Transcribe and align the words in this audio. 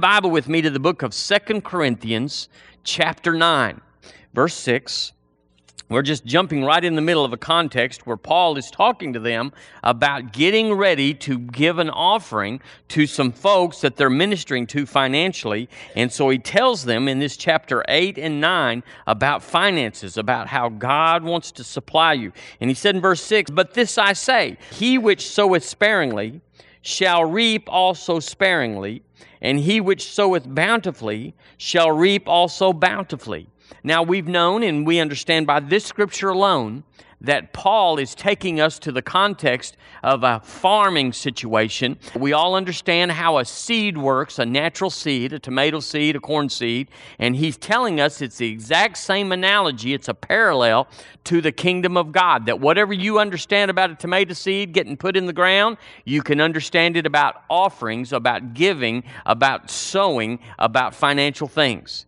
Bible 0.00 0.30
with 0.30 0.48
me 0.48 0.62
to 0.62 0.70
the 0.70 0.80
book 0.80 1.02
of 1.02 1.12
Second 1.12 1.62
Corinthians, 1.62 2.48
chapter 2.84 3.34
9, 3.34 3.82
verse 4.32 4.54
6. 4.54 5.12
We're 5.90 6.00
just 6.00 6.24
jumping 6.24 6.64
right 6.64 6.82
in 6.82 6.94
the 6.94 7.02
middle 7.02 7.22
of 7.22 7.34
a 7.34 7.36
context 7.36 8.06
where 8.06 8.16
Paul 8.16 8.56
is 8.56 8.70
talking 8.70 9.12
to 9.12 9.20
them 9.20 9.52
about 9.84 10.32
getting 10.32 10.72
ready 10.72 11.12
to 11.14 11.38
give 11.38 11.78
an 11.78 11.90
offering 11.90 12.62
to 12.88 13.06
some 13.06 13.30
folks 13.30 13.82
that 13.82 13.96
they're 13.96 14.08
ministering 14.08 14.66
to 14.68 14.86
financially. 14.86 15.68
And 15.94 16.10
so 16.10 16.30
he 16.30 16.38
tells 16.38 16.84
them 16.84 17.06
in 17.06 17.18
this 17.18 17.36
chapter 17.36 17.84
8 17.86 18.16
and 18.16 18.40
9 18.40 18.82
about 19.06 19.42
finances, 19.42 20.16
about 20.16 20.46
how 20.46 20.70
God 20.70 21.24
wants 21.24 21.52
to 21.52 21.64
supply 21.64 22.14
you. 22.14 22.32
And 22.62 22.70
he 22.70 22.74
said 22.74 22.94
in 22.94 23.02
verse 23.02 23.20
6 23.20 23.50
But 23.50 23.74
this 23.74 23.98
I 23.98 24.14
say, 24.14 24.56
he 24.70 24.96
which 24.96 25.28
soweth 25.28 25.64
sparingly 25.64 26.40
shall 26.80 27.26
reap 27.26 27.64
also 27.68 28.20
sparingly 28.20 29.02
and 29.40 29.60
he 29.60 29.80
which 29.80 30.04
soweth 30.04 30.54
bountifully 30.54 31.34
shall 31.56 31.90
reap 31.90 32.28
also 32.28 32.72
bountifully. 32.72 33.48
Now 33.82 34.02
we've 34.02 34.28
known 34.28 34.62
and 34.62 34.86
we 34.86 34.98
understand 34.98 35.46
by 35.46 35.60
this 35.60 35.84
scripture 35.84 36.28
alone 36.28 36.84
that 37.20 37.52
Paul 37.52 37.98
is 37.98 38.14
taking 38.14 38.60
us 38.60 38.78
to 38.80 38.92
the 38.92 39.02
context 39.02 39.76
of 40.02 40.24
a 40.24 40.40
farming 40.40 41.12
situation. 41.12 41.98
We 42.16 42.32
all 42.32 42.54
understand 42.54 43.12
how 43.12 43.38
a 43.38 43.44
seed 43.44 43.98
works 43.98 44.38
a 44.38 44.46
natural 44.46 44.90
seed, 44.90 45.32
a 45.32 45.38
tomato 45.38 45.80
seed, 45.80 46.16
a 46.16 46.20
corn 46.20 46.48
seed, 46.48 46.88
and 47.18 47.36
he's 47.36 47.56
telling 47.56 48.00
us 48.00 48.22
it's 48.22 48.38
the 48.38 48.50
exact 48.50 48.96
same 48.98 49.32
analogy, 49.32 49.92
it's 49.92 50.08
a 50.08 50.14
parallel 50.14 50.88
to 51.24 51.40
the 51.40 51.52
kingdom 51.52 51.96
of 51.96 52.12
God. 52.12 52.46
That 52.46 52.60
whatever 52.60 52.92
you 52.92 53.18
understand 53.18 53.70
about 53.70 53.90
a 53.90 53.94
tomato 53.94 54.32
seed 54.32 54.72
getting 54.72 54.96
put 54.96 55.16
in 55.16 55.26
the 55.26 55.32
ground, 55.32 55.76
you 56.04 56.22
can 56.22 56.40
understand 56.40 56.96
it 56.96 57.06
about 57.06 57.42
offerings, 57.50 58.12
about 58.12 58.54
giving, 58.54 59.04
about 59.26 59.70
sowing, 59.70 60.38
about 60.58 60.94
financial 60.94 61.48
things. 61.48 62.06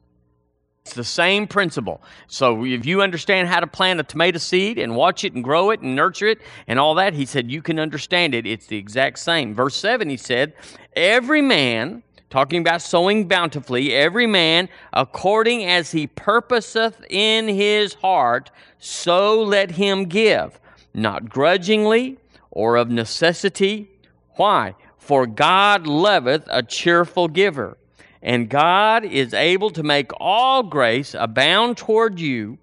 It's 0.85 0.95
the 0.95 1.05
same 1.05 1.47
principle. 1.47 2.03
So 2.27 2.65
if 2.65 2.85
you 2.85 3.03
understand 3.03 3.49
how 3.49 3.61
to 3.61 3.69
plant 3.69 4.01
a 4.01 4.03
tomato 4.03 4.39
seed 4.39 4.79
and 4.79 4.97
watch 4.97 5.23
it 5.23 5.33
and 5.33 5.45
grow 5.45 5.71
it 5.71 5.81
and 5.81 5.95
nurture 5.95 6.27
it 6.27 6.41
and 6.67 6.79
all 6.79 6.97
that, 6.97 7.15
he 7.15 7.25
said, 7.25 7.51
you 7.51 7.63
can 7.63 7.79
understand 7.79 8.35
it. 8.35 8.47
It's 8.47 8.67
the 8.67 8.79
exact 8.79 9.21
same. 9.21 9.55
Verse 9.55 9.77
7, 9.77 10.09
he 10.11 10.17
said, 10.17 10.55
Every 10.97 11.41
man, 11.41 12.03
talking 12.31 12.61
about 12.61 12.83
sowing 12.83 13.29
bountifully, 13.29 13.95
every 13.95 14.27
man 14.27 14.69
according 14.93 15.65
as 15.65 15.93
he 15.93 16.09
purposeth 16.09 17.01
in 17.09 17.47
his 17.47 17.95
heart, 17.95 18.51
so 18.79 19.41
let 19.41 19.71
him 19.73 20.07
give, 20.07 20.59
not 20.93 21.29
grudgingly 21.29 22.19
or 22.51 22.75
of 22.75 22.91
necessity. 22.91 23.89
Why? 24.35 24.75
For 24.99 25.29
God 25.29 25.87
loveth 25.87 26.49
a 26.51 26.65
cheerful 26.65 27.29
giver. 27.29 27.79
And 28.23 28.49
God 28.49 29.05
is 29.05 29.35
able 29.35 29.71
to 29.71 29.83
make 29.83 30.13
all 30.21 30.63
grace 30.63 31.15
abound 31.19 31.77
toward 31.77 32.21
you, 32.21 32.59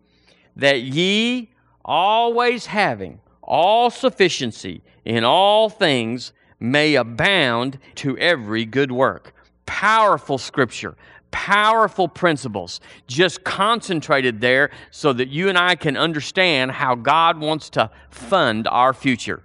that 0.55 0.81
ye, 0.81 1.51
always 1.83 2.67
having 2.67 3.19
all 3.43 3.89
sufficiency 3.89 4.81
in 5.03 5.23
all 5.23 5.69
things, 5.69 6.31
may 6.59 6.95
abound 6.95 7.79
to 7.95 8.17
every 8.17 8.63
good 8.63 8.91
work. 8.91 9.33
Powerful 9.65 10.37
scripture, 10.37 10.95
powerful 11.31 12.07
principles, 12.07 12.79
just 13.07 13.43
concentrated 13.43 14.39
there 14.39 14.71
so 14.91 15.13
that 15.13 15.29
you 15.29 15.49
and 15.49 15.57
I 15.57 15.75
can 15.75 15.97
understand 15.97 16.71
how 16.71 16.95
God 16.95 17.39
wants 17.39 17.69
to 17.71 17.89
fund 18.09 18.67
our 18.67 18.93
future. 18.93 19.43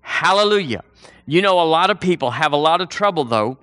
Hallelujah. 0.00 0.82
You 1.26 1.42
know, 1.42 1.60
a 1.60 1.64
lot 1.64 1.90
of 1.90 2.00
people 2.00 2.30
have 2.30 2.52
a 2.52 2.56
lot 2.56 2.80
of 2.80 2.88
trouble, 2.88 3.24
though 3.24 3.58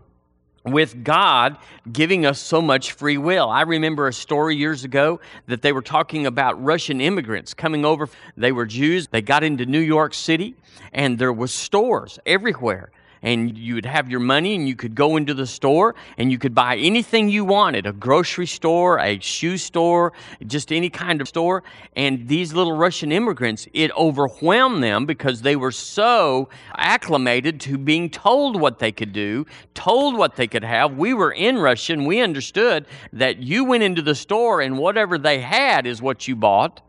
with 0.66 1.04
God 1.04 1.58
giving 1.92 2.26
us 2.26 2.40
so 2.40 2.62
much 2.62 2.94
free 2.94 3.18
will. 3.18 3.50
I 3.50 3.62
remember 3.62 4.08
a 4.08 4.14
story 4.14 4.56
years 4.56 4.84
ago 4.84 5.20
that 5.48 5.62
they 5.62 5.72
were 5.72 5.82
talking 5.82 6.26
about 6.26 6.62
Russian 6.64 7.00
immigrants 7.00 7.54
coming 7.54 7.86
over. 7.86 8.10
They 8.36 8.52
were 8.52 8.66
Jews. 8.66 9.08
They 9.08 9.22
got 9.22 9.44
into 9.44 9.66
New 9.66 9.80
York 9.80 10.14
City 10.14 10.56
and 10.92 11.20
there 11.20 11.34
was 11.34 11.52
stores 11.52 12.20
everywhere 12.26 12.92
and 13.26 13.58
you 13.58 13.74
would 13.74 13.88
have 13.88 14.08
your 14.08 14.20
money 14.20 14.54
and 14.54 14.68
you 14.68 14.76
could 14.76 14.94
go 14.94 15.18
into 15.18 15.34
the 15.34 15.48
store 15.48 15.96
and 16.20 16.32
you 16.32 16.38
could 16.38 16.54
buy 16.54 16.78
anything 16.78 17.28
you 17.28 17.44
wanted 17.44 17.88
a 17.88 17.92
grocery 17.92 18.46
store, 18.46 19.00
a 19.00 19.20
shoe 19.20 19.58
store, 19.58 20.14
just 20.46 20.72
any 20.72 20.92
kind 20.92 21.20
of 21.20 21.28
store. 21.28 21.64
And 21.96 22.28
these 22.28 22.54
little 22.54 22.74
Russian 22.74 23.12
immigrants, 23.12 23.68
it 23.74 23.92
overwhelmed 23.98 24.84
them 24.84 25.08
because 25.08 25.42
they 25.42 25.56
were 25.56 25.72
so 25.72 26.50
acclimated 26.78 27.60
to 27.62 27.80
being 27.80 28.12
told 28.12 28.62
what 28.62 28.78
they 28.78 28.92
could 28.92 29.12
do, 29.12 29.48
told 29.74 30.16
what 30.16 30.36
they 30.36 30.48
could 30.48 30.64
have. 30.64 30.96
We 30.96 31.16
were 31.16 31.32
in 31.32 31.58
Russia 31.58 31.94
and 31.94 32.06
we 32.06 32.22
understood 32.22 32.86
that 33.12 33.40
you 33.40 33.66
went 33.66 33.82
into 33.82 34.04
the 34.04 34.16
store 34.16 34.62
and 34.62 34.78
whatever 34.78 35.18
they 35.18 35.40
had 35.40 35.88
is 35.88 36.00
what 36.00 36.28
you 36.28 36.36
bought. 36.36 36.82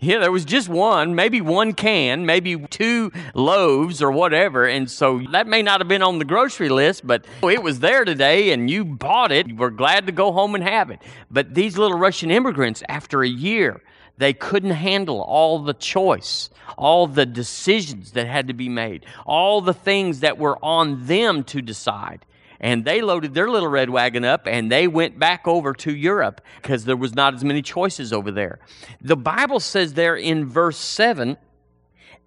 yeah, 0.00 0.18
there 0.18 0.32
was 0.32 0.44
just 0.44 0.68
one, 0.68 1.14
maybe 1.14 1.40
one 1.40 1.72
can, 1.72 2.26
maybe 2.26 2.56
two 2.68 3.12
loaves 3.34 4.02
or 4.02 4.10
whatever. 4.10 4.66
And 4.66 4.90
so 4.90 5.20
that 5.32 5.46
may 5.46 5.62
not 5.62 5.80
have 5.80 5.88
been 5.88 6.02
on 6.02 6.18
the 6.18 6.24
grocery 6.24 6.68
list, 6.68 7.06
but 7.06 7.24
it 7.42 7.62
was 7.62 7.80
there 7.80 8.04
today 8.04 8.52
and 8.52 8.70
you 8.70 8.84
bought 8.84 9.32
it. 9.32 9.48
You 9.48 9.56
were 9.56 9.70
glad 9.70 10.06
to 10.06 10.12
go 10.12 10.32
home 10.32 10.54
and 10.54 10.64
have 10.64 10.90
it. 10.90 11.00
But 11.30 11.54
these 11.54 11.78
little 11.78 11.98
Russian 11.98 12.30
immigrants, 12.30 12.82
after 12.88 13.22
a 13.22 13.28
year, 13.28 13.82
they 14.18 14.32
couldn't 14.32 14.70
handle 14.70 15.20
all 15.20 15.58
the 15.58 15.74
choice, 15.74 16.50
all 16.76 17.06
the 17.06 17.26
decisions 17.26 18.12
that 18.12 18.26
had 18.26 18.48
to 18.48 18.54
be 18.54 18.68
made, 18.68 19.06
all 19.26 19.60
the 19.60 19.74
things 19.74 20.20
that 20.20 20.38
were 20.38 20.58
on 20.62 21.06
them 21.06 21.44
to 21.44 21.62
decide 21.62 22.24
and 22.62 22.84
they 22.84 23.02
loaded 23.02 23.34
their 23.34 23.50
little 23.50 23.68
red 23.68 23.90
wagon 23.90 24.24
up 24.24 24.46
and 24.46 24.70
they 24.70 24.86
went 24.86 25.18
back 25.18 25.46
over 25.46 25.74
to 25.74 25.94
Europe 25.94 26.40
because 26.62 26.84
there 26.84 26.96
was 26.96 27.14
not 27.14 27.34
as 27.34 27.44
many 27.44 27.60
choices 27.60 28.12
over 28.12 28.30
there. 28.30 28.60
The 29.00 29.16
Bible 29.16 29.60
says 29.60 29.94
there 29.94 30.16
in 30.16 30.46
verse 30.46 30.78
7 30.78 31.36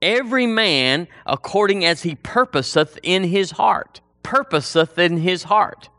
every 0.01 0.45
man 0.45 1.07
according 1.25 1.85
as 1.85 2.03
he 2.03 2.15
purposeth 2.15 2.99
in 3.01 3.23
his 3.23 3.51
heart. 3.51 4.01
Purposeth 4.21 4.99
in 4.99 5.17
his 5.17 5.43
heart. 5.43 5.89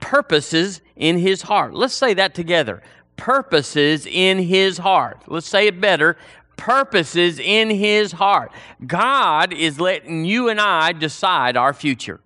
Purposes 0.00 0.82
in 0.94 1.18
his 1.18 1.42
heart. 1.42 1.74
Let's 1.74 1.94
say 1.94 2.12
that 2.14 2.34
together. 2.34 2.82
Purposes 3.16 4.06
in 4.06 4.38
his 4.38 4.78
heart. 4.78 5.22
Let's 5.26 5.48
say 5.48 5.66
it 5.66 5.80
better 5.80 6.18
purposes 6.56 7.40
in 7.40 7.70
his 7.70 8.12
heart. 8.12 8.52
God 8.86 9.52
is 9.52 9.80
letting 9.80 10.24
you 10.24 10.48
and 10.48 10.60
I 10.60 10.92
decide 10.92 11.56
our 11.56 11.72
future. 11.72 12.20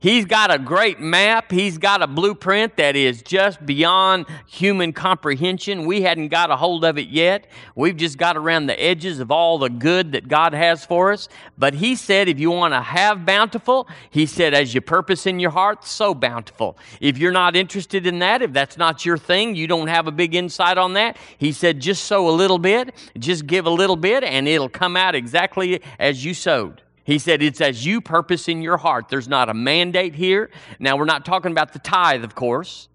He's 0.00 0.26
got 0.26 0.54
a 0.54 0.60
great 0.60 1.00
map. 1.00 1.50
He's 1.50 1.76
got 1.76 2.02
a 2.02 2.06
blueprint 2.06 2.76
that 2.76 2.94
is 2.94 3.20
just 3.20 3.66
beyond 3.66 4.26
human 4.46 4.92
comprehension. 4.92 5.86
We 5.86 6.02
hadn't 6.02 6.28
got 6.28 6.52
a 6.52 6.56
hold 6.56 6.84
of 6.84 6.98
it 6.98 7.08
yet. 7.08 7.48
We've 7.74 7.96
just 7.96 8.16
got 8.16 8.36
around 8.36 8.66
the 8.66 8.80
edges 8.80 9.18
of 9.18 9.32
all 9.32 9.58
the 9.58 9.68
good 9.68 10.12
that 10.12 10.28
God 10.28 10.54
has 10.54 10.86
for 10.86 11.12
us. 11.12 11.28
But 11.58 11.74
He 11.74 11.96
said, 11.96 12.28
if 12.28 12.38
you 12.38 12.52
want 12.52 12.74
to 12.74 12.80
have 12.80 13.26
bountiful, 13.26 13.88
He 14.08 14.26
said, 14.26 14.54
as 14.54 14.72
you 14.72 14.80
purpose 14.80 15.26
in 15.26 15.40
your 15.40 15.50
heart, 15.50 15.84
so 15.84 16.14
bountiful. 16.14 16.78
If 17.00 17.18
you're 17.18 17.32
not 17.32 17.56
interested 17.56 18.06
in 18.06 18.20
that, 18.20 18.40
if 18.40 18.52
that's 18.52 18.76
not 18.76 19.04
your 19.04 19.18
thing, 19.18 19.56
you 19.56 19.66
don't 19.66 19.88
have 19.88 20.06
a 20.06 20.12
big 20.12 20.36
insight 20.36 20.78
on 20.78 20.92
that, 20.92 21.16
He 21.38 21.50
said, 21.50 21.80
just 21.80 22.04
sow 22.04 22.28
a 22.28 22.30
little 22.30 22.58
bit, 22.58 22.94
just 23.18 23.48
give 23.48 23.66
a 23.66 23.70
little 23.70 23.96
bit, 23.96 24.22
and 24.22 24.46
it'll 24.46 24.68
come 24.68 24.96
out 24.96 25.16
exactly 25.16 25.82
as 25.98 26.24
you 26.24 26.34
sowed. 26.34 26.82
He 27.08 27.18
said, 27.18 27.42
It's 27.42 27.62
as 27.62 27.86
you 27.86 28.02
purpose 28.02 28.48
in 28.48 28.60
your 28.60 28.76
heart. 28.76 29.08
There's 29.08 29.28
not 29.28 29.48
a 29.48 29.54
mandate 29.54 30.14
here. 30.14 30.50
Now, 30.78 30.98
we're 30.98 31.06
not 31.06 31.24
talking 31.24 31.52
about 31.52 31.72
the 31.72 31.78
tithe, 31.78 32.22
of 32.22 32.34
course. 32.34 32.90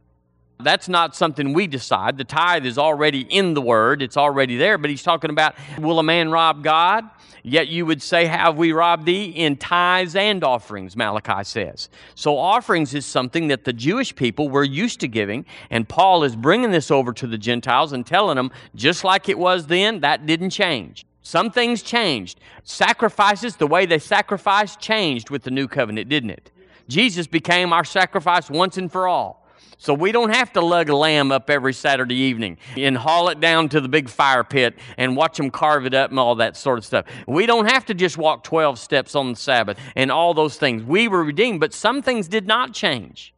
That's 0.60 0.88
not 0.88 1.16
something 1.16 1.52
we 1.52 1.66
decide. 1.66 2.20
The 2.20 2.24
tithe 2.24 2.64
is 2.68 2.78
already 2.78 3.22
in 3.22 3.56
the 3.56 3.62
word, 3.62 4.04
it's 4.04 4.16
already 4.16 4.56
there. 4.56 4.78
But 4.78 4.92
he's 4.92 5.02
talking 5.02 5.32
about, 5.32 5.56
Will 5.80 5.98
a 5.98 6.04
man 6.04 6.30
rob 6.30 6.64
God? 6.64 7.10
Yet 7.42 7.70
you 7.70 7.88
would 7.88 8.04
say, 8.04 8.28
Have 8.28 8.56
we 8.56 8.72
robbed 8.72 9.08
thee 9.08 9.26
in 9.26 9.58
tithes 9.58 10.16
and 10.16 10.44
offerings? 10.44 10.96
Malachi 10.96 11.44
says. 11.44 11.90
So, 12.14 12.38
offerings 12.38 12.94
is 12.94 13.08
something 13.08 13.48
that 13.48 13.64
the 13.64 13.74
Jewish 13.74 14.16
people 14.16 14.48
were 14.48 14.64
used 14.64 15.00
to 15.00 15.08
giving. 15.08 15.44
And 15.72 15.90
Paul 15.90 16.24
is 16.24 16.36
bringing 16.36 16.70
this 16.70 16.92
over 16.92 17.14
to 17.14 17.26
the 17.26 17.40
Gentiles 17.40 17.92
and 17.94 18.06
telling 18.06 18.36
them, 18.36 18.52
just 18.76 19.04
like 19.04 19.28
it 19.28 19.40
was 19.40 19.66
then, 19.66 20.02
that 20.02 20.28
didn't 20.28 20.52
change. 20.52 21.08
Some 21.24 21.52
things 21.52 21.82
changed. 21.82 22.40
Sacrifices, 22.64 23.56
the 23.56 23.68
way 23.68 23.86
they 23.86 24.00
sacrificed, 24.00 24.80
changed 24.80 25.30
with 25.30 25.44
the 25.44 25.52
new 25.52 25.68
covenant, 25.68 26.10
didn't 26.10 26.32
it? 26.32 26.52
Jesus 26.90 27.28
became 27.28 27.72
our 27.72 27.86
sacrifice 27.86 28.50
once 28.50 28.78
and 28.78 28.92
for 28.92 29.08
all. 29.08 29.44
So 29.78 29.94
we 29.94 30.12
don't 30.12 30.34
have 30.34 30.54
to 30.54 30.62
lug 30.62 30.90
a 30.90 30.96
lamb 30.96 31.32
up 31.32 31.50
every 31.50 31.74
Saturday 31.74 32.16
evening 32.16 32.58
and 32.78 32.98
haul 32.98 33.30
it 33.30 33.40
down 33.40 33.70
to 33.70 33.82
the 33.82 33.90
big 33.90 34.08
fire 34.08 34.44
pit 34.44 34.76
and 34.98 35.16
watch 35.16 35.38
them 35.38 35.50
carve 35.50 35.86
it 35.86 35.94
up 35.94 36.10
and 36.10 36.20
all 36.20 36.36
that 36.36 36.56
sort 36.56 36.78
of 36.78 36.86
stuff. 36.86 37.06
We 37.28 37.46
don't 37.46 37.70
have 37.70 37.86
to 37.88 37.94
just 37.94 38.18
walk 38.18 38.44
12 38.44 38.80
steps 38.80 39.16
on 39.16 39.32
the 39.32 39.36
Sabbath 39.36 39.78
and 39.96 40.12
all 40.12 40.34
those 40.34 40.58
things. 40.58 40.84
We 40.84 41.08
were 41.08 41.24
redeemed, 41.24 41.60
but 41.60 41.74
some 41.74 42.02
things 42.02 42.28
did 42.28 42.48
not 42.48 42.74
change. 42.74 43.33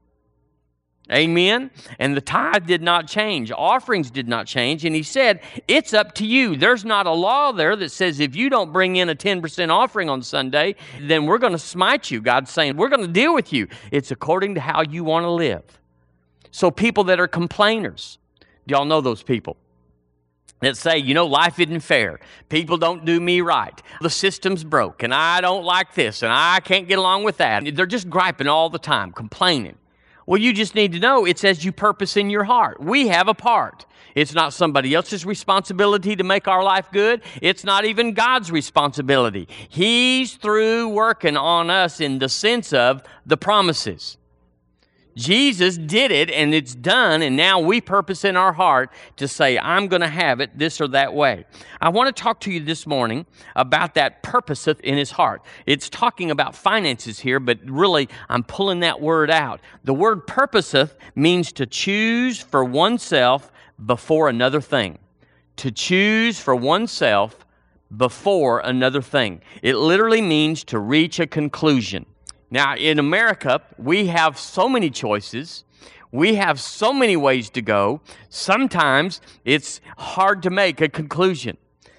Amen. 1.11 1.69
And 1.99 2.17
the 2.17 2.21
tithe 2.21 2.65
did 2.65 2.81
not 2.81 3.07
change, 3.07 3.51
offerings 3.51 4.09
did 4.09 4.27
not 4.27 4.47
change. 4.47 4.85
And 4.85 4.95
he 4.95 5.03
said, 5.03 5.39
It's 5.67 5.93
up 5.93 6.15
to 6.15 6.25
you. 6.25 6.55
There's 6.55 6.83
not 6.83 7.05
a 7.05 7.11
law 7.11 7.51
there 7.51 7.75
that 7.75 7.91
says 7.91 8.19
if 8.19 8.35
you 8.35 8.49
don't 8.49 8.73
bring 8.73 8.95
in 8.95 9.09
a 9.09 9.15
10% 9.15 9.69
offering 9.69 10.09
on 10.09 10.23
Sunday, 10.23 10.75
then 10.99 11.27
we're 11.27 11.37
going 11.37 11.53
to 11.53 11.59
smite 11.59 12.09
you. 12.09 12.21
God's 12.21 12.49
saying, 12.49 12.75
We're 12.75 12.89
going 12.89 13.05
to 13.05 13.11
deal 13.11 13.35
with 13.35 13.53
you. 13.53 13.67
It's 13.91 14.09
according 14.09 14.55
to 14.55 14.61
how 14.61 14.81
you 14.81 15.03
want 15.03 15.25
to 15.25 15.31
live. 15.31 15.63
So, 16.49 16.71
people 16.71 17.03
that 17.05 17.19
are 17.19 17.27
complainers, 17.27 18.17
do 18.65 18.73
y'all 18.73 18.85
know 18.85 19.01
those 19.01 19.21
people? 19.21 19.57
that 20.61 20.77
say, 20.77 20.97
you 20.97 21.13
know, 21.13 21.27
life 21.27 21.59
isn't 21.59 21.81
fair. 21.81 22.19
People 22.49 22.77
don't 22.77 23.05
do 23.05 23.19
me 23.19 23.41
right. 23.41 23.79
The 24.01 24.09
system's 24.09 24.63
broke, 24.63 25.03
and 25.03 25.13
I 25.13 25.41
don't 25.41 25.65
like 25.65 25.93
this, 25.93 26.23
and 26.23 26.31
I 26.31 26.61
can't 26.61 26.87
get 26.87 26.97
along 26.97 27.25
with 27.25 27.37
that. 27.37 27.75
They're 27.75 27.85
just 27.85 28.09
griping 28.09 28.47
all 28.47 28.69
the 28.69 28.79
time, 28.79 29.11
complaining. 29.11 29.75
Well, 30.25 30.41
you 30.41 30.53
just 30.53 30.73
need 30.73 30.93
to 30.93 30.99
know 30.99 31.25
it 31.25 31.37
says 31.37 31.63
you 31.63 31.71
purpose 31.71 32.17
in 32.17 32.29
your 32.29 32.45
heart. 32.45 32.81
We 32.81 33.07
have 33.09 33.27
a 33.27 33.33
part. 33.33 33.85
It's 34.15 34.33
not 34.33 34.53
somebody 34.53 34.95
else's 34.95 35.25
responsibility 35.25 36.15
to 36.15 36.23
make 36.23 36.47
our 36.47 36.63
life 36.63 36.89
good. 36.91 37.21
It's 37.41 37.63
not 37.63 37.85
even 37.85 38.13
God's 38.13 38.51
responsibility. 38.51 39.47
He's 39.69 40.35
through 40.35 40.89
working 40.89 41.37
on 41.37 41.69
us 41.69 41.99
in 41.99 42.19
the 42.19 42.29
sense 42.29 42.73
of 42.73 43.03
the 43.25 43.37
promises. 43.37 44.17
Jesus 45.15 45.77
did 45.77 46.11
it 46.11 46.29
and 46.29 46.53
it's 46.53 46.75
done, 46.75 47.21
and 47.21 47.37
now 47.37 47.59
we 47.59 47.79
purpose 47.79 48.25
in 48.25 48.35
our 48.35 48.51
heart 48.51 48.91
to 49.15 49.27
say, 49.27 49.57
I'm 49.57 49.87
going 49.87 50.01
to 50.01 50.09
have 50.09 50.41
it 50.41 50.57
this 50.57 50.81
or 50.81 50.89
that 50.89 51.13
way. 51.13 51.45
I 51.79 51.89
want 51.89 52.13
to 52.13 52.21
talk 52.21 52.41
to 52.41 52.51
you 52.51 52.59
this 52.59 52.85
morning 52.85 53.25
about 53.55 53.93
that 53.93 54.23
purposeth 54.23 54.81
in 54.81 54.97
his 54.97 55.11
heart. 55.11 55.41
It's 55.65 55.89
talking 55.89 56.31
about 56.31 56.53
finances 56.53 57.19
here, 57.19 57.39
but 57.39 57.59
really 57.63 58.09
I'm 58.27 58.43
pulling 58.43 58.81
that 58.81 58.99
word 58.99 59.31
out. 59.31 59.61
The 59.85 59.93
word 59.93 60.27
purposeth 60.27 60.97
means 61.15 61.53
to 61.53 61.65
choose 61.65 62.41
for 62.41 62.65
oneself 62.65 63.53
before 63.83 64.27
another 64.27 64.59
thing. 64.59 64.99
To 65.57 65.71
choose 65.71 66.39
for 66.39 66.55
oneself 66.55 67.45
before 67.95 68.59
another 68.59 69.01
thing. 69.01 69.41
It 69.61 69.75
literally 69.75 70.21
means 70.21 70.65
to 70.65 70.79
reach 70.79 71.19
a 71.21 71.27
conclusion. 71.27 72.05
Now, 72.55 72.77
in 72.77 72.99
America, 72.99 73.61
we 73.77 74.07
have 74.07 74.39
so 74.39 74.69
many 74.69 74.89
choices. 74.89 75.65
We 76.13 76.35
have 76.35 76.57
so 76.57 76.93
many 76.93 77.17
ways 77.17 77.49
to 77.49 77.61
go. 77.61 77.99
Sometimes 78.29 79.19
it's 79.43 79.81
hard 79.97 80.41
to 80.43 80.49
make 80.49 80.79
a 80.79 80.87
conclusion. 80.87 81.57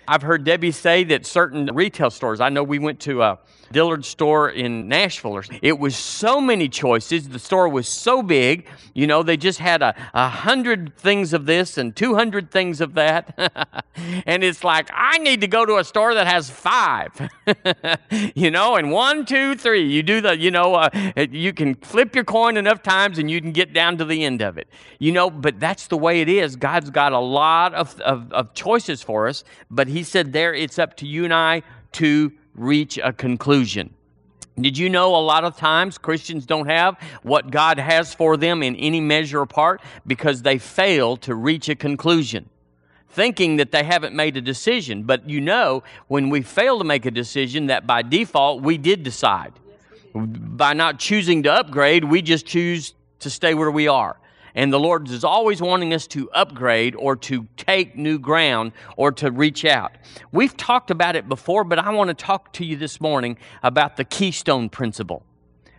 I've 0.08 0.22
heard 0.22 0.44
Debbie 0.44 0.70
say 0.70 1.04
that 1.04 1.26
certain 1.26 1.68
retail 1.74 2.08
stores, 2.08 2.40
I 2.40 2.48
know 2.48 2.62
we 2.62 2.78
went 2.78 3.00
to 3.00 3.20
a 3.20 3.38
Dillard 3.72 4.04
store 4.04 4.48
in 4.50 4.88
Nashville. 4.88 5.40
It 5.62 5.78
was 5.78 5.96
so 5.96 6.40
many 6.40 6.68
choices. 6.68 7.28
The 7.28 7.38
store 7.38 7.68
was 7.68 7.88
so 7.88 8.22
big. 8.22 8.66
You 8.94 9.06
know, 9.06 9.22
they 9.22 9.36
just 9.36 9.58
had 9.58 9.82
a, 9.82 9.94
a 10.14 10.28
hundred 10.28 10.96
things 10.96 11.32
of 11.32 11.46
this 11.46 11.78
and 11.78 11.94
200 11.94 12.50
things 12.50 12.80
of 12.80 12.94
that. 12.94 13.84
and 14.26 14.44
it's 14.44 14.64
like, 14.64 14.88
I 14.92 15.18
need 15.18 15.40
to 15.40 15.46
go 15.46 15.66
to 15.66 15.76
a 15.76 15.84
store 15.84 16.14
that 16.14 16.26
has 16.26 16.48
five. 16.48 17.10
you 18.34 18.50
know, 18.50 18.76
and 18.76 18.90
one, 18.90 19.24
two, 19.26 19.54
three. 19.56 19.82
You 19.82 20.02
do 20.02 20.20
the, 20.20 20.38
you 20.38 20.50
know, 20.50 20.74
uh, 20.74 20.90
you 21.30 21.52
can 21.52 21.74
flip 21.74 22.14
your 22.14 22.24
coin 22.24 22.56
enough 22.56 22.82
times 22.82 23.18
and 23.18 23.30
you 23.30 23.40
can 23.40 23.52
get 23.52 23.72
down 23.72 23.98
to 23.98 24.04
the 24.04 24.24
end 24.24 24.42
of 24.42 24.58
it. 24.58 24.68
You 24.98 25.12
know, 25.12 25.30
but 25.30 25.60
that's 25.60 25.88
the 25.88 25.98
way 25.98 26.20
it 26.20 26.28
is. 26.28 26.56
God's 26.56 26.90
got 26.90 27.12
a 27.12 27.18
lot 27.18 27.74
of, 27.74 28.00
of, 28.00 28.32
of 28.32 28.54
choices 28.54 29.02
for 29.02 29.28
us. 29.28 29.44
But 29.70 29.88
He 29.88 30.02
said, 30.02 30.32
there, 30.32 30.54
it's 30.54 30.78
up 30.78 30.96
to 30.98 31.06
you 31.06 31.24
and 31.24 31.34
I 31.34 31.62
to 31.92 32.32
reach 32.56 32.98
a 33.02 33.12
conclusion. 33.12 33.94
Did 34.58 34.78
you 34.78 34.88
know 34.88 35.14
a 35.14 35.20
lot 35.20 35.44
of 35.44 35.56
times 35.56 35.98
Christians 35.98 36.46
don't 36.46 36.66
have 36.66 36.96
what 37.22 37.50
God 37.50 37.78
has 37.78 38.14
for 38.14 38.38
them 38.38 38.62
in 38.62 38.74
any 38.76 39.00
measure 39.00 39.40
or 39.40 39.46
part 39.46 39.82
because 40.06 40.42
they 40.42 40.56
fail 40.56 41.18
to 41.18 41.34
reach 41.34 41.68
a 41.68 41.74
conclusion? 41.74 42.48
Thinking 43.10 43.56
that 43.56 43.70
they 43.70 43.84
haven't 43.84 44.14
made 44.14 44.36
a 44.36 44.40
decision. 44.40 45.02
But 45.02 45.28
you 45.28 45.42
know, 45.42 45.82
when 46.08 46.30
we 46.30 46.40
fail 46.40 46.78
to 46.78 46.84
make 46.84 47.04
a 47.04 47.10
decision, 47.10 47.66
that 47.66 47.86
by 47.86 48.00
default 48.00 48.62
we 48.62 48.78
did 48.78 49.02
decide. 49.02 49.52
By 50.14 50.72
not 50.72 50.98
choosing 50.98 51.42
to 51.42 51.52
upgrade, 51.52 52.04
we 52.04 52.22
just 52.22 52.46
choose 52.46 52.94
to 53.20 53.28
stay 53.28 53.52
where 53.52 53.70
we 53.70 53.88
are. 53.88 54.16
And 54.56 54.72
the 54.72 54.80
Lord 54.80 55.08
is 55.10 55.22
always 55.22 55.60
wanting 55.60 55.92
us 55.92 56.06
to 56.08 56.30
upgrade 56.30 56.96
or 56.96 57.14
to 57.16 57.46
take 57.58 57.94
new 57.94 58.18
ground 58.18 58.72
or 58.96 59.12
to 59.12 59.30
reach 59.30 59.66
out. 59.66 59.92
We've 60.32 60.56
talked 60.56 60.90
about 60.90 61.14
it 61.14 61.28
before, 61.28 61.62
but 61.62 61.78
I 61.78 61.90
want 61.90 62.08
to 62.08 62.14
talk 62.14 62.54
to 62.54 62.64
you 62.64 62.74
this 62.74 62.98
morning 62.98 63.36
about 63.62 63.96
the 63.96 64.04
keystone 64.04 64.70
principle. 64.70 65.24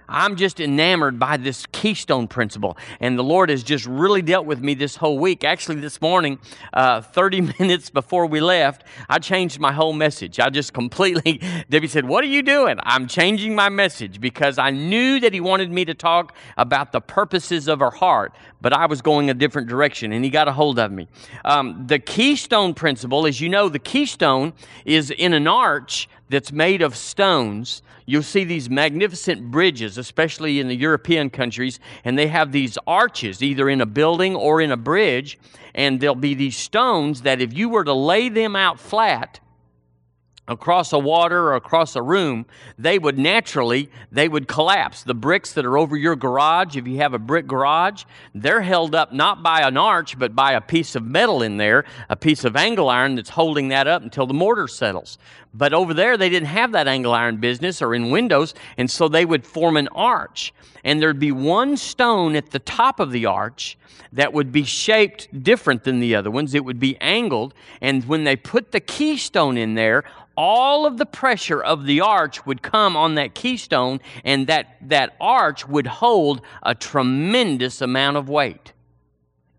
I'm 0.10 0.36
just 0.36 0.60
enamored 0.60 1.20
by 1.20 1.38
this 1.38 1.66
keystone 1.72 2.28
principle. 2.28 2.78
And 3.00 3.18
the 3.18 3.24
Lord 3.24 3.50
has 3.50 3.64
just 3.64 3.86
really 3.86 4.22
dealt 4.22 4.46
with 4.46 4.62
me 4.62 4.74
this 4.74 4.96
whole 4.96 5.20
week. 5.20 5.44
Actually, 5.44 5.80
this 5.80 6.02
morning, 6.02 6.40
uh, 6.74 7.02
30 7.02 7.42
minutes 7.60 7.90
before 7.90 8.26
we 8.26 8.40
left, 8.40 8.84
I 9.10 9.20
changed 9.20 9.60
my 9.60 9.72
whole 9.72 9.94
message. 9.94 10.40
I 10.40 10.50
just 10.50 10.74
completely, 10.74 11.42
Debbie 11.70 11.88
said, 11.88 12.06
What 12.06 12.24
are 12.24 12.28
you 12.28 12.42
doing? 12.42 12.78
I'm 12.84 13.08
changing 13.08 13.56
my 13.56 13.70
message 13.70 14.22
because 14.22 14.58
I 14.58 14.72
knew 14.72 15.20
that 15.20 15.34
He 15.34 15.42
wanted 15.42 15.72
me 15.72 15.86
to 15.86 15.94
talk 15.94 16.36
about 16.58 16.92
the 16.92 17.02
purposes 17.02 17.68
of 17.68 17.82
our 17.82 17.92
heart, 17.92 18.34
but 18.62 18.74
I 18.74 18.86
was 18.86 19.02
going 19.02 19.30
a 19.30 19.34
different 19.34 19.68
direction, 19.68 20.12
and 20.12 20.24
He 20.24 20.30
got 20.30 20.48
a 20.48 20.54
hold 20.54 20.80
of 20.80 20.92
me. 20.92 21.08
Um, 21.44 21.86
the 21.88 22.00
keystone 22.00 22.74
principle, 22.74 23.28
as 23.28 23.42
you 23.42 23.50
know, 23.50 23.70
the 23.70 23.80
keystone 23.80 24.54
is 24.86 25.12
in 25.12 25.34
an 25.34 25.48
arch 25.48 26.08
that's 26.30 26.52
made 26.52 26.82
of 26.82 26.96
stones 26.96 27.82
you'll 28.08 28.24
see 28.24 28.46
these 28.46 28.70
magnificent 28.70 29.52
bridges, 29.52 29.98
especially 29.98 30.60
in 30.60 30.68
the 30.68 30.76
European 30.76 31.30
countries, 31.30 31.80
and 32.04 32.18
they 32.18 32.28
have 32.28 32.52
these 32.52 32.78
arches 32.88 33.44
either 33.44 33.70
in 33.70 33.82
a 33.82 33.86
building 33.86 34.36
or 34.36 34.62
in 34.62 34.72
a 34.72 34.78
bridge, 34.78 35.38
and 35.76 36.00
there'll 36.00 36.16
be 36.16 36.34
these 36.34 36.58
stones 36.58 37.22
that 37.22 37.42
if 37.42 37.54
you 37.54 37.70
were 37.70 37.84
to 37.84 37.94
lay 37.94 38.30
them 38.30 38.56
out 38.56 38.80
flat, 38.80 39.40
across 40.48 40.94
a 40.94 41.00
water 41.00 41.50
or 41.50 41.56
across 41.56 41.96
a 41.96 42.02
room, 42.02 42.46
they 42.78 42.98
would 42.98 43.18
naturally 43.18 43.90
they 44.12 44.30
would 44.30 44.48
collapse. 44.48 45.04
The 45.04 45.14
bricks 45.14 45.54
that 45.54 45.66
are 45.66 45.78
over 45.78 45.98
your 45.98 46.16
garage, 46.16 46.78
if 46.78 46.88
you 46.88 46.98
have 46.98 47.14
a 47.14 47.20
brick 47.20 47.48
garage, 47.48 48.06
they're 48.34 48.62
held 48.62 48.96
up 48.96 49.12
not 49.12 49.44
by 49.44 49.62
an 49.62 49.78
arch 49.78 50.18
but 50.18 50.36
by 50.36 50.54
a 50.54 50.62
piece 50.62 50.96
of 50.96 51.04
metal 51.04 51.42
in 51.42 51.58
there, 51.58 51.86
a 52.10 52.16
piece 52.16 52.46
of 52.46 52.56
angle 52.56 52.90
iron 52.90 53.16
that's 53.16 53.32
holding 53.32 53.68
that 53.70 53.88
up 53.88 54.02
until 54.02 54.26
the 54.26 54.34
mortar 54.34 54.68
settles. 54.68 55.18
But 55.54 55.74
over 55.74 55.94
there 55.94 56.18
they 56.18 56.30
didn't 56.30 56.50
have 56.50 56.72
that 56.74 56.88
angle 56.88 57.14
iron 57.14 57.38
business 57.38 57.82
or 57.82 57.96
in 57.96 58.12
windows, 58.12 58.54
and 58.78 58.90
so 58.90 59.08
they 59.08 59.26
would 59.26 59.46
form 59.46 59.78
an 59.78 59.88
arch. 59.90 60.54
And 60.84 61.02
there'd 61.02 61.20
be 61.20 61.32
one 61.32 61.78
stone 61.78 62.36
at 62.36 62.52
the 62.52 62.60
top 62.60 63.00
of 63.00 63.12
the 63.12 63.26
arch 63.26 63.78
that 64.14 64.34
would 64.34 64.52
be 64.52 64.64
shaped 64.64 65.44
different 65.44 65.84
than 65.84 66.00
the 66.00 66.16
other 66.16 66.32
ones. 66.32 66.54
It 66.54 66.64
would 66.64 66.80
be 66.80 66.98
angled, 67.02 67.54
and 67.82 68.06
when 68.06 68.24
they 68.24 68.36
put 68.36 68.72
the 68.72 68.80
keystone 68.80 69.58
in 69.58 69.76
there, 69.76 70.04
all 70.38 70.86
of 70.86 70.98
the 70.98 71.06
pressure 71.06 71.62
of 71.62 71.86
the 71.86 72.00
arch 72.00 72.46
would 72.46 72.62
come 72.62 72.96
on 72.96 73.16
that 73.16 73.34
keystone, 73.34 74.00
and 74.24 74.48
that, 74.48 74.78
that 74.82 75.16
arch 75.20 75.68
would 75.68 75.88
hold 75.88 76.42
a 76.62 76.76
tremendous 76.76 77.82
amount 77.82 78.18
of 78.18 78.30
weight. 78.30 78.74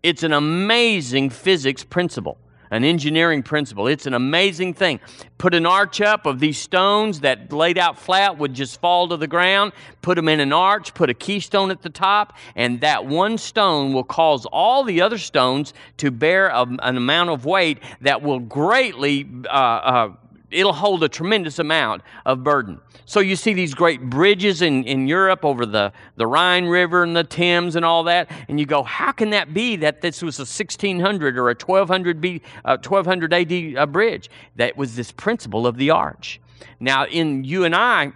It's 0.01 0.23
an 0.23 0.31
amazing 0.31 1.31
physics 1.31 1.83
principle, 1.83 2.37
an 2.71 2.83
engineering 2.83 3.43
principle. 3.43 3.87
It's 3.87 4.05
an 4.05 4.13
amazing 4.13 4.73
thing. 4.73 4.99
Put 5.37 5.53
an 5.53 5.65
arch 5.65 6.01
up 6.01 6.25
of 6.25 6.39
these 6.39 6.57
stones 6.57 7.21
that 7.21 7.51
laid 7.51 7.77
out 7.77 7.99
flat 7.99 8.37
would 8.37 8.53
just 8.53 8.79
fall 8.79 9.07
to 9.09 9.17
the 9.17 9.27
ground. 9.27 9.73
Put 10.01 10.15
them 10.15 10.27
in 10.27 10.39
an 10.39 10.53
arch, 10.53 10.93
put 10.93 11.09
a 11.09 11.13
keystone 11.13 11.71
at 11.71 11.81
the 11.81 11.89
top, 11.89 12.37
and 12.55 12.81
that 12.81 13.05
one 13.05 13.37
stone 13.37 13.93
will 13.93 14.03
cause 14.03 14.45
all 14.45 14.83
the 14.83 15.01
other 15.01 15.17
stones 15.17 15.73
to 15.97 16.11
bear 16.11 16.47
a, 16.47 16.61
an 16.61 16.97
amount 16.97 17.29
of 17.29 17.45
weight 17.45 17.79
that 18.01 18.21
will 18.21 18.39
greatly 18.39 19.27
uh, 19.45 19.49
uh, 19.49 20.09
it'll 20.51 20.73
hold 20.73 21.03
a 21.03 21.09
tremendous 21.09 21.59
amount 21.59 22.01
of 22.25 22.43
burden. 22.43 22.79
So 23.05 23.19
you 23.19 23.35
see 23.35 23.53
these 23.53 23.73
great 23.73 24.01
bridges 24.01 24.61
in, 24.61 24.83
in 24.83 25.07
Europe 25.07 25.43
over 25.43 25.65
the, 25.65 25.91
the 26.15 26.27
Rhine 26.27 26.65
River 26.65 27.03
and 27.03 27.15
the 27.15 27.23
Thames 27.23 27.75
and 27.75 27.83
all 27.83 28.03
that, 28.03 28.29
and 28.47 28.59
you 28.59 28.65
go, 28.65 28.83
how 28.83 29.11
can 29.11 29.31
that 29.31 29.53
be 29.53 29.75
that 29.77 30.01
this 30.01 30.21
was 30.21 30.37
a 30.39 30.43
1600 30.43 31.37
or 31.37 31.49
a 31.49 31.53
1200, 31.55 32.21
B, 32.21 32.41
uh, 32.65 32.77
1200 32.77 33.33
AD 33.33 33.77
uh, 33.77 33.85
bridge? 33.85 34.29
That 34.55 34.77
was 34.77 34.95
this 34.95 35.11
principle 35.11 35.65
of 35.65 35.77
the 35.77 35.89
arch. 35.89 36.39
Now, 36.79 37.05
in 37.05 37.43
you 37.43 37.63
and 37.63 37.75
I, 37.75 38.13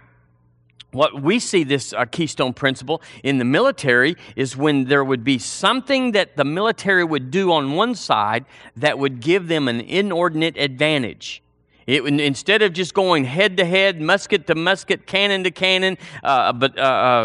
what 0.92 1.20
we 1.20 1.40
see 1.40 1.64
this 1.64 1.92
uh, 1.92 2.04
keystone 2.04 2.54
principle 2.54 3.02
in 3.24 3.38
the 3.38 3.44
military 3.44 4.16
is 4.36 4.56
when 4.56 4.84
there 4.84 5.02
would 5.02 5.24
be 5.24 5.38
something 5.38 6.12
that 6.12 6.36
the 6.36 6.44
military 6.44 7.02
would 7.02 7.32
do 7.32 7.52
on 7.52 7.72
one 7.72 7.96
side 7.96 8.44
that 8.76 8.98
would 8.98 9.20
give 9.20 9.48
them 9.48 9.66
an 9.66 9.80
inordinate 9.80 10.56
advantage 10.56 11.42
It, 11.86 12.02
instead 12.04 12.62
of 12.62 12.72
just 12.72 12.94
going 12.94 13.24
head 13.24 13.56
to 13.58 13.64
head, 13.64 14.00
musket 14.00 14.46
to 14.46 14.54
musket, 14.54 15.06
cannon 15.06 15.44
to 15.44 15.50
cannon, 15.50 15.98
uh, 16.22 16.52
but 16.52 16.78
uh, 16.78 16.82
uh, 16.82 16.84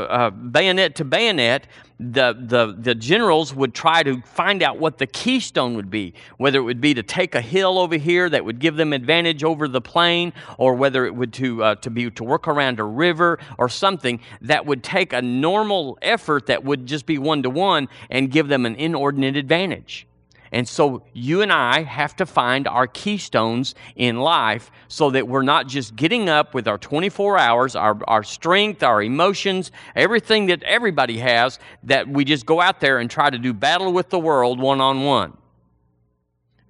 uh, 0.10 0.30
bayonet 0.32 0.96
to 0.96 1.06
bayonet, 1.06 1.68
the, 2.00 2.34
the, 2.40 2.76
the 2.78 2.96
generals 2.96 3.54
would 3.54 3.74
try 3.74 4.04
to 4.04 4.22
find 4.22 4.64
out 4.64 4.80
what 4.80 4.98
the 4.98 5.08
keystone 5.08 5.76
would 5.76 5.90
be, 5.90 6.14
whether 6.38 6.60
it 6.60 6.64
would 6.64 6.80
be 6.80 6.94
to 6.94 7.04
take 7.04 7.36
a 7.36 7.42
hill 7.42 7.78
over 7.78 7.98
here 7.98 8.30
that 8.30 8.46
would 8.46 8.60
give 8.60 8.78
them 8.78 8.94
advantage 8.94 9.44
over 9.44 9.68
the 9.68 9.82
plain, 9.82 10.32
or 10.58 10.74
whether 10.76 11.06
it 11.06 11.14
would 11.14 11.34
to, 11.34 11.64
uh, 11.64 11.76
to 11.76 11.90
be 11.90 12.10
to 12.12 12.24
work 12.24 12.48
around 12.48 12.80
a 12.80 12.84
river 12.84 13.38
or 13.58 13.68
something 13.68 14.20
that 14.42 14.66
would 14.66 14.84
take 14.84 15.12
a 15.12 15.22
normal 15.22 15.98
effort 16.02 16.46
that 16.46 16.64
would 16.64 16.86
just 16.86 17.06
be 17.06 17.18
one 17.18 17.44
to 17.44 17.50
one 17.50 17.88
and 18.10 18.32
give 18.32 18.48
them 18.48 18.66
an 18.66 18.76
inordinate 18.76 19.36
advantage. 19.36 20.08
And 20.52 20.68
so 20.68 21.04
you 21.14 21.42
and 21.42 21.52
I 21.52 21.84
have 21.84 22.16
to 22.18 22.26
find 22.26 22.68
our 22.68 22.88
keystones 22.88 23.76
in 23.96 24.20
life 24.20 24.72
so 24.88 25.12
that 25.12 25.28
we're 25.28 25.44
not 25.44 25.68
just 25.68 25.96
getting 25.96 26.28
up 26.28 26.54
with 26.54 26.68
our 26.68 26.78
24 26.78 27.38
hours, 27.38 27.76
our, 27.76 27.98
our 28.08 28.24
strength, 28.24 28.82
our 28.82 29.02
emotions, 29.02 29.72
everything 29.96 30.48
that 30.48 30.64
everybody 30.64 31.18
has, 31.20 31.60
that 31.84 32.08
we 32.08 32.26
just 32.26 32.46
go 32.46 32.60
out 32.60 32.80
there 32.80 32.98
and 32.98 33.12
try 33.12 33.30
to 33.30 33.38
do 33.38 33.54
battle 33.54 33.94
with 33.94 34.10
the 34.10 34.20
world 34.20 34.60
one 34.60 34.82
on 34.82 35.04
one. 35.04 35.34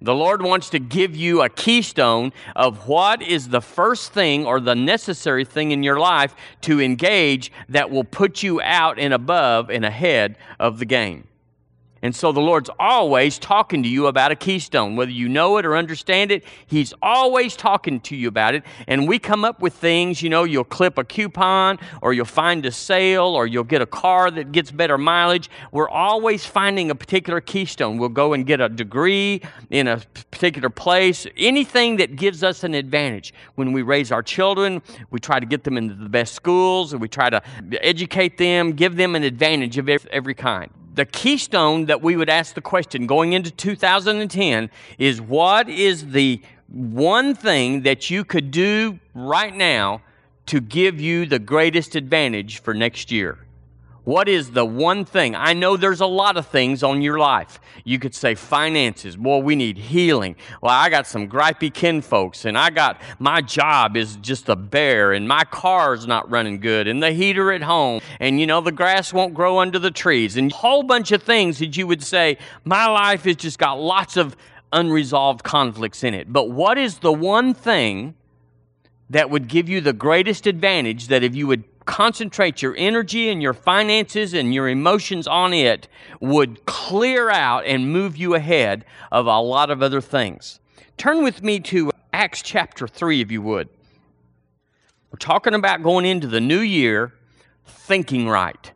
The 0.02 0.14
Lord 0.14 0.42
wants 0.42 0.70
to 0.70 0.78
give 0.78 1.14
you 1.14 1.42
a 1.42 1.50
keystone 1.50 2.32
of 2.56 2.88
what 2.88 3.20
is 3.20 3.48
the 3.48 3.60
first 3.60 4.14
thing 4.14 4.46
or 4.46 4.58
the 4.58 4.74
necessary 4.74 5.44
thing 5.44 5.72
in 5.72 5.82
your 5.82 5.98
life 5.98 6.34
to 6.62 6.80
engage 6.80 7.52
that 7.68 7.90
will 7.90 8.04
put 8.04 8.42
you 8.42 8.62
out 8.62 8.98
and 8.98 9.12
above 9.12 9.68
and 9.68 9.84
ahead 9.84 10.36
of 10.58 10.78
the 10.78 10.86
game. 10.86 11.28
And 12.02 12.16
so 12.16 12.32
the 12.32 12.40
Lord's 12.40 12.70
always 12.78 13.38
talking 13.38 13.82
to 13.82 13.88
you 13.88 14.06
about 14.06 14.32
a 14.32 14.36
keystone. 14.36 14.96
Whether 14.96 15.10
you 15.10 15.28
know 15.28 15.58
it 15.58 15.66
or 15.66 15.76
understand 15.76 16.32
it, 16.32 16.44
He's 16.66 16.94
always 17.02 17.56
talking 17.56 18.00
to 18.00 18.16
you 18.16 18.28
about 18.28 18.54
it. 18.54 18.64
And 18.86 19.06
we 19.06 19.18
come 19.18 19.44
up 19.44 19.60
with 19.60 19.74
things, 19.74 20.22
you 20.22 20.30
know, 20.30 20.44
you'll 20.44 20.64
clip 20.64 20.96
a 20.96 21.04
coupon 21.04 21.78
or 22.00 22.14
you'll 22.14 22.24
find 22.24 22.64
a 22.64 22.72
sale 22.72 23.26
or 23.26 23.46
you'll 23.46 23.64
get 23.64 23.82
a 23.82 23.86
car 23.86 24.30
that 24.30 24.50
gets 24.52 24.70
better 24.70 24.96
mileage. 24.96 25.50
We're 25.72 25.90
always 25.90 26.46
finding 26.46 26.90
a 26.90 26.94
particular 26.94 27.40
keystone. 27.40 27.98
We'll 27.98 28.08
go 28.08 28.32
and 28.32 28.46
get 28.46 28.60
a 28.60 28.68
degree 28.68 29.42
in 29.68 29.86
a 29.86 29.98
particular 30.30 30.70
place, 30.70 31.26
anything 31.36 31.96
that 31.96 32.16
gives 32.16 32.42
us 32.42 32.64
an 32.64 32.72
advantage. 32.72 33.34
When 33.56 33.72
we 33.72 33.82
raise 33.82 34.10
our 34.10 34.22
children, 34.22 34.80
we 35.10 35.20
try 35.20 35.38
to 35.38 35.46
get 35.46 35.64
them 35.64 35.76
into 35.76 35.94
the 35.94 36.08
best 36.08 36.34
schools 36.34 36.94
and 36.94 37.02
we 37.02 37.08
try 37.08 37.28
to 37.28 37.42
educate 37.82 38.38
them, 38.38 38.72
give 38.72 38.96
them 38.96 39.14
an 39.14 39.22
advantage 39.22 39.76
of 39.76 39.88
every 39.88 40.34
kind 40.34 40.70
the 40.94 41.04
keystone 41.04 41.86
that 41.86 42.02
we 42.02 42.16
would 42.16 42.28
ask 42.28 42.54
the 42.54 42.60
question 42.60 43.06
going 43.06 43.32
into 43.32 43.50
2010 43.50 44.70
is 44.98 45.20
what 45.20 45.68
is 45.68 46.10
the 46.10 46.40
one 46.68 47.34
thing 47.34 47.82
that 47.82 48.10
you 48.10 48.24
could 48.24 48.50
do 48.50 48.98
right 49.14 49.54
now 49.54 50.02
to 50.46 50.60
give 50.60 51.00
you 51.00 51.26
the 51.26 51.38
greatest 51.38 51.94
advantage 51.94 52.60
for 52.60 52.74
next 52.74 53.10
year? 53.10 53.38
What 54.10 54.28
is 54.28 54.50
the 54.50 54.64
one 54.64 55.04
thing? 55.04 55.36
I 55.36 55.52
know 55.52 55.76
there's 55.76 56.00
a 56.00 56.06
lot 56.06 56.36
of 56.36 56.48
things 56.48 56.82
on 56.82 57.00
your 57.00 57.20
life. 57.20 57.60
You 57.84 58.00
could 58.00 58.12
say 58.12 58.34
finances. 58.34 59.14
Boy, 59.14 59.38
we 59.38 59.54
need 59.54 59.78
healing. 59.78 60.34
Well, 60.60 60.72
I 60.72 60.88
got 60.90 61.06
some 61.06 61.28
gripey 61.28 61.72
kin 61.72 62.02
folks, 62.02 62.44
and 62.44 62.58
I 62.58 62.70
got 62.70 63.00
my 63.20 63.40
job 63.40 63.96
is 63.96 64.16
just 64.16 64.48
a 64.48 64.56
bear, 64.56 65.12
and 65.12 65.28
my 65.28 65.44
car's 65.44 66.08
not 66.08 66.28
running 66.28 66.58
good, 66.58 66.88
and 66.88 67.00
the 67.00 67.12
heater 67.12 67.52
at 67.52 67.62
home, 67.62 68.00
and 68.18 68.40
you 68.40 68.48
know, 68.48 68.60
the 68.60 68.72
grass 68.72 69.12
won't 69.12 69.32
grow 69.32 69.60
under 69.60 69.78
the 69.78 69.92
trees, 69.92 70.36
and 70.36 70.50
a 70.50 70.56
whole 70.56 70.82
bunch 70.82 71.12
of 71.12 71.22
things 71.22 71.60
that 71.60 71.76
you 71.76 71.86
would 71.86 72.02
say, 72.02 72.36
my 72.64 72.88
life 72.88 73.22
has 73.26 73.36
just 73.36 73.60
got 73.60 73.74
lots 73.74 74.16
of 74.16 74.36
unresolved 74.72 75.44
conflicts 75.44 76.02
in 76.02 76.14
it. 76.14 76.32
But 76.32 76.50
what 76.50 76.78
is 76.78 76.98
the 76.98 77.12
one 77.12 77.54
thing 77.54 78.16
that 79.08 79.30
would 79.30 79.46
give 79.46 79.68
you 79.68 79.80
the 79.80 79.92
greatest 79.92 80.48
advantage 80.48 81.06
that 81.06 81.22
if 81.22 81.36
you 81.36 81.46
would 81.46 81.62
concentrate 81.90 82.62
your 82.62 82.74
energy 82.78 83.28
and 83.30 83.42
your 83.42 83.52
finances 83.52 84.32
and 84.32 84.54
your 84.54 84.68
emotions 84.68 85.26
on 85.26 85.52
it 85.52 85.88
would 86.20 86.64
clear 86.64 87.28
out 87.28 87.66
and 87.66 87.92
move 87.92 88.16
you 88.16 88.32
ahead 88.36 88.84
of 89.10 89.26
a 89.26 89.40
lot 89.40 89.72
of 89.72 89.82
other 89.82 90.00
things. 90.00 90.60
Turn 90.96 91.24
with 91.24 91.42
me 91.42 91.58
to 91.58 91.90
Acts 92.12 92.42
chapter 92.42 92.86
3, 92.86 93.20
if 93.20 93.32
you 93.32 93.42
would. 93.42 93.68
We're 95.10 95.18
talking 95.18 95.52
about 95.52 95.82
going 95.82 96.06
into 96.06 96.28
the 96.28 96.40
new 96.40 96.60
year 96.60 97.12
thinking 97.66 98.28
right. 98.28 98.70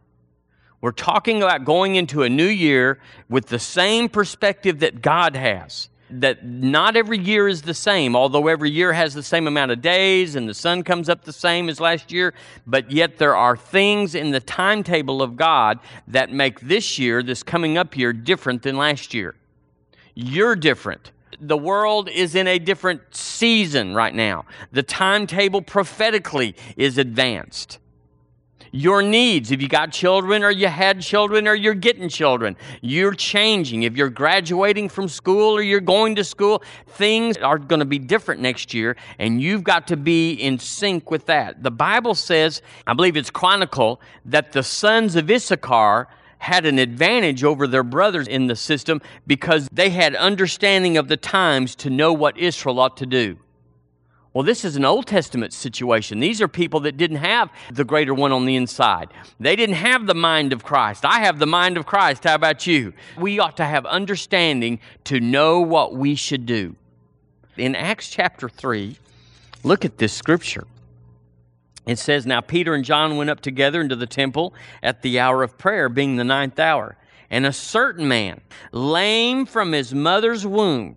We're 0.81 0.91
talking 0.91 1.41
about 1.41 1.65
going 1.65 1.95
into 1.95 2.25
a 2.25 2.29
new 2.29 2.49
year 2.49 2.99
with 3.29 3.47
the 3.47 3.61
same 3.61 4.09
perspective 4.09 4.81
that 4.81 5.03
God 5.03 5.37
has 5.37 5.89
that 6.21 6.45
not 6.45 6.97
every 6.97 7.19
year 7.19 7.49
is 7.49 7.63
the 7.63 7.75
same, 7.75 8.15
although 8.15 8.47
every 8.47 8.71
year 8.71 8.93
has 8.93 9.15
the 9.15 9.23
same 9.23 9.47
amount 9.47 9.71
of 9.71 9.81
days 9.81 10.37
and 10.37 10.49
the 10.49 10.55
sun 10.55 10.83
comes 10.83 11.09
up 11.09 11.25
the 11.25 11.33
same 11.33 11.69
as 11.69 11.81
last 11.81 12.13
year, 12.13 12.35
but 12.67 12.91
yet 12.91 13.19
there 13.19 13.37
are 13.37 13.57
things 13.57 14.15
in 14.15 14.31
the 14.31 14.41
timetable 14.41 15.23
of 15.23 15.37
God 15.37 15.81
that 16.07 16.31
make 16.31 16.61
this 16.61 16.99
year, 16.99 17.23
this 17.23 17.43
coming 17.43 17.77
up 17.77 17.97
year, 17.97 18.13
different 18.13 18.63
than 18.63 18.77
last 18.77 19.13
year. 19.13 19.35
You're 20.15 20.57
different. 20.57 21.11
The 21.41 21.57
world 21.57 22.09
is 22.09 22.37
in 22.37 22.47
a 22.47 22.59
different 22.59 23.03
season 23.11 23.95
right 23.95 24.15
now. 24.15 24.45
The 24.71 24.85
timetable 24.85 25.63
prophetically 25.63 26.55
is 26.77 26.97
advanced 26.97 27.79
your 28.75 29.03
needs. 29.03 29.53
If 29.53 29.63
you 29.63 29.69
got 29.69 29.93
children 29.93 30.43
or 30.43 30.51
you 30.51 30.67
had 30.67 31.01
children 31.01 31.47
or 31.47 31.55
you're 31.55 31.75
getting 31.75 32.09
children, 32.09 32.57
you're 32.81 33.15
changing. 33.15 33.85
If 33.85 33.97
you're 33.97 34.11
graduating 34.11 34.89
from 34.89 35.07
school 35.07 35.57
or 35.57 35.63
you're 35.63 35.81
going 35.81 36.17
to 36.17 36.25
school, 36.25 36.61
things 36.89 37.37
are 37.37 37.57
going 37.57 37.79
to 37.79 37.87
be 37.87 38.01
different 38.01 38.41
next 38.41 38.75
year, 38.75 38.97
and 39.21 39.41
you've 39.41 39.63
got 39.63 39.87
to 39.89 39.97
be 39.97 40.33
in 40.33 40.59
sync 40.59 41.09
with 41.09 41.27
that. 41.27 41.63
The 41.63 41.71
Bible 41.71 42.17
says, 42.17 42.63
I 42.85 42.95
believe 42.95 43.17
it's 43.17 43.31
Chronicle, 43.31 44.01
that 44.25 44.51
the 44.51 44.65
sons 44.65 45.15
of 45.15 45.31
Issachar 45.31 46.09
had 46.39 46.67
an 46.67 46.81
advantage 46.81 47.45
over 47.45 47.69
their 47.69 47.85
brothers 47.85 48.27
in 48.27 48.49
the 48.49 48.57
system 48.57 49.01
because 49.25 49.69
they 49.73 49.91
had 49.91 50.17
understanding 50.17 50.97
of 50.97 51.07
the 51.07 51.17
times 51.17 51.77
to 51.77 51.91
know 51.91 52.13
what 52.13 52.37
Israel 52.37 52.81
ought 52.81 52.97
to 52.97 53.07
do. 53.07 53.39
Well, 54.35 54.43
this 54.43 54.65
is 54.65 54.75
an 54.75 54.85
Old 54.85 55.07
Testament 55.07 55.53
situation. 55.53 56.19
These 56.19 56.43
are 56.43 56.49
people 56.49 56.81
that 56.81 56.97
didn't 56.97 57.19
have 57.19 57.51
the 57.73 57.85
greater 57.85 58.13
one 58.13 58.33
on 58.33 58.47
the 58.47 58.57
inside. 58.57 59.15
They 59.39 59.55
didn't 59.55 59.77
have 59.77 60.07
the 60.07 60.15
mind 60.15 60.53
of 60.53 60.65
Christ. 60.65 61.05
I 61.05 61.21
have 61.21 61.39
the 61.39 61.47
mind 61.47 61.77
of 61.77 61.87
Christ. 61.87 62.25
How 62.25 62.35
about 62.35 62.67
you? 62.67 62.95
We 63.17 63.39
ought 63.39 63.57
to 63.59 63.65
have 63.65 63.87
understanding 63.87 64.81
to 65.05 65.21
know 65.21 65.61
what 65.61 65.95
we 65.95 66.17
should 66.17 66.47
do. 66.47 66.75
In 67.57 67.77
Acts 67.77 68.11
chapter 68.11 68.49
3, 68.49 68.99
look 69.63 69.85
at 69.85 69.99
this 69.99 70.13
scripture. 70.13 70.67
It 71.87 72.01
says, 72.01 72.27
Now 72.27 72.41
Peter 72.41 72.75
and 72.75 72.85
John 72.85 73.17
went 73.17 73.31
up 73.31 73.41
together 73.41 73.81
into 73.81 73.95
the 73.95 74.07
temple 74.07 74.53
at 74.83 75.03
the 75.03 75.21
hour 75.21 75.45
of 75.45 75.57
prayer, 75.59 75.89
being 75.89 76.17
the 76.17 76.25
ninth 76.25 76.59
hour. 76.59 76.97
And 77.31 77.47
a 77.47 77.53
certain 77.53 78.09
man, 78.09 78.41
lame 78.73 79.47
from 79.47 79.71
his 79.71 79.95
mother's 79.95 80.45
womb, 80.45 80.97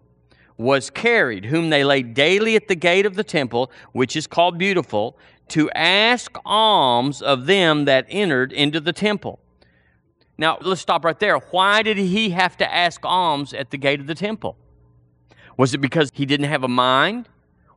was 0.58 0.90
carried, 0.90 1.46
whom 1.46 1.70
they 1.70 1.84
laid 1.84 2.14
daily 2.14 2.56
at 2.56 2.68
the 2.68 2.76
gate 2.76 3.06
of 3.06 3.16
the 3.16 3.24
temple, 3.24 3.72
which 3.92 4.16
is 4.16 4.26
called 4.26 4.58
Beautiful, 4.58 5.18
to 5.50 5.70
ask 5.72 6.36
alms 6.46 7.22
of 7.22 7.46
them 7.46 7.86
that 7.86 8.06
entered 8.10 8.52
into 8.52 8.80
the 8.80 8.92
temple. 8.92 9.40
Now, 10.38 10.58
let's 10.62 10.82
stop 10.82 11.06
right 11.06 11.20
there. 11.20 11.38
Why 11.38 11.84
did 11.84 11.98
he 11.98 12.32
have 12.32 12.58
to 12.58 12.74
ask 12.74 13.04
alms 13.06 13.54
at 13.54 13.72
the 13.72 13.78
gate 13.78 14.00
of 14.00 14.08
the 14.08 14.16
temple? 14.16 14.58
Was 15.58 15.74
it 15.74 15.80
because 15.80 16.12
he 16.14 16.26
didn't 16.26 16.48
have 16.48 16.64
a 16.64 16.68
mind? 16.68 17.30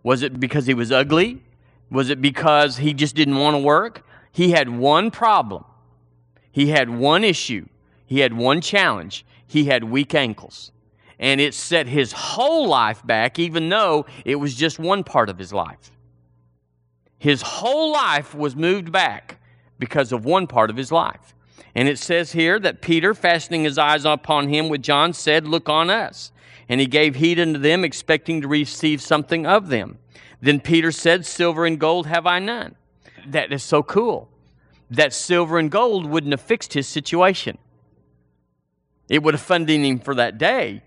Was 0.02 0.22
it 0.22 0.40
because 0.40 0.66
he 0.66 0.74
was 0.74 0.90
ugly? 0.90 1.42
Was 1.90 2.10
it 2.10 2.20
because 2.20 2.78
he 2.78 2.92
just 2.92 3.14
didn't 3.14 3.36
want 3.36 3.54
to 3.54 3.58
work? 3.58 4.06
He 4.32 4.50
had 4.50 4.68
one 4.68 5.10
problem. 5.10 5.64
He 6.52 6.68
had 6.68 6.90
one 6.90 7.24
issue. 7.24 7.66
He 8.06 8.20
had 8.20 8.34
one 8.34 8.60
challenge. 8.60 9.24
He 9.46 9.64
had 9.64 9.84
weak 9.84 10.14
ankles 10.14 10.72
and 11.20 11.38
it 11.38 11.52
set 11.52 11.86
his 11.86 12.12
whole 12.12 12.66
life 12.66 13.06
back, 13.06 13.38
even 13.38 13.68
though 13.68 14.06
it 14.24 14.36
was 14.36 14.54
just 14.54 14.78
one 14.78 15.04
part 15.04 15.28
of 15.28 15.38
his 15.38 15.52
life. 15.52 15.92
His 17.18 17.42
whole 17.42 17.92
life 17.92 18.34
was 18.34 18.56
moved 18.56 18.90
back 18.90 19.38
because 19.78 20.12
of 20.12 20.24
one 20.24 20.46
part 20.46 20.70
of 20.70 20.78
his 20.78 20.90
life. 20.90 21.34
And 21.74 21.88
it 21.88 21.98
says 21.98 22.32
here 22.32 22.58
that 22.60 22.80
Peter, 22.80 23.12
fastening 23.12 23.64
his 23.64 23.76
eyes 23.76 24.06
upon 24.06 24.48
him 24.48 24.70
with 24.70 24.82
John, 24.82 25.12
said, 25.12 25.46
Look 25.46 25.68
on 25.68 25.90
us. 25.90 26.32
And 26.70 26.80
he 26.80 26.86
gave 26.86 27.16
heed 27.16 27.38
unto 27.38 27.58
them, 27.58 27.84
expecting 27.84 28.40
to 28.40 28.48
receive 28.48 29.02
something 29.02 29.46
of 29.46 29.68
them. 29.68 29.98
Then 30.40 30.58
Peter 30.58 30.90
said, 30.90 31.26
Silver 31.26 31.66
and 31.66 31.78
gold 31.78 32.06
have 32.06 32.26
I 32.26 32.38
none. 32.38 32.76
That 33.26 33.52
is 33.52 33.62
so 33.62 33.82
cool. 33.82 34.30
That 34.90 35.12
silver 35.12 35.58
and 35.58 35.70
gold 35.70 36.06
wouldn't 36.06 36.32
have 36.32 36.40
fixed 36.40 36.72
his 36.72 36.88
situation. 36.88 37.58
It 39.10 39.22
would 39.22 39.34
have 39.34 39.42
funded 39.42 39.84
him 39.84 39.98
for 39.98 40.14
that 40.14 40.38
day, 40.38 40.82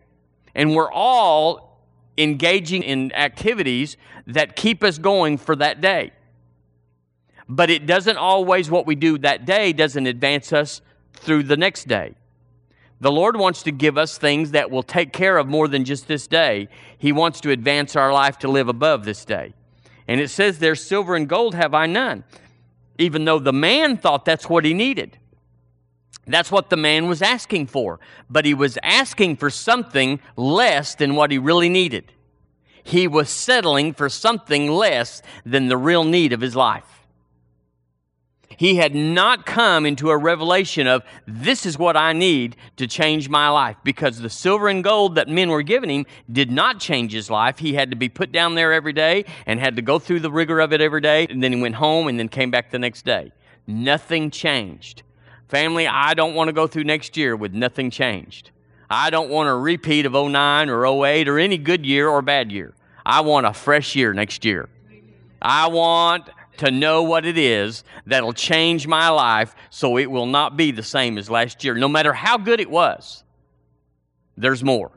and 0.56 0.76
we're 0.76 0.92
all 0.92 1.82
engaging 2.18 2.84
in 2.84 3.12
activities 3.14 3.98
that 4.28 4.56
keep 4.56 4.84
us 4.84 4.98
going 4.98 5.38
for 5.38 5.56
that 5.56 5.82
day. 5.82 6.12
But 7.50 7.70
it 7.70 7.86
doesn't 7.86 8.18
always, 8.18 8.70
what 8.70 8.86
we 8.86 8.96
do 8.96 9.18
that 9.20 9.46
day 9.46 9.74
doesn't 9.74 10.08
advance 10.08 10.54
us 10.54 10.82
through 11.14 11.44
the 11.44 11.58
next 11.58 11.88
day. 11.88 12.16
The 13.02 13.12
Lord 13.12 13.36
wants 13.36 13.64
to 13.64 13.72
give 13.72 13.98
us 13.98 14.18
things 14.18 14.52
that 14.52 14.72
will 14.72 14.84
take 14.84 15.12
care 15.12 15.38
of 15.38 15.48
more 15.48 15.68
than 15.68 15.84
just 15.84 16.08
this 16.08 16.26
day. 16.26 16.70
He 16.98 17.12
wants 17.12 17.42
to 17.42 17.52
advance 17.52 17.96
our 17.96 18.14
life 18.14 18.40
to 18.40 18.48
live 18.48 18.70
above 18.70 19.04
this 19.04 19.26
day. 19.26 19.54
And 20.08 20.22
it 20.22 20.30
says 20.30 20.60
there, 20.60 20.76
silver 20.76 21.16
and 21.16 21.28
gold 21.28 21.54
have 21.54 21.74
I 21.74 21.86
none, 21.86 22.24
even 22.98 23.26
though 23.26 23.40
the 23.40 23.54
man 23.54 23.98
thought 23.98 24.24
that's 24.24 24.50
what 24.50 24.64
he 24.64 24.74
needed. 24.74 25.18
That's 26.26 26.52
what 26.52 26.70
the 26.70 26.78
man 26.78 27.08
was 27.08 27.22
asking 27.22 27.68
for. 27.68 28.00
But 28.30 28.46
he 28.46 28.54
was 28.54 28.78
asking 28.82 29.38
for 29.38 29.50
something 29.50 30.20
less 30.38 30.96
than 30.96 31.16
what 31.16 31.32
he 31.32 31.38
really 31.38 31.70
needed. 31.70 32.12
He 32.84 33.08
was 33.08 33.30
settling 33.30 33.94
for 33.94 34.10
something 34.10 34.70
less 34.70 35.22
than 35.46 35.68
the 35.68 35.78
real 35.78 36.04
need 36.04 36.34
of 36.34 36.42
his 36.42 36.56
life. 36.56 36.86
He 38.56 38.76
had 38.76 38.94
not 38.94 39.46
come 39.46 39.86
into 39.86 40.10
a 40.10 40.18
revelation 40.18 40.86
of, 40.86 41.04
this 41.26 41.66
is 41.66 41.78
what 41.78 41.98
I 41.98 42.14
need 42.14 42.56
to 42.78 42.88
change 42.88 43.28
my 43.28 43.50
life. 43.50 43.78
Because 43.84 44.20
the 44.20 44.30
silver 44.30 44.68
and 44.68 44.84
gold 44.84 45.16
that 45.16 45.28
men 45.28 45.50
were 45.50 45.64
giving 45.64 45.90
him 45.90 46.06
did 46.32 46.52
not 46.52 46.80
change 46.80 47.14
his 47.14 47.30
life. 47.30 47.60
He 47.60 47.74
had 47.74 47.90
to 47.90 47.96
be 47.96 48.10
put 48.10 48.32
down 48.32 48.56
there 48.56 48.72
every 48.72 48.94
day 48.94 49.26
and 49.46 49.60
had 49.60 49.76
to 49.78 49.82
go 49.82 49.98
through 49.98 50.20
the 50.20 50.32
rigor 50.32 50.60
of 50.60 50.72
it 50.72 50.82
every 50.82 51.02
day. 51.02 51.26
And 51.30 51.42
then 51.42 51.52
he 51.52 51.62
went 51.62 51.76
home 51.76 52.08
and 52.08 52.20
then 52.20 52.30
came 52.30 52.52
back 52.52 52.70
the 52.70 52.80
next 52.80 53.06
day. 53.06 53.32
Nothing 53.66 54.30
changed. 54.30 55.04
Family, 55.54 55.86
I 55.86 56.16
don't 56.16 56.34
want 56.34 56.48
to 56.48 56.52
go 56.52 56.66
through 56.66 56.86
next 56.86 57.16
year 57.16 57.36
with 57.36 57.54
nothing 57.54 57.92
changed. 57.92 58.50
I 58.90 59.12
don't 59.12 59.30
want 59.30 59.50
a 59.50 59.54
repeat 59.54 60.08
of 60.08 60.14
09 60.14 60.68
or 60.68 61.06
08 61.06 61.28
or 61.28 61.38
any 61.38 61.60
good 61.60 61.86
year 61.86 62.10
or 62.10 62.24
bad 62.24 62.52
year. 62.52 62.74
I 63.06 63.22
want 63.22 63.46
a 63.46 63.54
fresh 63.54 63.96
year 63.96 64.16
next 64.16 64.46
year. 64.46 64.68
I 65.40 65.68
want 65.68 66.28
to 66.58 66.72
know 66.72 67.04
what 67.04 67.24
it 67.28 67.38
is 67.38 67.84
that'll 68.08 68.34
change 68.34 68.88
my 68.88 69.10
life 69.10 69.54
so 69.70 70.00
it 70.00 70.10
will 70.10 70.26
not 70.26 70.58
be 70.58 70.72
the 70.72 70.82
same 70.82 71.20
as 71.20 71.30
last 71.30 71.64
year, 71.64 71.76
no 71.76 71.88
matter 71.88 72.14
how 72.14 72.40
good 72.40 72.60
it 72.60 72.72
was. 72.72 73.24
There's 74.36 74.64
more. 74.64 74.90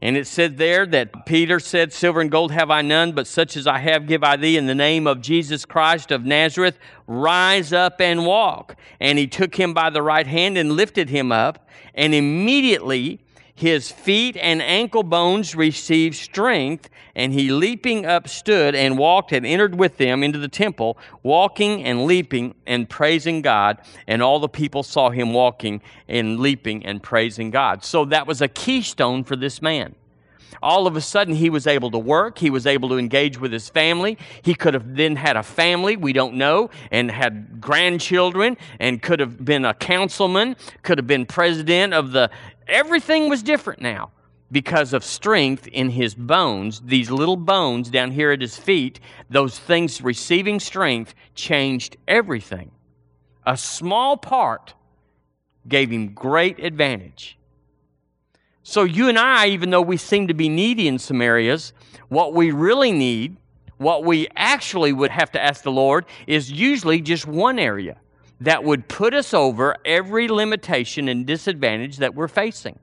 And 0.00 0.16
it 0.16 0.28
said 0.28 0.58
there 0.58 0.86
that 0.86 1.26
Peter 1.26 1.58
said, 1.58 1.92
Silver 1.92 2.20
and 2.20 2.30
gold 2.30 2.52
have 2.52 2.70
I 2.70 2.82
none, 2.82 3.12
but 3.12 3.26
such 3.26 3.56
as 3.56 3.66
I 3.66 3.78
have 3.78 4.06
give 4.06 4.22
I 4.22 4.36
thee 4.36 4.56
in 4.56 4.66
the 4.66 4.74
name 4.74 5.08
of 5.08 5.20
Jesus 5.20 5.64
Christ 5.64 6.12
of 6.12 6.24
Nazareth. 6.24 6.78
Rise 7.08 7.72
up 7.72 8.00
and 8.00 8.24
walk. 8.24 8.76
And 9.00 9.18
he 9.18 9.26
took 9.26 9.56
him 9.56 9.74
by 9.74 9.90
the 9.90 10.02
right 10.02 10.26
hand 10.26 10.56
and 10.56 10.72
lifted 10.72 11.10
him 11.10 11.32
up. 11.32 11.68
And 11.94 12.14
immediately 12.14 13.20
his 13.58 13.90
feet 13.90 14.36
and 14.36 14.62
ankle 14.62 15.02
bones 15.02 15.56
received 15.56 16.14
strength, 16.14 16.88
and 17.16 17.32
he 17.32 17.50
leaping 17.50 18.06
up 18.06 18.28
stood 18.28 18.76
and 18.76 18.96
walked 18.96 19.32
and 19.32 19.44
entered 19.44 19.74
with 19.74 19.96
them 19.96 20.22
into 20.22 20.38
the 20.38 20.46
temple, 20.46 20.96
walking 21.24 21.82
and 21.82 22.04
leaping 22.04 22.54
and 22.68 22.88
praising 22.88 23.42
God. 23.42 23.78
And 24.06 24.22
all 24.22 24.38
the 24.38 24.48
people 24.48 24.84
saw 24.84 25.10
him 25.10 25.32
walking 25.32 25.82
and 26.06 26.38
leaping 26.38 26.86
and 26.86 27.02
praising 27.02 27.50
God. 27.50 27.82
So 27.82 28.04
that 28.04 28.28
was 28.28 28.40
a 28.40 28.46
keystone 28.46 29.24
for 29.24 29.34
this 29.34 29.60
man 29.60 29.96
all 30.62 30.86
of 30.86 30.96
a 30.96 31.00
sudden 31.00 31.34
he 31.34 31.50
was 31.50 31.66
able 31.66 31.90
to 31.90 31.98
work 31.98 32.38
he 32.38 32.50
was 32.50 32.66
able 32.66 32.88
to 32.88 32.96
engage 32.96 33.38
with 33.38 33.52
his 33.52 33.68
family 33.68 34.18
he 34.42 34.54
could 34.54 34.74
have 34.74 34.96
then 34.96 35.14
had 35.16 35.36
a 35.36 35.42
family 35.42 35.96
we 35.96 36.12
don't 36.12 36.34
know 36.34 36.68
and 36.90 37.10
had 37.10 37.60
grandchildren 37.60 38.56
and 38.80 39.02
could 39.02 39.20
have 39.20 39.44
been 39.44 39.64
a 39.64 39.74
councilman 39.74 40.56
could 40.82 40.98
have 40.98 41.06
been 41.06 41.26
president 41.26 41.94
of 41.94 42.12
the 42.12 42.30
Everything 42.68 43.28
was 43.28 43.42
different 43.42 43.80
now 43.80 44.10
because 44.52 44.92
of 44.92 45.04
strength 45.04 45.66
in 45.68 45.90
his 45.90 46.14
bones. 46.14 46.80
These 46.84 47.10
little 47.10 47.36
bones 47.36 47.90
down 47.90 48.12
here 48.12 48.30
at 48.30 48.40
his 48.40 48.56
feet, 48.56 49.00
those 49.30 49.58
things 49.58 50.02
receiving 50.02 50.60
strength 50.60 51.14
changed 51.34 51.96
everything. 52.06 52.70
A 53.46 53.56
small 53.56 54.16
part 54.16 54.74
gave 55.66 55.90
him 55.90 56.12
great 56.12 56.58
advantage. 56.62 57.38
So, 58.62 58.84
you 58.84 59.08
and 59.08 59.18
I, 59.18 59.46
even 59.48 59.70
though 59.70 59.80
we 59.80 59.96
seem 59.96 60.28
to 60.28 60.34
be 60.34 60.50
needy 60.50 60.88
in 60.88 60.98
some 60.98 61.22
areas, 61.22 61.72
what 62.08 62.34
we 62.34 62.50
really 62.50 62.92
need, 62.92 63.38
what 63.78 64.04
we 64.04 64.28
actually 64.36 64.92
would 64.92 65.10
have 65.10 65.30
to 65.32 65.42
ask 65.42 65.62
the 65.62 65.72
Lord, 65.72 66.04
is 66.26 66.52
usually 66.52 67.00
just 67.00 67.26
one 67.26 67.58
area 67.58 67.96
that 68.40 68.64
would 68.64 68.88
put 68.88 69.14
us 69.14 69.34
over 69.34 69.76
every 69.84 70.28
limitation 70.28 71.08
and 71.08 71.26
disadvantage 71.26 71.98
that 71.98 72.14
we're 72.14 72.28
facing. 72.28 72.78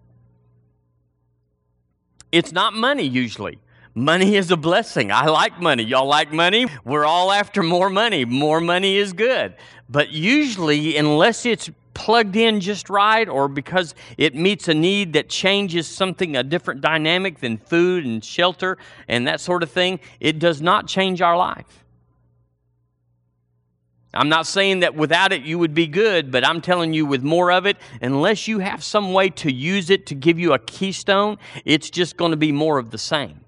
It's 2.32 2.52
not 2.52 2.74
money 2.74 3.08
usually. 3.08 3.60
Money 3.94 4.36
is 4.36 4.52
a 4.52 4.58
blessing. 4.58 5.10
I 5.10 5.28
like 5.28 5.62
money. 5.62 5.84
Y'all 5.84 6.06
like 6.06 6.34
money? 6.34 6.68
We're 6.84 7.06
all 7.06 7.32
after 7.32 7.64
more 7.64 7.90
money. 7.90 8.26
More 8.26 8.60
money 8.60 8.98
is 8.98 9.14
good. 9.14 9.56
But 9.88 10.10
usually, 10.10 10.98
unless 10.98 11.46
it's 11.46 11.70
plugged 11.94 12.36
in 12.36 12.60
just 12.60 12.90
right 12.90 13.30
or 13.30 13.48
because 13.48 13.96
it 14.18 14.36
meets 14.36 14.68
a 14.68 14.74
need 14.74 15.14
that 15.14 15.30
changes 15.30 15.88
something, 15.88 16.36
a 16.36 16.44
different 16.44 16.82
dynamic 16.82 17.40
than 17.40 17.58
food 17.58 18.04
and 18.04 18.22
shelter 18.22 18.78
and 19.08 19.26
that 19.28 19.40
sort 19.40 19.64
of 19.64 19.72
thing, 19.72 20.02
it 20.20 20.40
does 20.40 20.62
not 20.62 20.88
change 20.88 21.22
our 21.22 21.38
life. 21.38 21.85
I'm 24.16 24.30
not 24.30 24.48
saying 24.48 24.80
that 24.80 24.96
without 24.96 25.34
it 25.34 25.44
you 25.44 25.60
would 25.60 25.74
be 25.74 25.88
good, 25.88 26.32
but 26.32 26.46
I'm 26.46 26.62
telling 26.62 26.94
you 26.94 27.06
with 27.06 27.24
more 27.24 27.52
of 27.52 27.66
it, 27.66 27.78
unless 28.02 28.48
you 28.48 28.60
have 28.60 28.84
some 28.84 29.14
way 29.14 29.30
to 29.32 29.52
use 29.52 29.90
it 29.90 30.06
to 30.08 30.16
give 30.16 30.40
you 30.40 30.54
a 30.54 30.60
keystone, 30.60 31.38
it's 31.66 31.90
just 31.90 32.16
going 32.16 32.32
to 32.32 32.38
be 32.38 32.52
more 32.52 32.78
of 32.78 32.92
the 32.92 32.98
same. 32.98 33.42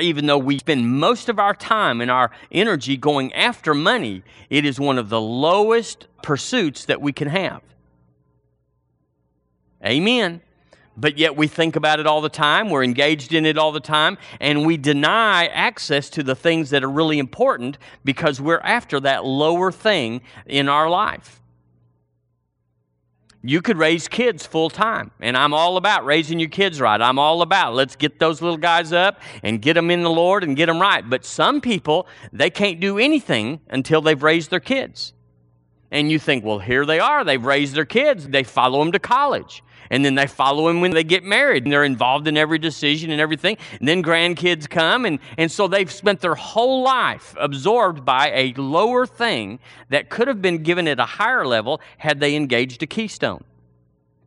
Even 0.00 0.26
though 0.26 0.38
we 0.38 0.58
spend 0.58 0.88
most 0.88 1.28
of 1.28 1.38
our 1.38 1.54
time 1.54 2.00
and 2.00 2.10
our 2.10 2.30
energy 2.52 2.96
going 2.96 3.32
after 3.32 3.74
money, 3.74 4.22
it 4.48 4.64
is 4.64 4.78
one 4.78 4.98
of 4.98 5.08
the 5.08 5.20
lowest 5.20 6.06
pursuits 6.22 6.84
that 6.84 7.00
we 7.00 7.12
can 7.12 7.28
have. 7.28 7.62
Amen 9.84 10.42
but 11.00 11.16
yet 11.16 11.36
we 11.36 11.46
think 11.46 11.76
about 11.76 11.98
it 11.98 12.06
all 12.06 12.20
the 12.20 12.28
time, 12.28 12.68
we're 12.68 12.84
engaged 12.84 13.32
in 13.32 13.46
it 13.46 13.56
all 13.56 13.72
the 13.72 13.80
time, 13.80 14.18
and 14.38 14.66
we 14.66 14.76
deny 14.76 15.46
access 15.46 16.10
to 16.10 16.22
the 16.22 16.34
things 16.34 16.70
that 16.70 16.84
are 16.84 16.90
really 16.90 17.18
important 17.18 17.78
because 18.04 18.40
we're 18.40 18.60
after 18.60 19.00
that 19.00 19.24
lower 19.24 19.72
thing 19.72 20.20
in 20.46 20.68
our 20.68 20.90
life. 20.90 21.40
You 23.42 23.62
could 23.62 23.78
raise 23.78 24.06
kids 24.06 24.44
full 24.44 24.68
time, 24.68 25.12
and 25.18 25.34
I'm 25.34 25.54
all 25.54 25.78
about 25.78 26.04
raising 26.04 26.38
your 26.38 26.50
kids 26.50 26.78
right. 26.78 27.00
I'm 27.00 27.18
all 27.18 27.40
about 27.40 27.74
let's 27.74 27.96
get 27.96 28.18
those 28.18 28.42
little 28.42 28.58
guys 28.58 28.92
up 28.92 29.18
and 29.42 29.62
get 29.62 29.74
them 29.74 29.90
in 29.90 30.02
the 30.02 30.10
Lord 30.10 30.44
and 30.44 30.54
get 30.54 30.66
them 30.66 30.78
right. 30.78 31.08
But 31.08 31.24
some 31.24 31.62
people, 31.62 32.06
they 32.34 32.50
can't 32.50 32.80
do 32.80 32.98
anything 32.98 33.60
until 33.70 34.02
they've 34.02 34.22
raised 34.22 34.50
their 34.50 34.60
kids. 34.60 35.14
And 35.90 36.12
you 36.12 36.18
think, 36.18 36.44
well, 36.44 36.58
here 36.58 36.84
they 36.84 37.00
are. 37.00 37.24
They've 37.24 37.42
raised 37.42 37.74
their 37.74 37.86
kids. 37.86 38.28
They 38.28 38.44
follow 38.44 38.78
them 38.80 38.92
to 38.92 38.98
college 38.98 39.62
and 39.90 40.04
then 40.04 40.14
they 40.14 40.26
follow 40.26 40.68
him 40.68 40.80
when 40.80 40.92
they 40.92 41.04
get 41.04 41.24
married 41.24 41.64
and 41.64 41.72
they're 41.72 41.84
involved 41.84 42.28
in 42.28 42.36
every 42.36 42.58
decision 42.58 43.10
and 43.10 43.20
everything. 43.20 43.56
And 43.78 43.88
then 43.88 44.02
grandkids 44.02 44.70
come 44.70 45.04
and, 45.04 45.18
and 45.36 45.50
so 45.50 45.68
they've 45.68 45.90
spent 45.90 46.20
their 46.20 46.36
whole 46.36 46.82
life 46.82 47.34
absorbed 47.38 48.04
by 48.04 48.30
a 48.32 48.52
lower 48.54 49.06
thing 49.06 49.58
that 49.88 50.08
could 50.08 50.28
have 50.28 50.40
been 50.40 50.62
given 50.62 50.86
at 50.86 51.00
a 51.00 51.04
higher 51.04 51.46
level 51.46 51.80
had 51.98 52.20
they 52.20 52.36
engaged 52.36 52.82
a 52.82 52.86
keystone. 52.86 53.44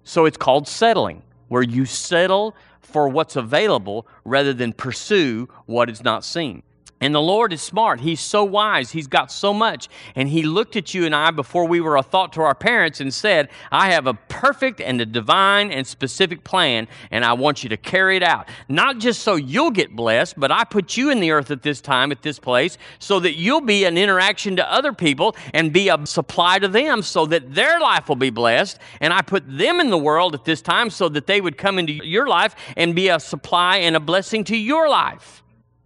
So 0.04 0.26
it's 0.26 0.38
called 0.38 0.67
settling 0.67 1.23
where 1.47 1.63
you 1.63 1.86
settle 1.86 2.56
for 2.82 3.08
what's 3.08 3.36
available 3.36 4.06
rather 4.26 4.54
than 4.54 4.73
pursue 4.73 5.47
what 5.65 5.89
is 5.89 6.04
not 6.04 6.26
seen 6.26 6.63
and 7.04 7.13
the 7.13 7.22
Lord 7.22 7.52
is 7.52 7.62
smart. 7.62 8.00
He's 8.00 8.22
so 8.22 8.46
wise. 8.46 8.92
He's 8.92 9.08
got 9.08 9.30
so 9.30 9.54
much. 9.54 9.89
And 10.16 10.30
He 10.30 10.44
looked 10.44 10.78
at 10.78 10.94
you 10.94 11.06
and 11.06 11.13
I 11.13 11.32
before 11.32 11.66
we 11.66 11.82
were 11.82 11.98
a 11.98 12.02
thought 12.02 12.32
to 12.34 12.42
our 12.44 12.56
parents 12.56 13.02
and 13.02 13.13
said, 13.13 13.50
I 13.74 13.92
have 13.92 14.08
a 14.08 14.13
perfect 14.13 14.80
and 14.80 15.02
a 15.02 15.06
divine 15.06 15.70
and 15.70 15.86
specific 15.86 16.46
plan, 16.46 16.88
and 17.12 17.26
I 17.26 17.34
want 17.34 17.62
you 17.62 17.68
to 17.68 17.76
carry 17.76 18.16
it 18.16 18.24
out. 18.24 18.48
Not 18.70 19.00
just 19.00 19.22
so 19.22 19.36
you'll 19.36 19.72
get 19.72 19.94
blessed, 19.94 20.39
but 20.39 20.50
I 20.50 20.63
put 20.63 20.96
you 20.96 21.10
in 21.10 21.20
the 21.20 21.32
earth 21.32 21.52
at 21.52 21.62
this 21.62 21.82
time, 21.82 22.10
at 22.13 22.22
this 22.22 22.39
place, 22.39 22.78
so 23.00 23.20
that 23.20 23.36
you'll 23.36 23.60
be 23.60 23.84
an 23.84 23.98
interaction 23.98 24.56
to 24.56 24.74
other 24.74 24.94
people 24.94 25.36
and 25.54 25.74
be 25.74 25.89
a 25.89 26.06
supply 26.06 26.58
to 26.60 26.70
them 26.70 27.02
so 27.02 27.26
that 27.26 27.54
their 27.54 27.82
life 27.82 28.08
will 28.08 28.16
be 28.16 28.30
blessed. 28.30 28.80
And 29.02 29.12
I 29.12 29.24
put 29.24 29.44
them 29.46 29.82
in 29.82 29.89
the 29.89 29.98
world 29.98 30.36
at 30.36 30.46
this 30.46 30.62
time 30.62 30.89
so 30.89 31.10
that 31.10 31.28
they 31.28 31.42
would 31.42 31.58
come 31.58 31.80
into 31.80 31.92
your 31.92 32.28
life 32.28 32.56
and 32.78 32.96
be 32.96 33.10
a 33.10 33.20
supply 33.20 33.80
and 33.80 33.98
a 33.98 34.00
blessing 34.00 34.46
to 34.46 34.56
your 34.56 34.88
life. 34.88 35.42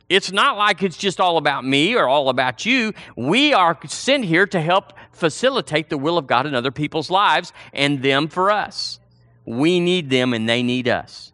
It's 0.10 0.32
not 0.32 0.58
like 0.58 0.84
it's 0.84 0.98
just 0.98 1.20
all 1.20 1.38
about 1.38 1.66
me 1.66 1.96
or 1.96 2.08
all 2.08 2.30
about 2.30 2.66
you. 2.66 2.94
We 3.18 3.54
are 3.54 3.78
sent 3.88 4.24
here 4.24 4.48
to 4.48 4.62
help 4.62 4.94
facilitate 5.12 5.90
the 5.90 5.98
will 5.98 6.18
of 6.18 6.28
God 6.28 6.46
in 6.46 6.56
other 6.56 6.72
people's 6.72 7.10
lives 7.10 7.52
and 7.74 8.02
them 8.02 8.30
for 8.30 8.50
us. 8.50 9.00
We 9.46 9.80
need 9.80 10.10
them 10.10 10.34
and 10.34 10.48
they 10.48 10.64
need 10.64 10.88
us. 10.88 11.34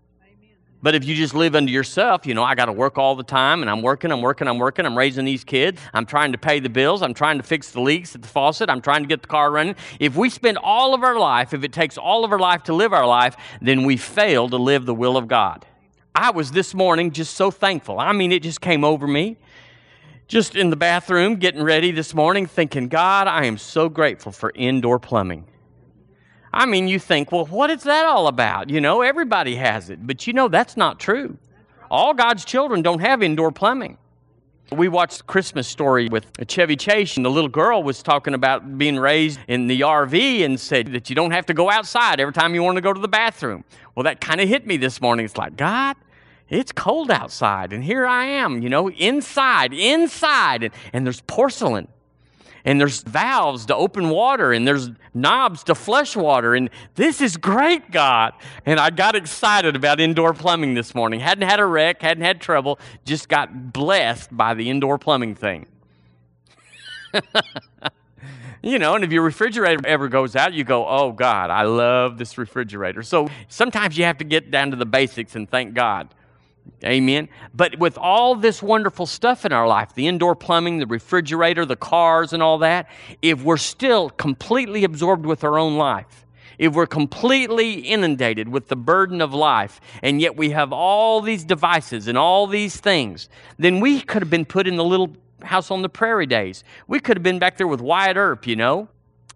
But 0.82 0.96
if 0.96 1.06
you 1.06 1.16
just 1.16 1.34
live 1.34 1.56
unto 1.56 1.72
yourself, 1.72 2.26
you 2.26 2.34
know, 2.34 2.44
I 2.44 2.56
got 2.56 2.66
to 2.66 2.74
work 2.74 2.98
all 2.98 3.16
the 3.16 3.24
time 3.24 3.62
and 3.62 3.72
I'm 3.72 3.82
working, 3.82 4.12
I'm 4.12 4.22
working, 4.22 4.50
I'm 4.50 4.58
working, 4.58 4.86
I'm 4.86 4.98
raising 4.98 5.24
these 5.24 5.46
kids, 5.46 5.80
I'm 5.94 6.06
trying 6.06 6.34
to 6.34 6.38
pay 6.38 6.60
the 6.60 6.68
bills, 6.68 7.02
I'm 7.02 7.14
trying 7.14 7.38
to 7.38 7.44
fix 7.44 7.72
the 7.72 7.80
leaks 7.80 8.16
at 8.16 8.22
the 8.22 8.28
faucet, 8.28 8.70
I'm 8.70 8.82
trying 8.82 9.04
to 9.04 9.08
get 9.08 9.22
the 9.22 9.30
car 9.30 9.50
running. 9.50 9.76
If 10.02 10.18
we 10.18 10.30
spend 10.30 10.58
all 10.58 10.94
of 10.94 11.02
our 11.02 11.18
life, 11.18 11.54
if 11.54 11.64
it 11.64 11.72
takes 11.72 11.98
all 11.98 12.26
of 12.26 12.34
our 12.34 12.40
life 12.40 12.64
to 12.64 12.74
live 12.74 12.92
our 12.92 13.08
life, 13.08 13.38
then 13.62 13.86
we 13.86 13.96
fail 13.96 14.50
to 14.50 14.58
live 14.58 14.86
the 14.86 14.94
will 14.94 15.16
of 15.16 15.30
God. 15.30 15.66
I 16.16 16.32
was 16.32 16.52
this 16.52 16.74
morning 16.74 17.12
just 17.12 17.36
so 17.36 17.50
thankful. 17.50 18.00
I 18.00 18.12
mean, 18.12 18.32
it 18.32 18.44
just 18.44 18.62
came 18.62 18.84
over 18.84 19.08
me. 19.08 19.38
Just 20.28 20.56
in 20.56 20.70
the 20.70 20.76
bathroom, 20.76 21.36
getting 21.36 21.64
ready 21.64 21.92
this 21.92 22.14
morning, 22.14 22.46
thinking, 22.46 22.88
God, 22.88 23.28
I 23.28 23.46
am 23.46 23.58
so 23.58 23.90
grateful 23.90 24.32
for 24.32 24.52
indoor 24.56 24.98
plumbing. 24.98 25.46
I 26.54 26.66
mean, 26.66 26.88
you 26.88 27.00
think, 27.00 27.32
well, 27.32 27.46
what 27.46 27.70
is 27.70 27.84
that 27.84 28.06
all 28.06 28.28
about? 28.28 28.70
You 28.70 28.80
know, 28.80 29.02
everybody 29.02 29.56
has 29.56 29.90
it. 29.90 30.06
But 30.06 30.28
you 30.28 30.34
know, 30.34 30.48
that's 30.48 30.78
not 30.78 31.00
true. 31.00 31.38
All 31.90 32.14
God's 32.14 32.46
children 32.46 32.82
don't 32.82 33.00
have 33.00 33.22
indoor 33.22 33.52
plumbing. 33.52 33.98
We 34.72 34.88
watched 34.88 35.28
Christmas 35.28 35.68
Story 35.68 36.08
with 36.10 36.26
Chevy 36.48 36.76
Chase, 36.76 37.16
and 37.18 37.26
the 37.26 37.30
little 37.30 37.50
girl 37.50 37.84
was 37.84 38.02
talking 38.02 38.34
about 38.34 38.78
being 38.78 38.98
raised 38.98 39.40
in 39.48 39.68
the 39.68 39.82
RV 39.82 40.44
and 40.44 40.60
said 40.60 40.94
that 40.94 41.10
you 41.10 41.16
don't 41.16 41.32
have 41.32 41.46
to 41.48 41.54
go 41.54 41.70
outside 41.70 42.20
every 42.20 42.34
time 42.34 42.56
you 42.56 42.64
want 42.64 42.78
to 42.78 42.82
go 42.82 42.92
to 42.92 43.00
the 43.00 43.08
bathroom. 43.08 43.66
Well, 43.94 44.04
that 44.06 44.20
kind 44.20 44.42
of 44.42 44.50
hit 44.50 44.66
me 44.66 44.78
this 44.78 45.00
morning. 45.00 45.26
It's 45.26 45.38
like, 45.38 45.58
God, 45.58 45.96
it's 46.50 46.72
cold 46.72 47.12
outside, 47.12 47.72
and 47.72 47.84
here 47.84 48.08
I 48.08 48.26
am, 48.26 48.64
you 48.64 48.70
know, 48.70 48.90
inside, 48.90 49.74
inside, 49.74 50.64
and, 50.64 50.74
and 50.92 51.06
there's 51.06 51.22
porcelain 51.22 51.88
and 52.66 52.80
there's 52.80 53.02
valves 53.02 53.66
to 53.68 53.76
open 53.76 54.10
water 54.10 54.54
and 54.54 54.68
there's 54.68 54.90
knobs 55.14 55.64
to 55.66 55.76
flush 55.76 56.16
water 56.16 56.56
and 56.56 56.70
this 56.96 57.22
is 57.22 57.38
great 57.38 57.92
god. 57.92 58.34
And 58.66 58.80
i 58.80 58.90
got 58.90 59.16
excited 59.16 59.76
about 59.76 60.00
indoor 60.00 60.34
plumbing 60.34 60.74
this 60.74 60.96
morning. 60.96 61.20
Hadn't 61.20 61.48
had 61.48 61.60
a 61.60 61.66
wreck 61.66 62.02
hadn't 62.02 62.24
had 62.24 62.42
trouble 62.42 62.80
just 63.06 63.30
got 63.30 63.74
blessed 63.74 64.36
by 64.36 64.54
the 64.54 64.70
indoor 64.70 64.98
plumbing 64.98 65.36
thing. 65.36 65.66
You 68.66 68.80
know 68.80 68.96
and 68.96 69.04
if 69.04 69.12
your 69.12 69.24
refrigerator 69.24 69.86
ever 69.86 70.08
goes 70.08 70.38
out 70.38 70.54
you 70.54 70.64
go 70.64 70.88
oh 70.88 71.12
god 71.12 71.50
i 71.50 71.64
love 71.64 72.18
this 72.18 72.38
refrigerator. 72.38 73.04
So 73.04 73.28
sometimes 73.50 73.98
you 73.98 74.06
have 74.06 74.20
to 74.20 74.24
get 74.24 74.52
down 74.52 74.72
to 74.72 74.78
the 74.78 74.86
basics 74.86 75.36
and 75.36 75.50
thank 75.50 75.74
god 75.74 76.14
Amen. 76.86 77.30
But 77.54 77.80
with 77.80 77.98
all 77.98 78.36
this 78.36 78.62
wonderful 78.62 79.06
stuff 79.06 79.46
in 79.46 79.54
our 79.54 79.68
life, 79.68 79.96
the 79.96 80.08
indoor 80.08 80.36
plumbing, 80.36 80.80
the 80.80 80.88
refrigerator, 80.88 81.66
the 81.66 81.78
cars, 81.78 82.34
and 82.34 82.44
all 82.44 82.58
that, 82.60 82.90
if 83.22 83.42
we're 83.44 83.58
still 83.58 84.10
completely 84.10 84.84
absorbed 84.84 85.26
with 85.26 85.44
our 85.44 85.58
own 85.58 85.78
life, 85.78 86.26
if 86.58 86.74
we're 86.74 86.86
completely 86.86 87.80
inundated 87.80 88.50
with 88.50 88.68
the 88.68 88.76
burden 88.76 89.22
of 89.22 89.34
life, 89.34 89.80
and 90.02 90.22
yet 90.22 90.36
we 90.36 90.50
have 90.52 90.74
all 90.74 91.22
these 91.22 91.44
devices 91.44 92.08
and 92.08 92.18
all 92.18 92.48
these 92.48 92.78
things, 92.78 93.30
then 93.58 93.80
we 93.80 94.02
could 94.02 94.22
have 94.22 94.30
been 94.30 94.46
put 94.46 94.68
in 94.68 94.76
the 94.76 94.84
little 94.84 95.16
house 95.42 95.72
on 95.72 95.82
the 95.82 95.90
prairie 95.90 96.26
days. 96.26 96.64
We 96.88 97.00
could 97.00 97.18
have 97.18 97.24
been 97.24 97.40
back 97.40 97.58
there 97.58 97.68
with 97.68 97.82
Wyatt 97.82 98.18
Earp, 98.18 98.46
you 98.46 98.56
know. 98.56 98.90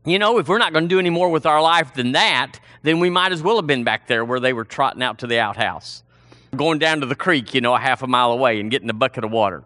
You 0.05 0.19
know, 0.19 0.37
if 0.37 0.47
we're 0.47 0.57
not 0.57 0.71
going 0.71 0.85
to 0.85 0.89
do 0.89 0.99
any 0.99 1.09
more 1.09 1.29
with 1.29 1.45
our 1.45 1.61
life 1.61 1.93
than 1.93 2.13
that, 2.13 2.59
then 2.83 2.99
we 2.99 3.09
might 3.09 3.33
as 3.33 3.41
well 3.41 3.57
have 3.57 3.67
been 3.67 3.83
back 3.83 4.07
there 4.07 4.23
where 4.23 4.39
they 4.39 4.53
were 4.53 4.63
trotting 4.63 5.03
out 5.03 5.17
to 5.19 5.27
the 5.27 5.39
outhouse 5.39 6.03
going 6.55 6.79
down 6.79 7.01
to 7.01 7.05
the 7.05 7.15
creek, 7.15 7.53
you 7.53 7.61
know, 7.61 7.75
a 7.75 7.79
half 7.79 8.01
a 8.03 8.07
mile 8.07 8.31
away 8.31 8.59
and 8.59 8.71
getting 8.71 8.89
a 8.89 8.93
bucket 8.93 9.23
of 9.23 9.31
water. 9.31 9.63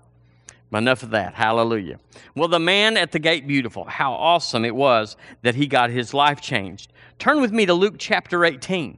Enough 0.73 1.03
of 1.03 1.09
that. 1.09 1.33
Hallelujah. 1.33 1.99
Well, 2.33 2.47
the 2.47 2.59
man 2.59 2.95
at 2.95 3.11
the 3.11 3.19
gate, 3.19 3.45
beautiful. 3.45 3.83
How 3.83 4.13
awesome 4.13 4.63
it 4.63 4.73
was 4.73 5.17
that 5.41 5.55
he 5.55 5.67
got 5.67 5.89
his 5.89 6.13
life 6.13 6.39
changed. 6.39 6.93
Turn 7.19 7.41
with 7.41 7.51
me 7.51 7.65
to 7.65 7.73
Luke 7.73 7.95
chapter 7.97 8.45
18. 8.45 8.97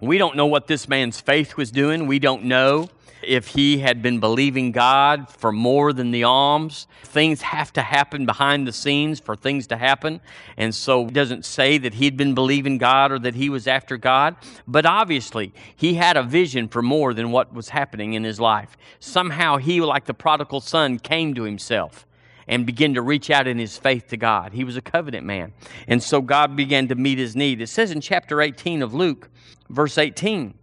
We 0.00 0.18
don't 0.18 0.36
know 0.36 0.44
what 0.44 0.66
this 0.66 0.86
man's 0.86 1.18
faith 1.18 1.56
was 1.56 1.70
doing. 1.70 2.06
We 2.06 2.18
don't 2.18 2.44
know 2.44 2.90
if 3.26 3.48
he 3.48 3.78
had 3.78 4.02
been 4.02 4.20
believing 4.20 4.72
God 4.72 5.28
for 5.28 5.52
more 5.52 5.92
than 5.92 6.10
the 6.10 6.24
alms. 6.24 6.86
Things 7.02 7.42
have 7.42 7.72
to 7.74 7.82
happen 7.82 8.26
behind 8.26 8.66
the 8.66 8.72
scenes 8.72 9.20
for 9.20 9.36
things 9.36 9.66
to 9.68 9.76
happen. 9.76 10.20
And 10.56 10.74
so 10.74 11.06
it 11.06 11.14
doesn't 11.14 11.44
say 11.44 11.78
that 11.78 11.94
he'd 11.94 12.16
been 12.16 12.34
believing 12.34 12.78
God 12.78 13.12
or 13.12 13.18
that 13.20 13.34
he 13.34 13.48
was 13.48 13.66
after 13.66 13.96
God. 13.96 14.36
But 14.66 14.86
obviously, 14.86 15.52
he 15.74 15.94
had 15.94 16.16
a 16.16 16.22
vision 16.22 16.68
for 16.68 16.82
more 16.82 17.14
than 17.14 17.30
what 17.30 17.52
was 17.52 17.70
happening 17.70 18.14
in 18.14 18.24
his 18.24 18.40
life. 18.40 18.76
Somehow 19.00 19.56
he, 19.56 19.80
like 19.80 20.04
the 20.04 20.14
prodigal 20.14 20.60
son, 20.60 20.98
came 20.98 21.34
to 21.34 21.42
himself 21.42 22.06
and 22.46 22.66
began 22.66 22.94
to 22.94 23.02
reach 23.02 23.30
out 23.30 23.46
in 23.46 23.58
his 23.58 23.78
faith 23.78 24.08
to 24.08 24.16
God. 24.16 24.52
He 24.52 24.64
was 24.64 24.76
a 24.76 24.82
covenant 24.82 25.24
man. 25.24 25.52
And 25.88 26.02
so 26.02 26.20
God 26.20 26.56
began 26.56 26.88
to 26.88 26.94
meet 26.94 27.18
his 27.18 27.34
need. 27.34 27.60
It 27.60 27.68
says 27.68 27.90
in 27.90 28.00
chapter 28.00 28.40
18 28.40 28.82
of 28.82 28.94
Luke, 28.94 29.30
verse 29.68 29.98
18, 29.98 30.54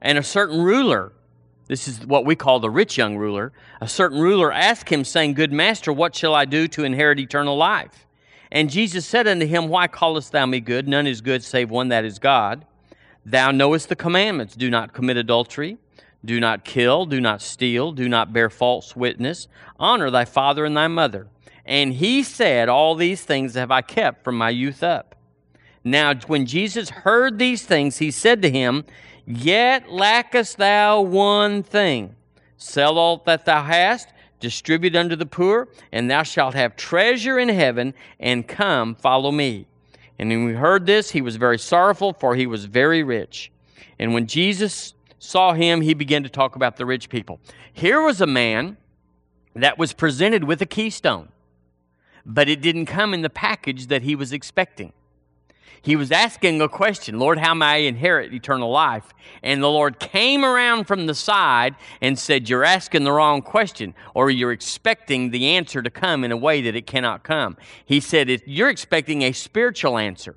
and 0.00 0.18
a 0.18 0.22
certain 0.22 0.62
ruler 0.62 1.12
this 1.68 1.88
is 1.88 2.04
what 2.04 2.24
we 2.24 2.34
call 2.34 2.60
the 2.60 2.70
rich 2.70 2.98
young 2.98 3.16
ruler. 3.16 3.52
A 3.80 3.88
certain 3.88 4.20
ruler 4.20 4.52
asked 4.52 4.88
him, 4.88 5.04
saying, 5.04 5.34
Good 5.34 5.52
master, 5.52 5.92
what 5.92 6.14
shall 6.14 6.34
I 6.34 6.44
do 6.44 6.66
to 6.68 6.84
inherit 6.84 7.18
eternal 7.18 7.56
life? 7.56 8.06
And 8.50 8.68
Jesus 8.68 9.06
said 9.06 9.26
unto 9.26 9.46
him, 9.46 9.68
Why 9.68 9.86
callest 9.86 10.32
thou 10.32 10.46
me 10.46 10.60
good? 10.60 10.86
None 10.86 11.06
is 11.06 11.20
good 11.20 11.42
save 11.42 11.70
one 11.70 11.88
that 11.88 12.04
is 12.04 12.18
God. 12.18 12.66
Thou 13.24 13.50
knowest 13.50 13.88
the 13.88 13.96
commandments 13.96 14.56
do 14.56 14.68
not 14.68 14.92
commit 14.92 15.16
adultery, 15.16 15.78
do 16.24 16.40
not 16.40 16.64
kill, 16.64 17.06
do 17.06 17.20
not 17.20 17.40
steal, 17.40 17.92
do 17.92 18.08
not 18.08 18.32
bear 18.32 18.50
false 18.50 18.94
witness, 18.96 19.48
honor 19.78 20.10
thy 20.10 20.24
father 20.24 20.64
and 20.64 20.76
thy 20.76 20.88
mother. 20.88 21.28
And 21.64 21.94
he 21.94 22.22
said, 22.22 22.68
All 22.68 22.94
these 22.94 23.22
things 23.22 23.54
have 23.54 23.70
I 23.70 23.80
kept 23.82 24.24
from 24.24 24.36
my 24.36 24.50
youth 24.50 24.82
up. 24.82 25.14
Now, 25.84 26.14
when 26.26 26.46
Jesus 26.46 26.90
heard 26.90 27.38
these 27.38 27.64
things, 27.64 27.98
he 27.98 28.10
said 28.10 28.42
to 28.42 28.50
him, 28.50 28.84
Yet 29.26 29.90
lackest 29.90 30.56
thou 30.56 31.00
one 31.00 31.62
thing. 31.62 32.16
Sell 32.56 32.98
all 32.98 33.22
that 33.26 33.44
thou 33.44 33.62
hast, 33.62 34.08
distribute 34.40 34.96
unto 34.96 35.16
the 35.16 35.26
poor, 35.26 35.68
and 35.92 36.10
thou 36.10 36.22
shalt 36.22 36.54
have 36.54 36.76
treasure 36.76 37.38
in 37.38 37.48
heaven, 37.48 37.94
and 38.18 38.46
come, 38.46 38.94
follow 38.94 39.30
me. 39.30 39.66
And 40.18 40.28
when 40.30 40.44
we 40.44 40.52
heard 40.54 40.86
this, 40.86 41.10
he 41.10 41.20
was 41.20 41.36
very 41.36 41.58
sorrowful, 41.58 42.12
for 42.12 42.34
he 42.34 42.46
was 42.46 42.64
very 42.64 43.02
rich. 43.02 43.50
And 43.98 44.14
when 44.14 44.26
Jesus 44.26 44.94
saw 45.18 45.52
him, 45.52 45.80
he 45.80 45.94
began 45.94 46.22
to 46.24 46.28
talk 46.28 46.56
about 46.56 46.76
the 46.76 46.86
rich 46.86 47.08
people. 47.08 47.40
Here 47.72 48.02
was 48.02 48.20
a 48.20 48.26
man 48.26 48.76
that 49.54 49.78
was 49.78 49.92
presented 49.92 50.44
with 50.44 50.60
a 50.62 50.66
keystone, 50.66 51.28
but 52.26 52.48
it 52.48 52.60
didn't 52.60 52.86
come 52.86 53.14
in 53.14 53.22
the 53.22 53.30
package 53.30 53.86
that 53.86 54.02
he 54.02 54.14
was 54.14 54.32
expecting 54.32 54.92
he 55.82 55.96
was 55.96 56.12
asking 56.12 56.60
a 56.60 56.68
question 56.68 57.18
Lord, 57.18 57.38
how 57.38 57.54
may 57.54 57.66
I 57.66 57.76
inherit 57.78 58.32
eternal 58.32 58.70
life? 58.70 59.12
And 59.42 59.60
the 59.62 59.68
Lord 59.68 59.98
came 59.98 60.44
around 60.44 60.84
from 60.84 61.06
the 61.06 61.14
side 61.14 61.74
and 62.00 62.16
said, 62.18 62.48
You're 62.48 62.64
asking 62.64 63.02
the 63.04 63.12
wrong 63.12 63.42
question, 63.42 63.94
or 64.14 64.30
you're 64.30 64.52
expecting 64.52 65.30
the 65.30 65.48
answer 65.48 65.82
to 65.82 65.90
come 65.90 66.22
in 66.22 66.30
a 66.30 66.36
way 66.36 66.62
that 66.62 66.76
it 66.76 66.86
cannot 66.86 67.24
come. 67.24 67.56
He 67.84 67.98
said, 67.98 68.42
You're 68.46 68.70
expecting 68.70 69.22
a 69.22 69.32
spiritual 69.32 69.98
answer. 69.98 70.36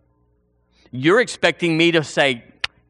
You're 0.92 1.22
expecting 1.22 1.78
me 1.78 1.92
to 1.92 2.04
say, 2.04 2.44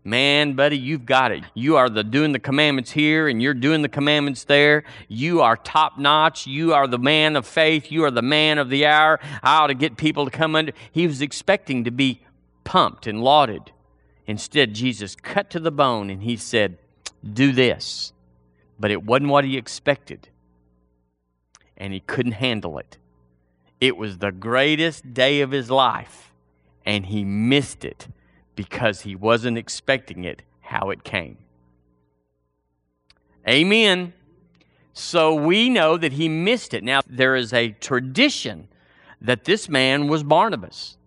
Man, 0.08 0.54
buddy, 0.54 0.78
you've 0.78 1.06
got 1.06 1.32
it. 1.32 1.44
You 1.56 1.78
are 1.78 1.90
the 1.90 2.04
doing 2.04 2.32
the 2.32 2.40
commandments 2.40 2.92
here 2.92 3.28
and 3.28 3.42
you're 3.42 3.56
doing 3.56 3.82
the 3.82 3.90
commandments 3.90 4.44
there. 4.44 4.84
You 5.08 5.42
are 5.42 5.58
top 5.58 5.98
notch. 5.98 6.46
You 6.46 6.76
are 6.76 6.86
the 6.86 7.00
man 7.00 7.36
of 7.36 7.48
faith. 7.48 7.92
You 7.92 8.04
are 8.04 8.12
the 8.12 8.22
man 8.22 8.60
of 8.60 8.70
the 8.70 8.86
hour. 8.86 9.20
I 9.42 9.58
ought 9.58 9.68
to 9.68 9.74
get 9.74 9.98
people 9.98 10.26
to 10.26 10.32
come 10.32 10.56
under. 10.56 10.74
He 10.92 11.08
was 11.08 11.24
expecting 11.24 11.86
to 11.86 11.92
be 11.92 12.22
pumped 12.66 13.08
and 13.08 13.24
lauded. 13.24 13.72
Instead, 14.28 14.74
Jesus 14.74 15.16
cut 15.16 15.50
to 15.52 15.60
the 15.62 15.72
bone 15.72 16.10
and 16.10 16.24
he 16.24 16.36
said, 16.36 16.78
Do 17.24 17.54
this. 17.54 18.12
But 18.78 18.92
it 18.92 19.04
wasn't 19.04 19.30
what 19.30 19.46
he 19.46 19.56
expected. 19.56 20.28
And 21.78 21.94
he 21.94 22.02
couldn't 22.02 22.34
handle 22.34 22.78
it. 22.78 22.98
It 23.80 23.96
was 23.96 24.18
the 24.18 24.32
greatest 24.34 25.14
day 25.14 25.42
of 25.42 25.52
his 25.52 25.70
life, 25.70 26.34
and 26.86 27.06
he 27.06 27.24
missed 27.24 27.86
it 27.86 28.08
because 28.56 29.02
he 29.02 29.16
wasn't 29.16 29.58
expecting 29.58 30.24
it 30.24 30.42
how 30.62 30.90
it 30.90 31.04
came. 31.04 31.38
Amen. 33.48 34.14
So 34.94 35.36
we 35.36 35.70
know 35.70 35.98
that 35.98 36.14
he 36.14 36.30
missed 36.30 36.74
it. 36.74 36.84
Now, 36.84 37.02
there 37.06 37.36
is 37.36 37.54
a 37.54 37.72
tradition 37.72 38.70
that 39.22 39.44
this 39.44 39.68
man 39.68 40.08
was 40.08 40.24
Barnabas 40.24 40.98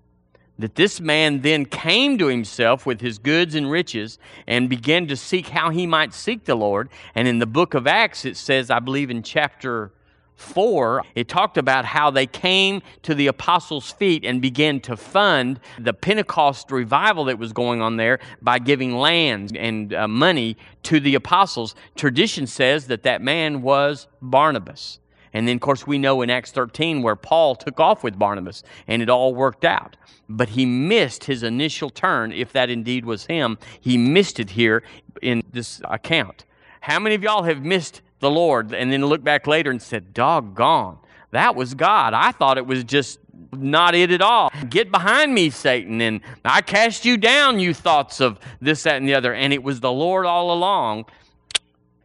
that 0.58 0.74
this 0.74 1.00
man 1.00 1.42
then 1.42 1.64
came 1.64 2.18
to 2.18 2.26
himself 2.26 2.84
with 2.84 3.00
his 3.00 3.18
goods 3.18 3.54
and 3.54 3.70
riches 3.70 4.18
and 4.46 4.68
began 4.68 5.06
to 5.06 5.16
seek 5.16 5.48
how 5.48 5.70
he 5.70 5.86
might 5.86 6.12
seek 6.12 6.44
the 6.44 6.54
Lord. 6.54 6.88
And 7.14 7.28
in 7.28 7.38
the 7.38 7.46
book 7.46 7.74
of 7.74 7.86
Acts, 7.86 8.24
it 8.24 8.36
says, 8.36 8.70
I 8.70 8.80
believe 8.80 9.10
in 9.10 9.22
chapter 9.22 9.92
4, 10.38 11.04
it 11.16 11.28
talked 11.28 11.58
about 11.58 11.84
how 11.84 12.10
they 12.10 12.26
came 12.26 12.80
to 13.02 13.14
the 13.14 13.26
apostles' 13.26 13.90
feet 13.90 14.24
and 14.24 14.40
began 14.40 14.78
to 14.80 14.96
fund 14.96 15.58
the 15.80 15.92
Pentecost 15.92 16.70
revival 16.70 17.24
that 17.24 17.38
was 17.38 17.52
going 17.52 17.82
on 17.82 17.96
there 17.96 18.20
by 18.40 18.60
giving 18.60 18.96
land 18.96 19.56
and 19.56 19.92
uh, 19.92 20.06
money 20.06 20.56
to 20.84 21.00
the 21.00 21.16
apostles. 21.16 21.74
Tradition 21.96 22.46
says 22.46 22.86
that 22.86 23.02
that 23.02 23.20
man 23.20 23.62
was 23.62 24.06
Barnabas. 24.22 25.00
And 25.32 25.46
then, 25.46 25.56
of 25.56 25.60
course, 25.60 25.86
we 25.86 25.98
know 25.98 26.22
in 26.22 26.30
Acts 26.30 26.52
13 26.52 27.02
where 27.02 27.16
Paul 27.16 27.54
took 27.54 27.80
off 27.80 28.02
with 28.02 28.18
Barnabas 28.18 28.62
and 28.86 29.02
it 29.02 29.10
all 29.10 29.34
worked 29.34 29.64
out. 29.64 29.96
But 30.28 30.50
he 30.50 30.66
missed 30.66 31.24
his 31.24 31.42
initial 31.42 31.90
turn, 31.90 32.32
if 32.32 32.52
that 32.52 32.70
indeed 32.70 33.04
was 33.04 33.26
him. 33.26 33.58
He 33.80 33.96
missed 33.96 34.38
it 34.40 34.50
here 34.50 34.82
in 35.22 35.42
this 35.52 35.80
account. 35.84 36.44
How 36.80 36.98
many 36.98 37.14
of 37.14 37.22
y'all 37.22 37.44
have 37.44 37.64
missed 37.64 38.02
the 38.20 38.30
Lord 38.30 38.72
and 38.74 38.92
then 38.92 39.04
look 39.04 39.22
back 39.22 39.46
later 39.46 39.70
and 39.70 39.80
said, 39.80 40.12
doggone, 40.12 40.98
that 41.30 41.56
was 41.56 41.74
God? 41.74 42.14
I 42.14 42.32
thought 42.32 42.58
it 42.58 42.66
was 42.66 42.84
just 42.84 43.18
not 43.52 43.94
it 43.94 44.10
at 44.10 44.20
all. 44.20 44.50
Get 44.68 44.90
behind 44.90 45.34
me, 45.34 45.50
Satan, 45.50 46.00
and 46.00 46.20
I 46.44 46.60
cast 46.60 47.04
you 47.04 47.16
down, 47.16 47.60
you 47.60 47.72
thoughts 47.72 48.20
of 48.20 48.38
this, 48.60 48.82
that, 48.82 48.96
and 48.96 49.08
the 49.08 49.14
other. 49.14 49.32
And 49.32 49.52
it 49.52 49.62
was 49.62 49.80
the 49.80 49.92
Lord 49.92 50.26
all 50.26 50.52
along. 50.52 51.06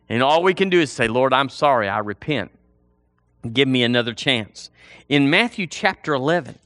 And 0.10 0.22
all 0.22 0.44
we 0.44 0.54
can 0.54 0.70
do 0.70 0.80
is 0.80 0.92
say, 0.92 1.08
Lord, 1.08 1.34
I'm 1.34 1.50
sorry, 1.50 1.90
I 1.90 2.00
repent. 2.00 2.52
Give 3.52 3.68
me 3.68 3.84
another 3.84 4.14
chance. 4.14 4.70
In 5.10 5.30
Matthew 5.30 5.68
chapter 5.68 6.14
11, 6.14 6.58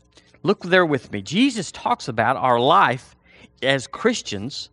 Look 0.48 0.64
there 0.64 0.86
with 0.86 1.12
me. 1.12 1.22
Jesus 1.22 1.74
talks 1.74 2.08
about 2.08 2.38
our 2.38 2.58
life 2.58 3.18
as 3.62 3.86
Christians, 3.86 4.70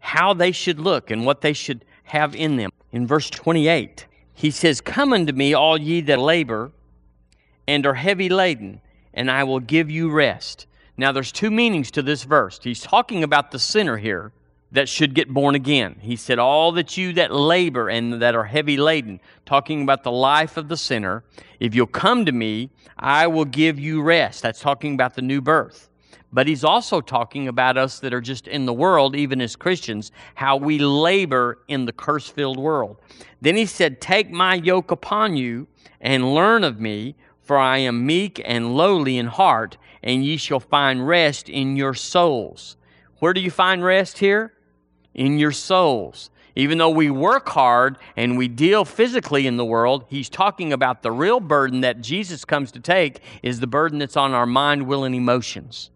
how 0.00 0.32
they 0.32 0.50
should 0.50 0.80
look 0.80 1.10
and 1.10 1.26
what 1.26 1.42
they 1.42 1.52
should 1.52 1.84
have 2.04 2.34
in 2.34 2.56
them. 2.56 2.70
In 2.90 3.06
verse 3.06 3.28
28, 3.28 4.06
he 4.32 4.50
says, 4.50 4.80
Come 4.80 5.12
unto 5.12 5.34
me, 5.34 5.52
all 5.52 5.78
ye 5.78 6.00
that 6.00 6.18
labor 6.18 6.72
and 7.68 7.84
are 7.84 7.92
heavy 7.92 8.30
laden, 8.30 8.80
and 9.12 9.30
I 9.30 9.44
will 9.44 9.60
give 9.60 9.90
you 9.90 10.10
rest. 10.10 10.66
Now, 10.96 11.12
there's 11.12 11.32
two 11.32 11.50
meanings 11.50 11.90
to 11.90 12.02
this 12.02 12.24
verse. 12.24 12.58
He's 12.62 12.80
talking 12.80 13.22
about 13.22 13.50
the 13.50 13.58
sinner 13.58 13.98
here 13.98 14.32
that 14.72 14.88
should 14.88 15.14
get 15.14 15.28
born 15.28 15.54
again. 15.54 15.96
He 16.00 16.16
said, 16.16 16.38
All 16.38 16.72
that 16.72 16.96
you 16.96 17.12
that 17.14 17.32
labor 17.32 17.88
and 17.88 18.20
that 18.20 18.34
are 18.34 18.44
heavy 18.44 18.76
laden, 18.76 19.20
talking 19.44 19.82
about 19.82 20.02
the 20.02 20.10
life 20.10 20.56
of 20.56 20.68
the 20.68 20.76
sinner, 20.76 21.24
if 21.60 21.74
you'll 21.74 21.86
come 21.86 22.24
to 22.24 22.32
me, 22.32 22.70
I 22.98 23.26
will 23.26 23.44
give 23.44 23.78
you 23.78 24.02
rest. 24.02 24.42
That's 24.42 24.60
talking 24.60 24.94
about 24.94 25.14
the 25.14 25.22
new 25.22 25.40
birth. 25.40 25.90
But 26.32 26.46
he's 26.46 26.64
also 26.64 27.02
talking 27.02 27.48
about 27.48 27.76
us 27.76 28.00
that 28.00 28.14
are 28.14 28.20
just 28.22 28.48
in 28.48 28.64
the 28.64 28.72
world, 28.72 29.14
even 29.14 29.42
as 29.42 29.54
Christians, 29.54 30.10
how 30.34 30.56
we 30.56 30.78
labor 30.78 31.58
in 31.68 31.84
the 31.84 31.92
curse 31.92 32.26
filled 32.26 32.58
world. 32.58 32.96
Then 33.42 33.54
he 33.54 33.66
said, 33.66 34.00
Take 34.00 34.30
my 34.30 34.54
yoke 34.54 34.90
upon 34.90 35.36
you 35.36 35.68
and 36.00 36.34
learn 36.34 36.64
of 36.64 36.80
me, 36.80 37.16
for 37.42 37.58
I 37.58 37.78
am 37.78 38.06
meek 38.06 38.40
and 38.46 38.74
lowly 38.74 39.18
in 39.18 39.26
heart, 39.26 39.76
and 40.02 40.24
ye 40.24 40.38
shall 40.38 40.60
find 40.60 41.06
rest 41.06 41.50
in 41.50 41.76
your 41.76 41.92
souls. 41.92 42.76
Where 43.18 43.34
do 43.34 43.40
you 43.40 43.50
find 43.50 43.84
rest 43.84 44.18
here? 44.18 44.54
In 45.14 45.38
your 45.38 45.52
souls. 45.52 46.30
Even 46.54 46.78
though 46.78 46.90
we 46.90 47.10
work 47.10 47.48
hard 47.48 47.96
and 48.16 48.36
we 48.36 48.46
deal 48.46 48.84
physically 48.84 49.46
in 49.46 49.56
the 49.56 49.64
world, 49.64 50.04
he's 50.08 50.28
talking 50.28 50.72
about 50.72 51.02
the 51.02 51.10
real 51.10 51.40
burden 51.40 51.80
that 51.80 52.00
Jesus 52.02 52.44
comes 52.44 52.70
to 52.72 52.80
take 52.80 53.20
is 53.42 53.60
the 53.60 53.66
burden 53.66 53.98
that's 53.98 54.16
on 54.16 54.32
our 54.32 54.46
mind, 54.46 54.86
will, 54.86 55.04
and 55.04 55.14
emotions. 55.14 55.90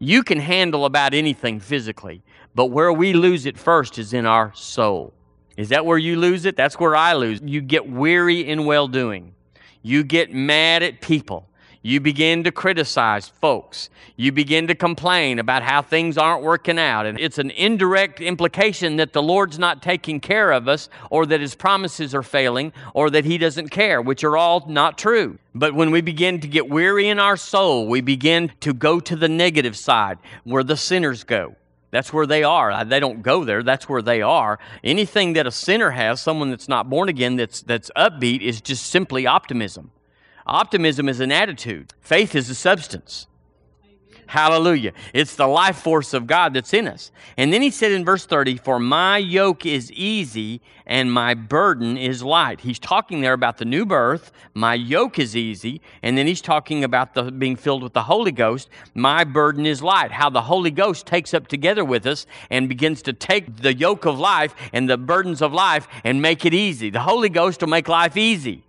You 0.00 0.22
can 0.22 0.40
handle 0.40 0.84
about 0.84 1.14
anything 1.14 1.60
physically, 1.60 2.22
but 2.54 2.66
where 2.66 2.92
we 2.92 3.12
lose 3.12 3.46
it 3.46 3.56
first 3.56 3.98
is 3.98 4.12
in 4.12 4.26
our 4.26 4.52
soul. 4.54 5.12
Is 5.56 5.70
that 5.70 5.84
where 5.84 5.98
you 5.98 6.16
lose 6.16 6.44
it? 6.44 6.56
That's 6.56 6.78
where 6.78 6.94
I 6.94 7.14
lose. 7.14 7.40
You 7.44 7.60
get 7.60 7.88
weary 7.88 8.48
in 8.48 8.64
well 8.64 8.88
doing. 8.88 9.34
You 9.82 10.04
get 10.04 10.32
mad 10.32 10.82
at 10.82 11.00
people. 11.00 11.48
You 11.82 12.00
begin 12.00 12.42
to 12.44 12.50
criticize 12.50 13.28
folks. 13.28 13.88
You 14.16 14.32
begin 14.32 14.66
to 14.66 14.74
complain 14.74 15.38
about 15.38 15.62
how 15.62 15.80
things 15.80 16.18
aren't 16.18 16.42
working 16.42 16.78
out. 16.78 17.06
And 17.06 17.20
it's 17.20 17.38
an 17.38 17.50
indirect 17.50 18.20
implication 18.20 18.96
that 18.96 19.12
the 19.12 19.22
Lord's 19.22 19.58
not 19.58 19.80
taking 19.80 20.18
care 20.18 20.50
of 20.50 20.66
us, 20.66 20.88
or 21.10 21.24
that 21.26 21.40
His 21.40 21.54
promises 21.54 22.14
are 22.14 22.22
failing, 22.24 22.72
or 22.94 23.10
that 23.10 23.24
He 23.24 23.38
doesn't 23.38 23.68
care, 23.68 24.02
which 24.02 24.24
are 24.24 24.36
all 24.36 24.64
not 24.66 24.98
true. 24.98 25.38
But 25.54 25.74
when 25.74 25.92
we 25.92 26.00
begin 26.00 26.40
to 26.40 26.48
get 26.48 26.68
weary 26.68 27.08
in 27.08 27.20
our 27.20 27.36
soul, 27.36 27.86
we 27.86 28.00
begin 28.00 28.52
to 28.60 28.74
go 28.74 28.98
to 29.00 29.14
the 29.14 29.28
negative 29.28 29.76
side 29.76 30.18
where 30.44 30.64
the 30.64 30.76
sinners 30.76 31.22
go. 31.22 31.54
That's 31.90 32.12
where 32.12 32.26
they 32.26 32.42
are. 32.42 32.84
They 32.84 33.00
don't 33.00 33.22
go 33.22 33.44
there. 33.44 33.62
That's 33.62 33.88
where 33.88 34.02
they 34.02 34.20
are. 34.20 34.58
Anything 34.84 35.34
that 35.34 35.46
a 35.46 35.50
sinner 35.50 35.90
has, 35.90 36.20
someone 36.20 36.50
that's 36.50 36.68
not 36.68 36.90
born 36.90 37.08
again, 37.08 37.36
that's, 37.36 37.62
that's 37.62 37.90
upbeat, 37.96 38.42
is 38.42 38.60
just 38.60 38.86
simply 38.86 39.26
optimism. 39.26 39.90
Optimism 40.48 41.08
is 41.08 41.20
an 41.20 41.30
attitude, 41.30 41.92
faith 42.00 42.34
is 42.34 42.48
a 42.48 42.54
substance. 42.54 43.26
Hallelujah. 44.28 44.92
It's 45.14 45.36
the 45.36 45.46
life 45.46 45.78
force 45.78 46.12
of 46.12 46.26
God 46.26 46.52
that's 46.52 46.74
in 46.74 46.86
us. 46.86 47.10
And 47.38 47.50
then 47.50 47.62
he 47.62 47.70
said 47.70 47.92
in 47.92 48.04
verse 48.04 48.26
30, 48.26 48.58
For 48.58 48.78
my 48.78 49.16
yoke 49.16 49.64
is 49.64 49.90
easy 49.92 50.60
and 50.84 51.10
my 51.10 51.32
burden 51.32 51.96
is 51.96 52.22
light. 52.22 52.60
He's 52.60 52.78
talking 52.78 53.22
there 53.22 53.32
about 53.32 53.56
the 53.56 53.64
new 53.64 53.86
birth. 53.86 54.30
My 54.52 54.74
yoke 54.74 55.18
is 55.18 55.34
easy. 55.34 55.80
And 56.02 56.18
then 56.18 56.26
he's 56.26 56.42
talking 56.42 56.84
about 56.84 57.14
the 57.14 57.32
being 57.32 57.56
filled 57.56 57.82
with 57.82 57.94
the 57.94 58.02
Holy 58.02 58.30
Ghost. 58.30 58.68
My 58.94 59.24
burden 59.24 59.64
is 59.64 59.82
light. 59.82 60.12
How 60.12 60.28
the 60.28 60.42
Holy 60.42 60.70
Ghost 60.70 61.06
takes 61.06 61.32
up 61.32 61.48
together 61.48 61.82
with 61.84 62.06
us 62.06 62.26
and 62.50 62.68
begins 62.68 63.00
to 63.02 63.14
take 63.14 63.62
the 63.62 63.72
yoke 63.72 64.04
of 64.04 64.18
life 64.18 64.54
and 64.74 64.90
the 64.90 64.98
burdens 64.98 65.40
of 65.40 65.54
life 65.54 65.88
and 66.04 66.20
make 66.20 66.44
it 66.44 66.52
easy. 66.52 66.90
The 66.90 67.00
Holy 67.00 67.30
Ghost 67.30 67.62
will 67.62 67.68
make 67.68 67.88
life 67.88 68.14
easy. 68.18 68.67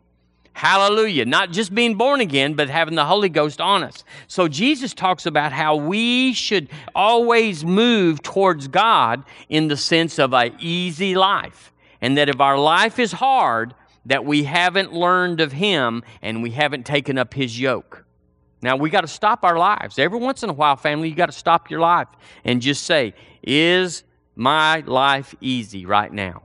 Hallelujah. 0.54 1.26
Not 1.26 1.52
just 1.52 1.74
being 1.74 1.96
born 1.96 2.20
again, 2.20 2.54
but 2.54 2.70
having 2.70 2.96
the 2.96 3.06
Holy 3.06 3.30
Ghost 3.30 3.62
on 3.62 3.84
us. 3.84 4.04
So 4.28 4.48
Jesus 4.48 4.94
talks 4.94 5.26
about 5.26 5.54
how 5.54 5.76
we 5.76 6.34
should 6.34 6.70
always 6.94 7.64
move 7.64 8.22
towards 8.22 8.68
God 8.68 9.24
in 9.48 9.70
the 9.70 9.78
sense 9.78 10.20
of 10.20 10.34
an 10.34 10.56
easy 10.60 11.16
life. 11.16 11.72
And 12.02 12.18
that 12.18 12.30
if 12.30 12.42
our 12.42 12.58
life 12.58 13.00
is 13.00 13.12
hard, 13.12 13.74
that 14.06 14.26
we 14.26 14.44
haven't 14.44 14.94
learned 14.94 15.40
of 15.40 15.52
Him 15.52 16.04
and 16.22 16.44
we 16.44 16.52
haven't 16.52 16.86
taken 16.86 17.18
up 17.18 17.34
His 17.34 17.60
yoke. 17.60 18.06
Now, 18.62 18.76
we 18.76 18.90
got 18.90 19.02
to 19.02 19.08
stop 19.08 19.46
our 19.46 19.58
lives. 19.58 19.98
Every 19.98 20.20
once 20.20 20.44
in 20.44 20.50
a 20.50 20.54
while, 20.54 20.76
family, 20.76 21.10
you 21.10 21.16
got 21.16 21.28
to 21.28 21.38
stop 21.38 21.70
your 21.70 21.80
life 21.80 22.10
and 22.44 22.62
just 22.62 22.84
say, 22.84 23.14
Is 23.42 24.04
my 24.36 24.82
life 24.82 25.34
easy 25.40 25.86
right 25.86 26.12
now? 26.12 26.44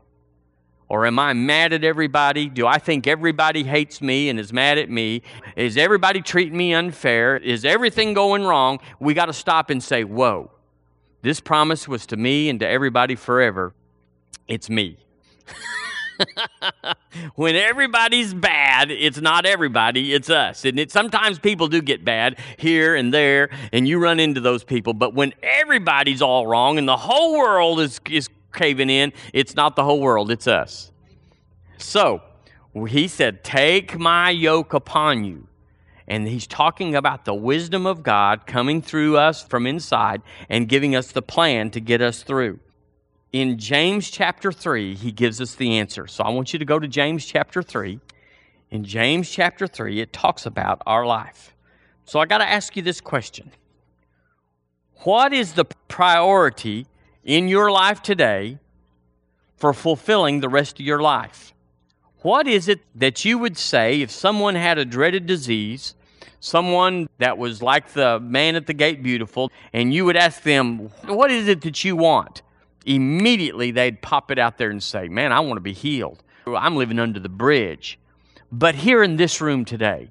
Or 0.89 1.07
am 1.07 1.19
I 1.19 1.33
mad 1.33 1.73
at 1.73 1.83
everybody? 1.83 2.49
Do 2.49 2.67
I 2.67 2.79
think 2.79 3.07
everybody 3.07 3.65
hates 3.65 4.03
me 4.03 4.29
and 4.29 4.39
is 4.39 4.53
mad 4.53 4.79
at 4.79 4.91
me? 4.91 5.23
Is 5.57 5.77
everybody 5.77 6.21
treating 6.21 6.57
me 6.57 6.75
unfair? 6.75 7.37
Is 7.37 7.65
everything 7.65 8.13
going 8.13 8.45
wrong? 8.45 8.81
We 9.01 9.15
got 9.15 9.27
to 9.27 9.33
stop 9.33 9.71
and 9.71 9.83
say, 9.83 10.05
Whoa, 10.05 10.51
this 11.23 11.41
promise 11.41 11.89
was 11.89 12.07
to 12.07 12.17
me 12.17 12.51
and 12.51 12.61
to 12.61 12.69
everybody 12.69 13.15
forever. 13.15 13.75
It's 14.47 14.69
me. 14.69 14.99
when 17.35 17.57
everybody's 17.57 18.35
bad, 18.35 18.91
it's 18.91 19.21
not 19.21 19.47
everybody, 19.47 20.13
it's 20.13 20.31
us. 20.31 20.65
And 20.65 20.79
it, 20.79 20.91
sometimes 20.91 21.39
people 21.39 21.69
do 21.69 21.81
get 21.81 22.05
bad 22.05 22.39
here 22.59 22.95
and 22.95 23.13
there, 23.13 23.51
and 23.73 23.89
you 23.89 23.99
run 23.99 24.21
into 24.21 24.41
those 24.41 24.65
people. 24.65 24.93
But 24.93 25.15
when 25.15 25.33
everybody's 25.43 26.23
all 26.23 26.47
wrong 26.47 26.79
and 26.79 26.87
the 26.87 26.97
whole 26.97 27.39
world 27.39 27.81
is, 27.81 28.01
is 28.11 28.29
caving 28.55 28.91
in, 28.91 29.13
it's 29.33 29.55
not 29.55 29.77
the 29.77 29.85
whole 29.85 30.01
world, 30.01 30.31
it's 30.31 30.47
us. 30.47 30.91
So, 31.79 32.23
he 32.89 33.09
said, 33.09 33.45
Take 33.45 33.99
my 33.99 34.31
yoke 34.31 34.73
upon 34.73 35.25
you. 35.25 35.49
And 36.07 36.29
he's 36.29 36.47
talking 36.47 36.95
about 36.95 37.25
the 37.25 37.35
wisdom 37.35 37.87
of 37.87 38.03
God 38.03 38.47
coming 38.47 38.83
through 38.83 39.17
us 39.17 39.43
from 39.43 39.67
inside 39.67 40.23
and 40.49 40.69
giving 40.69 40.95
us 40.95 41.13
the 41.13 41.23
plan 41.23 41.71
to 41.71 41.81
get 41.81 42.03
us 42.03 42.23
through. 42.23 42.61
In 43.33 43.59
James 43.59 44.11
chapter 44.11 44.53
3, 44.53 44.95
he 44.95 45.11
gives 45.11 45.41
us 45.41 45.55
the 45.55 45.79
answer. 45.79 46.07
So 46.07 46.23
I 46.23 46.31
want 46.31 46.53
you 46.53 46.59
to 46.59 46.65
go 46.65 46.79
to 46.79 46.87
James 46.87 47.25
chapter 47.25 47.63
3. 47.63 47.99
In 48.71 48.85
James 48.85 49.31
chapter 49.31 49.67
3, 49.67 50.01
it 50.01 50.13
talks 50.13 50.47
about 50.47 50.83
our 50.87 51.07
life. 51.07 51.55
So 52.05 52.21
I 52.21 52.27
got 52.27 52.39
to 52.39 52.49
ask 52.49 52.77
you 52.77 52.83
this 52.83 53.01
question 53.01 53.51
What 55.05 55.33
is 55.33 55.55
the 55.55 55.65
priority 55.89 56.87
in 57.25 57.49
your 57.49 57.71
life 57.71 58.03
today 58.03 58.59
for 59.57 59.73
fulfilling 59.73 60.41
the 60.41 60.49
rest 60.49 60.79
of 60.79 60.87
your 60.87 61.01
life? 61.01 61.53
What 62.19 62.47
is 62.47 62.69
it 62.69 62.81
that 62.95 63.25
you 63.25 63.39
would 63.39 63.57
say 63.57 64.01
if 64.01 64.11
someone 64.11 64.55
had 64.55 64.79
a 64.79 64.85
dreaded 64.85 65.27
disease, 65.27 65.95
someone 66.41 67.09
that 67.19 67.37
was 67.39 67.63
like 67.63 67.93
the 67.93 68.21
man 68.21 68.57
at 68.57 68.67
the 68.67 68.75
gate 68.75 69.03
beautiful, 69.03 69.51
and 69.73 69.93
you 69.93 70.05
would 70.05 70.17
ask 70.17 70.43
them, 70.43 70.91
What 71.07 71.31
is 71.31 71.49
it 71.49 71.63
that 71.63 71.85
you 71.85 71.97
want? 71.97 72.43
Immediately 72.87 73.71
they'd 73.71 74.01
pop 74.03 74.31
it 74.31 74.39
out 74.39 74.59
there 74.59 74.71
and 74.71 74.83
say, 74.83 75.09
Man, 75.09 75.33
I 75.33 75.41
want 75.41 75.57
to 75.57 75.63
be 75.63 75.73
healed. 75.73 76.23
I'm 76.47 76.77
living 76.77 76.99
under 76.99 77.21
the 77.21 77.29
bridge. 77.29 77.99
But 78.53 78.75
here 78.75 79.03
in 79.03 79.17
this 79.17 79.41
room 79.41 79.65
today, 79.65 80.11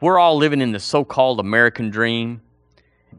we're 0.00 0.18
all 0.18 0.36
living 0.36 0.60
in 0.60 0.72
the 0.72 0.80
so 0.80 1.04
called 1.04 1.40
American 1.40 1.90
dream. 1.90 2.42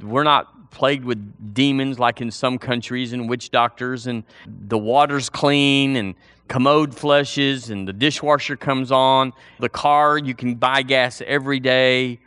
We're 0.02 0.24
not 0.24 0.54
plagued 0.72 1.06
with 1.06 1.54
demons 1.54 2.00
like 2.00 2.22
in 2.22 2.32
some 2.32 2.58
countries 2.58 3.14
and 3.14 3.30
witch 3.30 3.52
doctors, 3.52 4.08
and 4.08 4.24
the 4.46 4.78
water's 4.78 5.30
clean 5.30 5.96
and 5.96 6.16
commode 6.50 6.96
flushes 6.96 7.70
and 7.70 7.88
the 7.88 7.94
dishwasher 7.94 8.58
comes 8.58 8.92
on. 8.92 9.32
The 9.60 9.70
car, 9.70 10.18
you 10.18 10.36
can 10.36 10.56
buy 10.56 10.82
gas 10.82 11.22
every 11.26 11.60
day. 11.60 12.20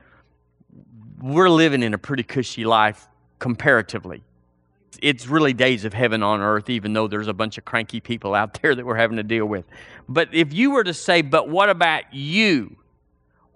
We're 1.21 1.51
living 1.51 1.83
in 1.83 1.93
a 1.93 1.99
pretty 1.99 2.23
cushy 2.23 2.65
life 2.65 3.09
comparatively. 3.39 4.23
It's 5.03 5.27
really 5.27 5.53
days 5.53 5.85
of 5.85 5.93
heaven 5.93 6.23
on 6.23 6.41
earth, 6.41 6.71
even 6.71 6.93
though 6.93 7.09
there's 7.09 7.29
a 7.29 7.33
bunch 7.33 7.59
of 7.59 7.65
cranky 7.65 8.01
people 8.01 8.35
out 8.35 8.55
there 8.63 8.75
that 8.75 8.87
we're 8.87 8.97
having 8.97 9.17
to 9.17 9.23
deal 9.23 9.47
with. 9.47 9.67
But 10.09 10.33
if 10.33 10.53
you 10.53 10.71
were 10.71 10.85
to 10.85 10.95
say, 10.95 11.23
but 11.23 11.49
what 11.49 11.69
about 11.69 12.13
you? 12.15 12.77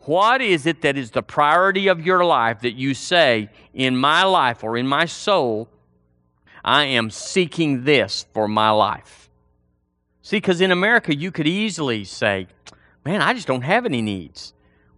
What 0.06 0.40
is 0.40 0.66
it 0.66 0.82
that 0.82 0.96
is 0.96 1.10
the 1.10 1.22
priority 1.22 1.88
of 1.88 2.06
your 2.06 2.24
life 2.24 2.60
that 2.60 2.74
you 2.74 2.94
say, 2.94 3.50
in 3.74 3.96
my 3.96 4.22
life 4.22 4.62
or 4.62 4.76
in 4.76 4.86
my 4.86 5.04
soul, 5.04 5.68
I 6.64 6.84
am 6.84 7.10
seeking 7.10 7.84
this 7.84 8.24
for 8.32 8.46
my 8.46 8.70
life? 8.70 9.28
See, 10.22 10.36
because 10.36 10.60
in 10.60 10.70
America, 10.70 11.14
you 11.14 11.32
could 11.32 11.48
easily 11.48 12.04
say, 12.04 12.46
man, 13.04 13.20
I 13.20 13.34
just 13.34 13.48
don't 13.48 13.62
have 13.62 13.84
any 13.84 14.00
needs. 14.00 14.54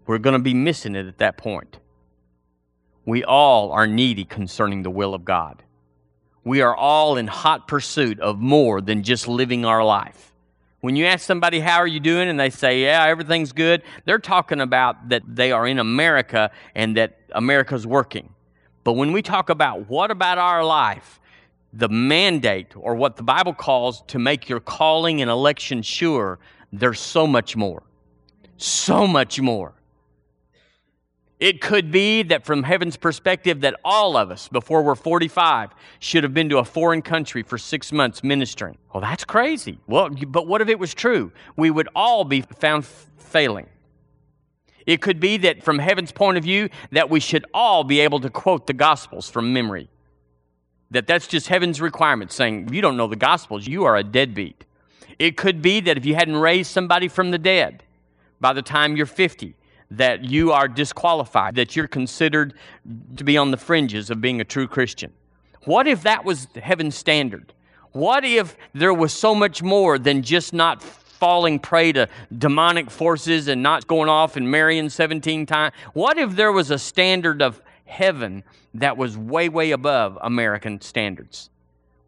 We're 0.06 0.18
going 0.18 0.34
to 0.34 0.42
be 0.42 0.54
missing 0.54 0.94
it 0.94 1.06
at 1.06 1.18
that 1.18 1.38
point. 1.38 1.78
We 3.06 3.24
all 3.24 3.72
are 3.72 3.86
needy 3.86 4.24
concerning 4.24 4.82
the 4.82 4.90
will 4.90 5.14
of 5.14 5.24
God. 5.24 5.62
We 6.44 6.60
are 6.60 6.76
all 6.76 7.16
in 7.16 7.26
hot 7.26 7.66
pursuit 7.66 8.20
of 8.20 8.38
more 8.38 8.82
than 8.82 9.02
just 9.02 9.26
living 9.26 9.64
our 9.64 9.82
life. 9.82 10.27
When 10.80 10.94
you 10.94 11.06
ask 11.06 11.26
somebody, 11.26 11.60
How 11.60 11.78
are 11.78 11.86
you 11.86 12.00
doing? 12.00 12.28
and 12.28 12.38
they 12.38 12.50
say, 12.50 12.82
Yeah, 12.82 13.04
everything's 13.04 13.52
good, 13.52 13.82
they're 14.04 14.18
talking 14.18 14.60
about 14.60 15.08
that 15.08 15.22
they 15.26 15.52
are 15.52 15.66
in 15.66 15.78
America 15.78 16.50
and 16.74 16.96
that 16.96 17.18
America's 17.32 17.86
working. 17.86 18.34
But 18.84 18.92
when 18.92 19.12
we 19.12 19.22
talk 19.22 19.50
about 19.50 19.88
what 19.88 20.10
about 20.10 20.38
our 20.38 20.64
life, 20.64 21.20
the 21.72 21.88
mandate, 21.88 22.74
or 22.76 22.94
what 22.94 23.16
the 23.16 23.22
Bible 23.22 23.52
calls 23.52 24.02
to 24.08 24.18
make 24.18 24.48
your 24.48 24.60
calling 24.60 25.20
and 25.20 25.30
election 25.30 25.82
sure, 25.82 26.38
there's 26.72 27.00
so 27.00 27.26
much 27.26 27.56
more. 27.56 27.82
So 28.56 29.06
much 29.06 29.40
more. 29.40 29.74
It 31.40 31.60
could 31.60 31.92
be 31.92 32.24
that 32.24 32.44
from 32.44 32.64
heaven's 32.64 32.96
perspective 32.96 33.60
that 33.60 33.76
all 33.84 34.16
of 34.16 34.30
us 34.32 34.48
before 34.48 34.82
we're 34.82 34.96
45 34.96 35.70
should 36.00 36.24
have 36.24 36.34
been 36.34 36.48
to 36.48 36.58
a 36.58 36.64
foreign 36.64 37.00
country 37.00 37.44
for 37.44 37.58
6 37.58 37.92
months 37.92 38.24
ministering. 38.24 38.76
Well, 38.92 39.00
that's 39.00 39.24
crazy. 39.24 39.78
Well, 39.86 40.08
but 40.10 40.48
what 40.48 40.60
if 40.60 40.68
it 40.68 40.80
was 40.80 40.94
true? 40.94 41.30
We 41.56 41.70
would 41.70 41.88
all 41.94 42.24
be 42.24 42.40
found 42.40 42.84
failing. 42.84 43.68
It 44.84 45.00
could 45.00 45.20
be 45.20 45.36
that 45.38 45.62
from 45.62 45.78
heaven's 45.78 46.10
point 46.10 46.38
of 46.38 46.44
view 46.44 46.70
that 46.90 47.08
we 47.08 47.20
should 47.20 47.44
all 47.54 47.84
be 47.84 48.00
able 48.00 48.18
to 48.20 48.30
quote 48.30 48.66
the 48.66 48.72
gospels 48.72 49.30
from 49.30 49.52
memory. 49.52 49.88
That 50.90 51.06
that's 51.06 51.26
just 51.26 51.48
heaven's 51.48 51.80
requirement 51.80 52.32
saying 52.32 52.72
you 52.72 52.80
don't 52.80 52.96
know 52.96 53.06
the 53.06 53.14
gospels, 53.14 53.66
you 53.66 53.84
are 53.84 53.96
a 53.96 54.02
deadbeat. 54.02 54.64
It 55.18 55.36
could 55.36 55.62
be 55.62 55.80
that 55.80 55.98
if 55.98 56.06
you 56.06 56.14
hadn't 56.14 56.36
raised 56.36 56.70
somebody 56.70 57.06
from 57.06 57.30
the 57.30 57.38
dead 57.38 57.84
by 58.40 58.52
the 58.52 58.62
time 58.62 58.96
you're 58.96 59.06
50, 59.06 59.54
that 59.90 60.24
you 60.24 60.52
are 60.52 60.68
disqualified, 60.68 61.54
that 61.54 61.74
you're 61.74 61.88
considered 61.88 62.54
to 63.16 63.24
be 63.24 63.36
on 63.36 63.50
the 63.50 63.56
fringes 63.56 64.10
of 64.10 64.20
being 64.20 64.40
a 64.40 64.44
true 64.44 64.66
Christian. 64.66 65.12
What 65.64 65.86
if 65.86 66.02
that 66.02 66.24
was 66.24 66.48
heaven's 66.60 66.96
standard? 66.96 67.52
What 67.92 68.24
if 68.24 68.56
there 68.74 68.92
was 68.92 69.12
so 69.12 69.34
much 69.34 69.62
more 69.62 69.98
than 69.98 70.22
just 70.22 70.52
not 70.52 70.82
falling 70.82 71.58
prey 71.58 71.92
to 71.92 72.08
demonic 72.36 72.90
forces 72.90 73.48
and 73.48 73.62
not 73.62 73.86
going 73.86 74.08
off 74.08 74.36
and 74.36 74.50
marrying 74.50 74.88
17 74.88 75.46
times? 75.46 75.74
What 75.94 76.18
if 76.18 76.36
there 76.36 76.52
was 76.52 76.70
a 76.70 76.78
standard 76.78 77.42
of 77.42 77.60
heaven 77.86 78.44
that 78.74 78.96
was 78.96 79.16
way, 79.16 79.48
way 79.48 79.70
above 79.72 80.18
American 80.20 80.80
standards? 80.80 81.50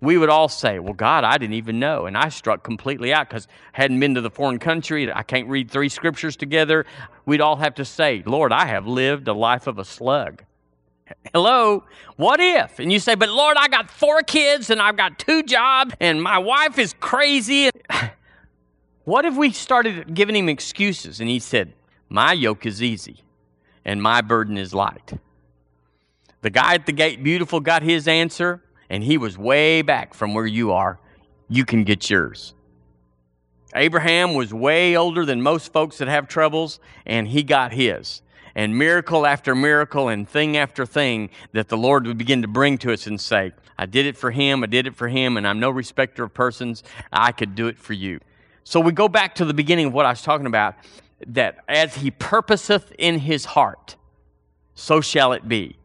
We 0.01 0.17
would 0.17 0.31
all 0.31 0.49
say, 0.49 0.79
Well, 0.79 0.95
God, 0.95 1.25
I 1.25 1.37
didn't 1.39 1.55
even 1.55 1.79
know. 1.79 2.07
And 2.07 2.17
I 2.17 2.29
struck 2.31 2.63
completely 2.63 3.13
out 3.13 3.29
because 3.29 3.47
hadn't 3.73 4.01
been 4.01 4.15
to 4.15 4.21
the 4.21 4.31
foreign 4.31 4.59
country. 4.59 5.13
I 5.13 5.23
can't 5.23 5.49
read 5.49 5.71
three 5.71 5.89
scriptures 5.89 6.37
together. 6.37 6.87
We'd 7.27 7.41
all 7.41 7.57
have 7.57 7.75
to 7.77 7.85
say, 7.85 8.23
Lord, 8.25 8.53
I 8.53 8.67
have 8.67 8.87
lived 8.87 9.29
a 9.29 9.35
life 9.35 9.67
of 9.67 9.79
a 9.79 9.85
slug. 9.85 10.45
Hello, 11.33 11.85
what 12.17 12.41
if? 12.41 12.79
And 12.79 12.93
you 12.93 12.99
say, 12.99 13.15
But 13.15 13.29
Lord, 13.29 13.57
I 13.59 13.69
got 13.69 13.91
four 13.91 14.23
kids 14.23 14.71
and 14.71 14.81
I've 14.81 14.97
got 14.97 15.19
two 15.19 15.43
jobs 15.43 15.95
and 16.01 16.23
my 16.23 16.39
wife 16.39 16.79
is 16.79 16.95
crazy. 17.01 17.71
what 19.05 19.25
if 19.25 19.37
we 19.37 19.53
started 19.53 20.15
giving 20.15 20.37
him 20.37 20.49
excuses 20.49 21.21
and 21.21 21.29
he 21.29 21.39
said, 21.39 21.75
My 22.09 22.33
yoke 22.33 22.65
is 22.65 22.83
easy 22.83 23.23
and 23.85 24.01
my 24.01 24.23
burden 24.23 24.57
is 24.57 24.73
light? 24.73 25.13
The 26.43 26.51
guy 26.51 26.75
at 26.75 26.87
the 26.87 26.93
gate, 26.93 27.23
beautiful, 27.23 27.61
got 27.61 27.83
his 27.83 28.09
answer 28.09 28.63
and 28.91 29.05
he 29.05 29.17
was 29.17 29.39
way 29.39 29.81
back 29.81 30.13
from 30.13 30.35
where 30.35 30.47
you 30.47 30.73
are, 30.73 30.99
you 31.49 31.65
can 31.65 31.85
get 31.85 32.11
yours. 32.11 32.53
Abraham 33.75 34.35
was 34.35 34.53
way 34.53 34.97
older 34.97 35.25
than 35.25 35.41
most 35.41 35.73
folks 35.73 35.99
that 35.99 36.09
have 36.09 36.27
troubles, 36.27 36.81
and 37.07 37.29
he 37.29 37.45
got 37.45 37.73
his. 37.73 38.21
And 38.57 38.77
miracle 38.77 39.27
after 39.27 39.55
miracle 39.55 40.09
and 40.09 40.29
thing 40.29 40.57
after 40.57 40.85
thing 40.85 41.31
that 41.53 41.69
the 41.69 41.77
Lord 41.77 42.05
would 42.07 42.19
begin 42.19 42.43
to 42.43 42.49
bring 42.49 42.79
to 42.79 42.93
us 42.93 43.07
and 43.07 43.21
say, 43.21 43.53
I 43.79 43.87
did 43.87 44.07
it 44.07 44.17
for 44.17 44.33
him, 44.33 44.65
I 44.65 44.67
did 44.67 44.89
it 44.89 44.97
for 44.97 45.07
him, 45.09 45.37
and 45.37 45.47
I'm 45.47 45.61
no 45.61 45.71
respecter 45.71 46.25
of 46.25 46.35
persons. 46.35 46.83
I 47.13 47.31
could 47.31 47.55
do 47.55 47.69
it 47.69 47.79
for 47.79 47.93
you. 47.93 48.19
So 48.65 48.81
we 48.81 48.93
go 48.93 49.09
back 49.09 49.37
to 49.37 49.45
the 49.45 49.55
beginning 49.55 49.87
of 49.87 49.93
what 49.95 50.05
I 50.05 50.11
was 50.11 50.23
talking 50.23 50.47
about 50.47 50.75
that 51.29 51.59
as 51.69 51.95
he 51.95 52.11
purposeth 52.11 52.93
in 52.99 53.21
his 53.21 53.45
heart, 53.45 53.97
so 54.75 55.01
shall 55.01 55.33
it 55.33 55.49
be. 55.49 55.77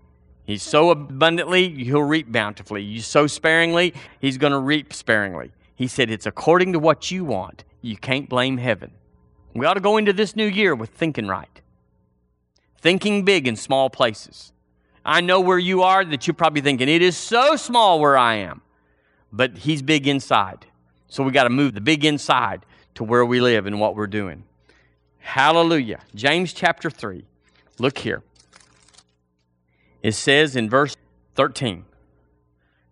He 0.46 0.58
sow 0.58 0.92
abundantly, 0.92 1.70
he'll 1.84 2.04
reap 2.04 2.32
bountifully. 2.32 2.84
You 2.84 3.02
sow 3.02 3.26
sparingly, 3.26 3.94
he's 4.20 4.38
going 4.38 4.54
to 4.54 4.60
reap 4.60 4.94
sparingly. 4.94 5.52
He 5.76 5.88
said, 5.88 6.10
It's 6.10 6.26
according 6.26 6.74
to 6.74 6.80
what 6.80 7.10
you 7.12 7.26
want. 7.26 7.64
You 7.82 7.98
can't 7.98 8.30
blame 8.30 8.58
heaven. 8.58 8.92
We 9.54 9.66
ought 9.66 9.74
to 9.76 9.80
go 9.80 9.98
into 9.98 10.14
this 10.14 10.36
new 10.36 10.46
year 10.46 10.76
with 10.76 10.92
thinking 10.92 11.28
right, 11.28 11.62
thinking 12.80 13.26
big 13.26 13.48
in 13.48 13.56
small 13.56 13.90
places. 13.90 14.52
I 15.04 15.22
know 15.22 15.40
where 15.40 15.60
you 15.60 15.84
are 15.84 16.04
that 16.04 16.26
you're 16.26 16.34
probably 16.34 16.62
thinking, 16.62 16.90
It 16.90 17.02
is 17.02 17.18
so 17.18 17.56
small 17.56 18.00
where 18.00 18.18
I 18.18 18.36
am. 18.36 18.62
But 19.32 19.58
he's 19.58 19.82
big 19.82 20.08
inside. 20.08 20.66
So 21.08 21.24
we 21.24 21.32
got 21.32 21.44
to 21.44 21.50
move 21.50 21.74
the 21.74 21.82
big 21.82 22.06
inside 22.06 22.66
to 22.96 23.04
where 23.04 23.26
we 23.26 23.42
live 23.42 23.66
and 23.66 23.80
what 23.80 23.96
we're 23.96 24.08
doing. 24.08 24.44
Hallelujah. 25.20 26.00
James 26.14 26.54
chapter 26.54 26.90
3. 26.90 27.26
Look 27.80 27.98
here. 27.98 28.24
It 30.06 30.14
says 30.14 30.56
in 30.56 30.70
verse 30.70 30.96
13 31.34 31.84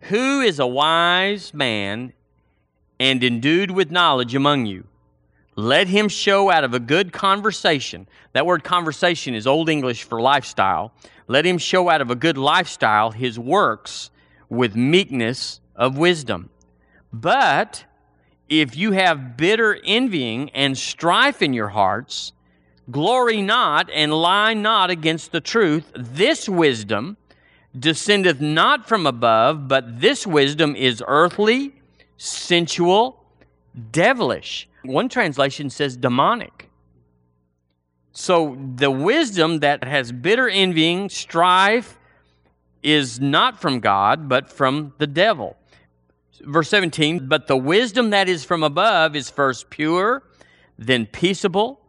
Who 0.09 0.41
is 0.41 0.57
a 0.57 0.65
wise 0.65 1.53
man 1.53 2.11
and 2.99 3.23
endued 3.23 3.69
with 3.69 3.91
knowledge 3.91 4.33
among 4.33 4.65
you? 4.65 4.85
Let 5.55 5.87
him 5.87 6.09
show 6.09 6.49
out 6.49 6.63
of 6.63 6.73
a 6.73 6.79
good 6.79 7.13
conversation. 7.13 8.07
That 8.31 8.47
word 8.47 8.63
conversation 8.63 9.35
is 9.35 9.45
Old 9.45 9.69
English 9.69 10.05
for 10.05 10.19
lifestyle. 10.21 10.91
Let 11.27 11.45
him 11.45 11.59
show 11.59 11.87
out 11.87 12.01
of 12.01 12.09
a 12.09 12.15
good 12.15 12.35
lifestyle 12.35 13.11
his 13.11 13.37
works 13.37 14.09
with 14.49 14.75
meekness 14.75 15.59
of 15.75 15.99
wisdom. 15.99 16.49
But 17.11 17.85
if 18.49 18.75
you 18.75 18.93
have 18.93 19.37
bitter 19.37 19.79
envying 19.85 20.49
and 20.55 20.75
strife 20.75 21.43
in 21.43 21.53
your 21.53 21.69
hearts, 21.69 22.33
Glory 22.91 23.41
not 23.41 23.89
and 23.91 24.13
lie 24.13 24.53
not 24.53 24.89
against 24.89 25.31
the 25.31 25.39
truth. 25.39 25.91
This 25.95 26.49
wisdom 26.49 27.17
descendeth 27.77 28.41
not 28.41 28.87
from 28.87 29.07
above, 29.07 29.67
but 29.67 30.01
this 30.01 30.27
wisdom 30.27 30.75
is 30.75 31.01
earthly, 31.07 31.73
sensual, 32.17 33.23
devilish. 33.91 34.67
One 34.83 35.07
translation 35.07 35.69
says 35.69 35.95
demonic. 35.95 36.69
So 38.11 38.57
the 38.75 38.91
wisdom 38.91 39.59
that 39.59 39.83
has 39.83 40.11
bitter 40.11 40.47
envying, 40.49 41.09
strife, 41.09 41.97
is 42.83 43.19
not 43.19 43.61
from 43.61 43.79
God, 43.79 44.27
but 44.27 44.51
from 44.51 44.93
the 44.97 45.07
devil. 45.07 45.55
Verse 46.41 46.69
17, 46.69 47.27
but 47.27 47.47
the 47.47 47.55
wisdom 47.55 48.09
that 48.09 48.27
is 48.27 48.43
from 48.43 48.61
above 48.61 49.15
is 49.15 49.29
first 49.29 49.69
pure, 49.69 50.21
then 50.77 51.05
peaceable 51.05 51.79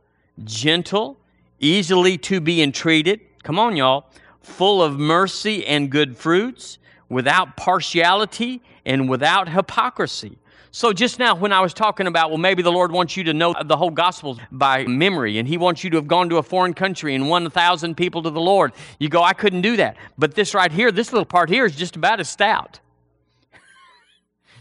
gentle, 0.43 1.19
easily 1.61 2.19
to 2.19 2.41
be 2.41 2.63
entreated. 2.63 3.21
Come 3.43 3.59
on, 3.59 3.77
y'all. 3.77 4.07
Full 4.41 4.83
of 4.83 4.99
mercy 4.99 5.67
and 5.67 5.91
good 5.91 6.17
fruits, 6.17 6.79
without 7.09 7.57
partiality 7.57 8.63
and 8.85 9.09
without 9.09 9.49
hypocrisy. 9.49 10.39
So, 10.71 10.93
just 10.93 11.21
now, 11.21 11.37
when 11.37 11.53
I 11.53 11.61
was 11.61 11.73
talking 11.73 12.09
about, 12.09 12.31
well, 12.31 12.39
maybe 12.39 12.61
the 12.61 12.73
Lord 12.73 12.91
wants 12.91 13.17
you 13.17 13.23
to 13.25 13.33
know 13.33 13.55
the 13.65 13.77
whole 13.77 13.91
gospel 13.93 14.41
by 14.51 14.85
memory, 14.87 15.39
and 15.39 15.47
He 15.47 15.57
wants 15.57 15.85
you 15.85 15.91
to 15.91 15.97
have 15.97 16.09
gone 16.09 16.29
to 16.31 16.39
a 16.39 16.43
foreign 16.43 16.75
country 16.75 17.15
and 17.15 17.29
won 17.29 17.47
a 17.47 17.51
thousand 17.51 17.97
people 17.97 18.25
to 18.25 18.31
the 18.31 18.41
Lord, 18.41 18.73
you 18.99 19.09
go, 19.09 19.23
I 19.23 19.35
couldn't 19.35 19.63
do 19.63 19.77
that. 19.77 19.97
But 20.19 20.35
this 20.35 20.53
right 20.53 20.73
here, 20.73 20.91
this 20.91 21.13
little 21.13 21.27
part 21.27 21.49
here 21.49 21.65
is 21.65 21.77
just 21.77 21.95
about 21.95 22.19
as 22.19 22.29
stout 22.29 22.81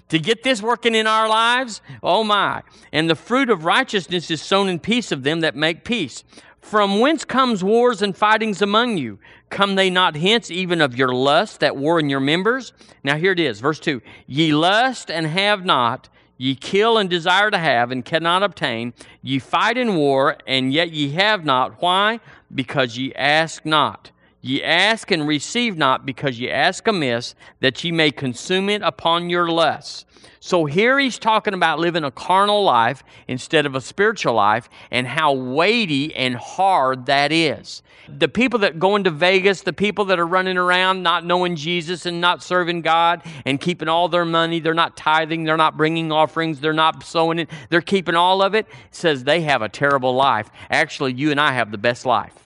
to 0.09 0.19
get 0.19 0.43
this 0.43 0.61
working 0.61 0.95
in 0.95 1.07
our 1.07 1.27
lives? 1.27 1.81
Oh 2.01 2.23
my. 2.23 2.61
And 2.91 3.09
the 3.09 3.15
fruit 3.15 3.49
of 3.49 3.65
righteousness 3.65 4.29
is 4.29 4.41
sown 4.41 4.69
in 4.69 4.79
peace 4.79 5.11
of 5.11 5.23
them 5.23 5.41
that 5.41 5.55
make 5.55 5.83
peace. 5.83 6.23
From 6.63 7.01
whence 7.01 7.25
comes 7.25 7.61
wars 7.61 8.01
and 8.01 8.15
fightings 8.15 8.61
among 8.61 8.97
you? 8.97 9.19
Come 9.49 9.75
they 9.75 9.89
not 9.89 10.15
hence 10.15 10.49
even 10.49 10.79
of 10.79 10.97
your 10.97 11.13
lust 11.13 11.59
that 11.59 11.75
war 11.75 11.99
in 11.99 12.09
your 12.09 12.21
members? 12.21 12.71
Now 13.03 13.17
here 13.17 13.33
it 13.33 13.39
is, 13.39 13.59
verse 13.59 13.81
2. 13.81 14.01
Ye 14.27 14.53
lust 14.53 15.11
and 15.11 15.27
have 15.27 15.65
not, 15.65 16.07
ye 16.37 16.55
kill 16.55 16.97
and 16.97 17.09
desire 17.09 17.51
to 17.51 17.57
have 17.57 17.91
and 17.91 18.05
cannot 18.05 18.43
obtain. 18.43 18.93
Ye 19.21 19.39
fight 19.39 19.77
in 19.77 19.95
war 19.95 20.37
and 20.47 20.71
yet 20.71 20.91
ye 20.91 21.09
have 21.11 21.43
not. 21.43 21.81
Why? 21.81 22.21
Because 22.55 22.97
ye 22.97 23.13
ask 23.13 23.65
not. 23.65 24.11
Ye 24.45 24.61
ask 24.61 25.09
and 25.09 25.25
receive 25.25 25.77
not 25.77 26.05
because 26.05 26.37
ye 26.37 26.49
ask 26.49 26.85
amiss, 26.85 27.33
that 27.61 27.81
ye 27.81 27.93
may 27.93 28.11
consume 28.11 28.69
it 28.69 28.81
upon 28.81 29.29
your 29.29 29.47
lusts. 29.47 30.03
So 30.41 30.65
here 30.65 30.99
he's 30.99 31.17
talking 31.17 31.53
about 31.53 31.79
living 31.79 32.03
a 32.03 32.11
carnal 32.11 32.61
life 32.61 33.05
instead 33.29 33.65
of 33.65 33.73
a 33.73 33.79
spiritual 33.79 34.33
life 34.33 34.67
and 34.91 35.07
how 35.07 35.31
weighty 35.31 36.13
and 36.13 36.35
hard 36.35 37.05
that 37.05 37.31
is. 37.31 37.83
The 38.09 38.27
people 38.27 38.59
that 38.59 38.79
go 38.79 38.97
into 38.97 39.11
Vegas, 39.11 39.61
the 39.61 39.71
people 39.71 40.03
that 40.05 40.19
are 40.19 40.27
running 40.27 40.57
around 40.57 41.03
not 41.03 41.25
knowing 41.25 41.55
Jesus 41.55 42.05
and 42.05 42.19
not 42.19 42.43
serving 42.43 42.81
God 42.81 43.21
and 43.45 43.61
keeping 43.61 43.87
all 43.87 44.09
their 44.09 44.25
money, 44.25 44.59
they're 44.59 44.73
not 44.73 44.97
tithing, 44.97 45.45
they're 45.45 45.55
not 45.55 45.77
bringing 45.77 46.11
offerings, 46.11 46.59
they're 46.59 46.73
not 46.73 47.01
sowing 47.05 47.39
it, 47.39 47.49
they're 47.69 47.79
keeping 47.79 48.15
all 48.15 48.41
of 48.41 48.55
it, 48.55 48.67
says 48.91 49.23
they 49.23 49.39
have 49.43 49.61
a 49.61 49.69
terrible 49.69 50.13
life. 50.13 50.49
Actually, 50.69 51.13
you 51.13 51.31
and 51.31 51.39
I 51.39 51.53
have 51.53 51.71
the 51.71 51.77
best 51.77 52.05
life. 52.05 52.42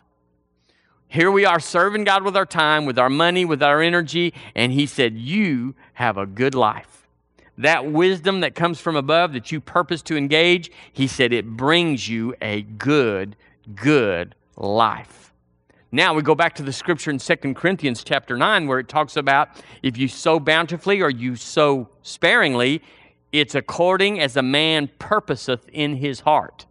Here 1.08 1.32
we 1.32 1.46
are 1.46 1.60
serving 1.60 2.04
God 2.04 2.24
with 2.24 2.36
our 2.36 2.46
time, 2.46 2.86
with 2.86 3.00
our 3.00 3.10
money, 3.10 3.46
with 3.46 3.64
our 3.64 3.82
energy, 3.82 4.34
and 4.56 4.72
He 4.74 4.86
said, 4.86 5.18
You 5.18 5.74
have 5.94 6.18
a 6.18 6.26
good 6.26 6.54
life. 6.54 7.08
that 7.58 7.90
wisdom 7.92 8.42
that 8.42 8.54
comes 8.56 8.80
from 8.80 8.96
above 8.96 9.34
that 9.34 9.52
you 9.52 9.60
purpose 9.60 10.02
to 10.04 10.16
engage, 10.16 10.70
he 10.94 11.08
said 11.08 11.34
it 11.34 11.48
brings 11.48 12.08
you 12.08 12.36
a 12.40 12.62
good, 12.62 13.36
good 13.74 14.36
life. 14.56 15.34
Now 15.92 16.14
we 16.14 16.22
go 16.22 16.36
back 16.36 16.54
to 16.56 16.64
the 16.64 16.74
scripture 16.74 17.10
in 17.10 17.18
2 17.18 17.36
Corinthians 17.56 18.04
chapter 18.04 18.38
9 18.38 18.68
where 18.68 18.78
it 18.78 18.88
talks 18.88 19.18
about 19.18 19.50
if 19.82 19.98
you 19.98 20.08
sow 20.08 20.40
bountifully 20.40 21.02
or 21.02 21.10
you 21.10 21.36
sow 21.36 21.90
sparingly, 22.04 22.82
it's 23.32 23.56
according 23.56 24.20
as 24.20 24.38
a 24.38 24.44
man 24.44 24.90
purposeth 25.00 25.68
in 25.70 25.96
his 25.96 26.20
heart. 26.20 26.66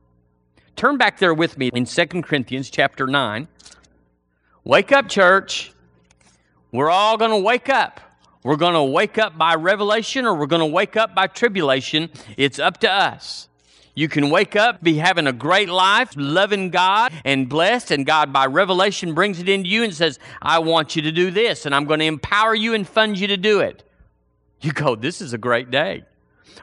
Turn 0.77 0.99
back 0.99 1.19
there 1.19 1.35
with 1.35 1.59
me 1.59 1.71
in 1.75 1.87
2 1.87 2.07
Corinthians 2.23 2.71
chapter 2.71 3.07
9. 3.07 3.49
Wake 4.67 4.91
up, 4.91 5.09
church. 5.09 5.73
We're 6.73 6.91
all 6.91 7.17
going 7.17 7.31
to 7.31 7.37
wake 7.37 7.69
up. 7.69 8.01
We're 8.43 8.57
going 8.57 8.75
to 8.75 8.83
wake 8.83 9.17
up 9.17 9.39
by 9.39 9.55
revelation 9.55 10.27
or 10.27 10.35
we're 10.35 10.47
going 10.47 10.59
to 10.59 10.67
wake 10.67 10.97
up 10.97 11.15
by 11.15 11.29
tribulation. 11.29 12.11
It's 12.37 12.59
up 12.59 12.79
to 12.79 12.91
us. 12.91 13.49
You 13.95 14.09
can 14.09 14.29
wake 14.29 14.57
up, 14.57 14.83
be 14.83 14.95
having 14.95 15.29
a 15.29 15.33
great 15.33 15.69
life, 15.69 16.15
loving 16.17 16.71
God 16.71 17.13
and 17.25 17.49
blessed, 17.49 17.93
and 17.93 18.05
God 18.05 18.33
by 18.33 18.47
revelation 18.47 19.15
brings 19.15 19.39
it 19.39 19.49
into 19.49 19.69
you 19.69 19.85
and 19.85 19.95
says, 19.95 20.19
I 20.43 20.59
want 20.59 20.97
you 20.97 21.03
to 21.03 21.13
do 21.13 21.31
this, 21.31 21.65
and 21.65 21.73
I'm 21.73 21.85
going 21.85 22.01
to 22.01 22.07
empower 22.07 22.53
you 22.53 22.75
and 22.75 22.89
fund 22.89 23.21
you 23.21 23.29
to 23.29 23.37
do 23.37 23.61
it. 23.61 23.85
You 24.63 24.73
go, 24.73 24.97
This 24.97 25.21
is 25.21 25.33
a 25.33 25.39
great 25.39 25.71
day. 25.71 26.03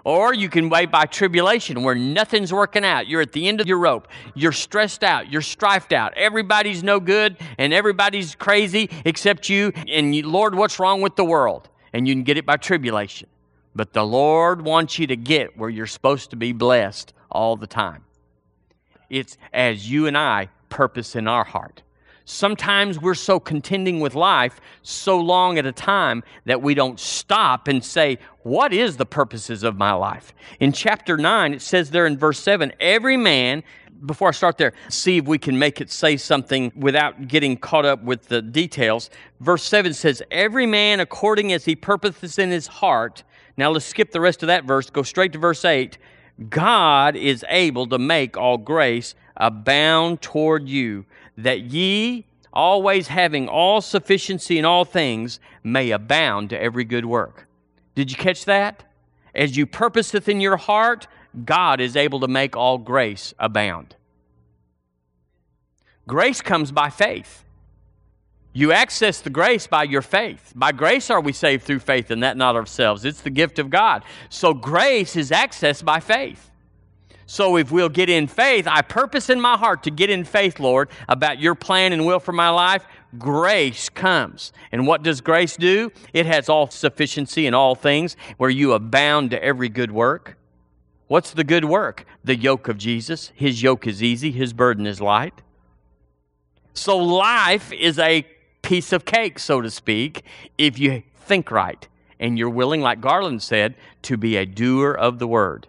Or 0.03 0.33
you 0.33 0.49
can 0.49 0.69
wait 0.69 0.91
by 0.91 1.05
tribulation 1.05 1.83
where 1.83 1.95
nothing's 1.95 2.51
working 2.51 2.83
out. 2.83 3.07
You're 3.07 3.21
at 3.21 3.31
the 3.31 3.47
end 3.47 3.61
of 3.61 3.67
your 3.67 3.77
rope. 3.77 4.07
You're 4.35 4.51
stressed 4.51 5.03
out. 5.03 5.31
You're 5.31 5.41
strifed 5.41 5.93
out. 5.93 6.13
Everybody's 6.17 6.83
no 6.83 6.99
good 6.99 7.37
and 7.57 7.73
everybody's 7.73 8.35
crazy 8.35 8.89
except 9.05 9.49
you. 9.49 9.71
And 9.87 10.15
you, 10.15 10.27
Lord, 10.27 10.55
what's 10.55 10.79
wrong 10.79 11.01
with 11.01 11.15
the 11.15 11.25
world? 11.25 11.69
And 11.93 12.07
you 12.07 12.13
can 12.13 12.23
get 12.23 12.37
it 12.37 12.45
by 12.45 12.57
tribulation. 12.57 13.29
But 13.75 13.93
the 13.93 14.05
Lord 14.05 14.63
wants 14.63 14.99
you 14.99 15.07
to 15.07 15.15
get 15.15 15.57
where 15.57 15.69
you're 15.69 15.87
supposed 15.87 16.31
to 16.31 16.35
be 16.35 16.53
blessed 16.53 17.13
all 17.31 17.55
the 17.55 17.67
time. 17.67 18.03
It's 19.09 19.37
as 19.53 19.89
you 19.89 20.07
and 20.07 20.17
I 20.17 20.49
purpose 20.69 21.15
in 21.15 21.27
our 21.27 21.43
heart. 21.43 21.82
Sometimes 22.25 22.99
we're 22.99 23.15
so 23.15 23.39
contending 23.39 23.99
with 23.99 24.15
life 24.15 24.61
so 24.81 25.19
long 25.19 25.57
at 25.57 25.65
a 25.65 25.73
time 25.73 26.23
that 26.45 26.61
we 26.61 26.73
don't 26.73 26.99
stop 26.99 27.67
and 27.67 27.83
say, 27.83 28.17
What 28.43 28.73
is 28.73 28.95
the 28.97 29.05
purposes 29.05 29.63
of 29.63 29.77
my 29.77 29.91
life? 29.93 30.33
In 30.59 30.71
chapter 30.71 31.17
9, 31.17 31.53
it 31.53 31.61
says 31.61 31.91
there 31.91 32.05
in 32.05 32.17
verse 32.17 32.39
7 32.39 32.71
every 32.79 33.17
man, 33.17 33.63
before 34.05 34.29
I 34.29 34.31
start 34.31 34.57
there, 34.57 34.73
see 34.89 35.17
if 35.17 35.25
we 35.25 35.37
can 35.37 35.59
make 35.59 35.81
it 35.81 35.91
say 35.91 36.17
something 36.17 36.71
without 36.75 37.27
getting 37.27 37.57
caught 37.57 37.85
up 37.85 38.03
with 38.03 38.27
the 38.27 38.41
details. 38.41 39.09
Verse 39.39 39.63
7 39.63 39.93
says, 39.93 40.21
Every 40.31 40.65
man 40.65 41.01
according 41.01 41.51
as 41.51 41.65
he 41.65 41.75
purposes 41.75 42.39
in 42.39 42.51
his 42.51 42.67
heart. 42.67 43.23
Now 43.57 43.71
let's 43.71 43.85
skip 43.85 44.11
the 44.11 44.21
rest 44.21 44.43
of 44.43 44.47
that 44.47 44.63
verse, 44.63 44.89
go 44.89 45.03
straight 45.03 45.33
to 45.33 45.39
verse 45.39 45.63
8. 45.63 45.97
God 46.49 47.15
is 47.15 47.45
able 47.49 47.85
to 47.87 47.99
make 47.99 48.37
all 48.37 48.57
grace 48.57 49.13
abound 49.37 50.21
toward 50.21 50.67
you 50.67 51.05
that 51.37 51.61
ye, 51.61 52.25
always 52.51 53.07
having 53.07 53.47
all 53.47 53.81
sufficiency 53.81 54.57
in 54.57 54.65
all 54.65 54.85
things, 54.85 55.39
may 55.63 55.91
abound 55.91 56.49
to 56.51 56.61
every 56.61 56.83
good 56.83 57.05
work. 57.05 57.47
Did 57.95 58.11
you 58.11 58.17
catch 58.17 58.45
that? 58.45 58.83
As 59.33 59.57
you 59.57 59.65
purposeth 59.65 60.29
in 60.29 60.41
your 60.41 60.57
heart, 60.57 61.07
God 61.45 61.79
is 61.81 61.95
able 61.95 62.19
to 62.19 62.27
make 62.27 62.55
all 62.55 62.77
grace 62.77 63.33
abound. 63.39 63.95
Grace 66.07 66.41
comes 66.41 66.71
by 66.71 66.89
faith. 66.89 67.43
You 68.55 68.71
access 68.71 69.19
the 69.19 69.31
grace 69.31 69.65
by 69.65 69.83
your 69.83 70.03
faith. 70.03 70.53
By 70.55 70.71
grace 70.73 71.09
are 71.09 71.21
we 71.21 71.33
saved 71.33 71.63
through 71.63 71.79
faith, 71.79 72.11
and 72.11 72.21
that 72.21 72.37
not 72.37 72.55
ourselves. 72.55 73.03
It's 73.03 73.21
the 73.21 73.31
gift 73.31 73.57
of 73.57 73.71
God. 73.71 74.03
So 74.29 74.53
grace 74.53 75.15
is 75.15 75.31
accessed 75.31 75.83
by 75.83 75.99
faith. 75.99 76.51
So 77.25 77.57
if 77.57 77.71
we'll 77.71 77.89
get 77.89 78.09
in 78.09 78.27
faith, 78.27 78.67
I 78.67 78.81
purpose 78.81 79.29
in 79.29 79.39
my 79.39 79.57
heart 79.57 79.83
to 79.83 79.91
get 79.91 80.09
in 80.09 80.23
faith, 80.23 80.59
Lord, 80.59 80.89
about 81.07 81.39
your 81.39 81.55
plan 81.55 81.93
and 81.93 82.05
will 82.05 82.19
for 82.19 82.31
my 82.31 82.49
life. 82.49 82.85
Grace 83.17 83.89
comes. 83.89 84.51
And 84.71 84.87
what 84.87 85.03
does 85.03 85.21
grace 85.21 85.55
do? 85.55 85.91
It 86.13 86.25
has 86.25 86.49
all 86.49 86.69
sufficiency 86.69 87.47
in 87.47 87.53
all 87.53 87.75
things, 87.75 88.15
where 88.37 88.49
you 88.49 88.73
abound 88.73 89.31
to 89.31 89.43
every 89.43 89.69
good 89.69 89.91
work. 89.91 90.37
What's 91.07 91.31
the 91.31 91.43
good 91.43 91.65
work? 91.65 92.05
The 92.23 92.35
yoke 92.35 92.67
of 92.67 92.77
Jesus. 92.77 93.31
His 93.35 93.61
yoke 93.61 93.87
is 93.87 94.01
easy, 94.01 94.31
his 94.31 94.53
burden 94.53 94.85
is 94.85 94.99
light. 94.99 95.41
So 96.73 96.97
life 96.97 97.71
is 97.71 97.99
a 97.99 98.25
piece 98.63 98.91
of 98.91 99.05
cake, 99.05 99.37
so 99.37 99.61
to 99.61 99.69
speak, 99.69 100.23
if 100.57 100.79
you 100.79 101.03
think 101.15 101.51
right 101.51 101.87
and 102.19 102.37
you're 102.39 102.49
willing, 102.49 102.81
like 102.81 102.99
Garland 103.01 103.43
said, 103.43 103.75
to 104.03 104.17
be 104.17 104.37
a 104.37 104.45
doer 104.45 104.93
of 104.93 105.19
the 105.19 105.27
word. 105.27 105.67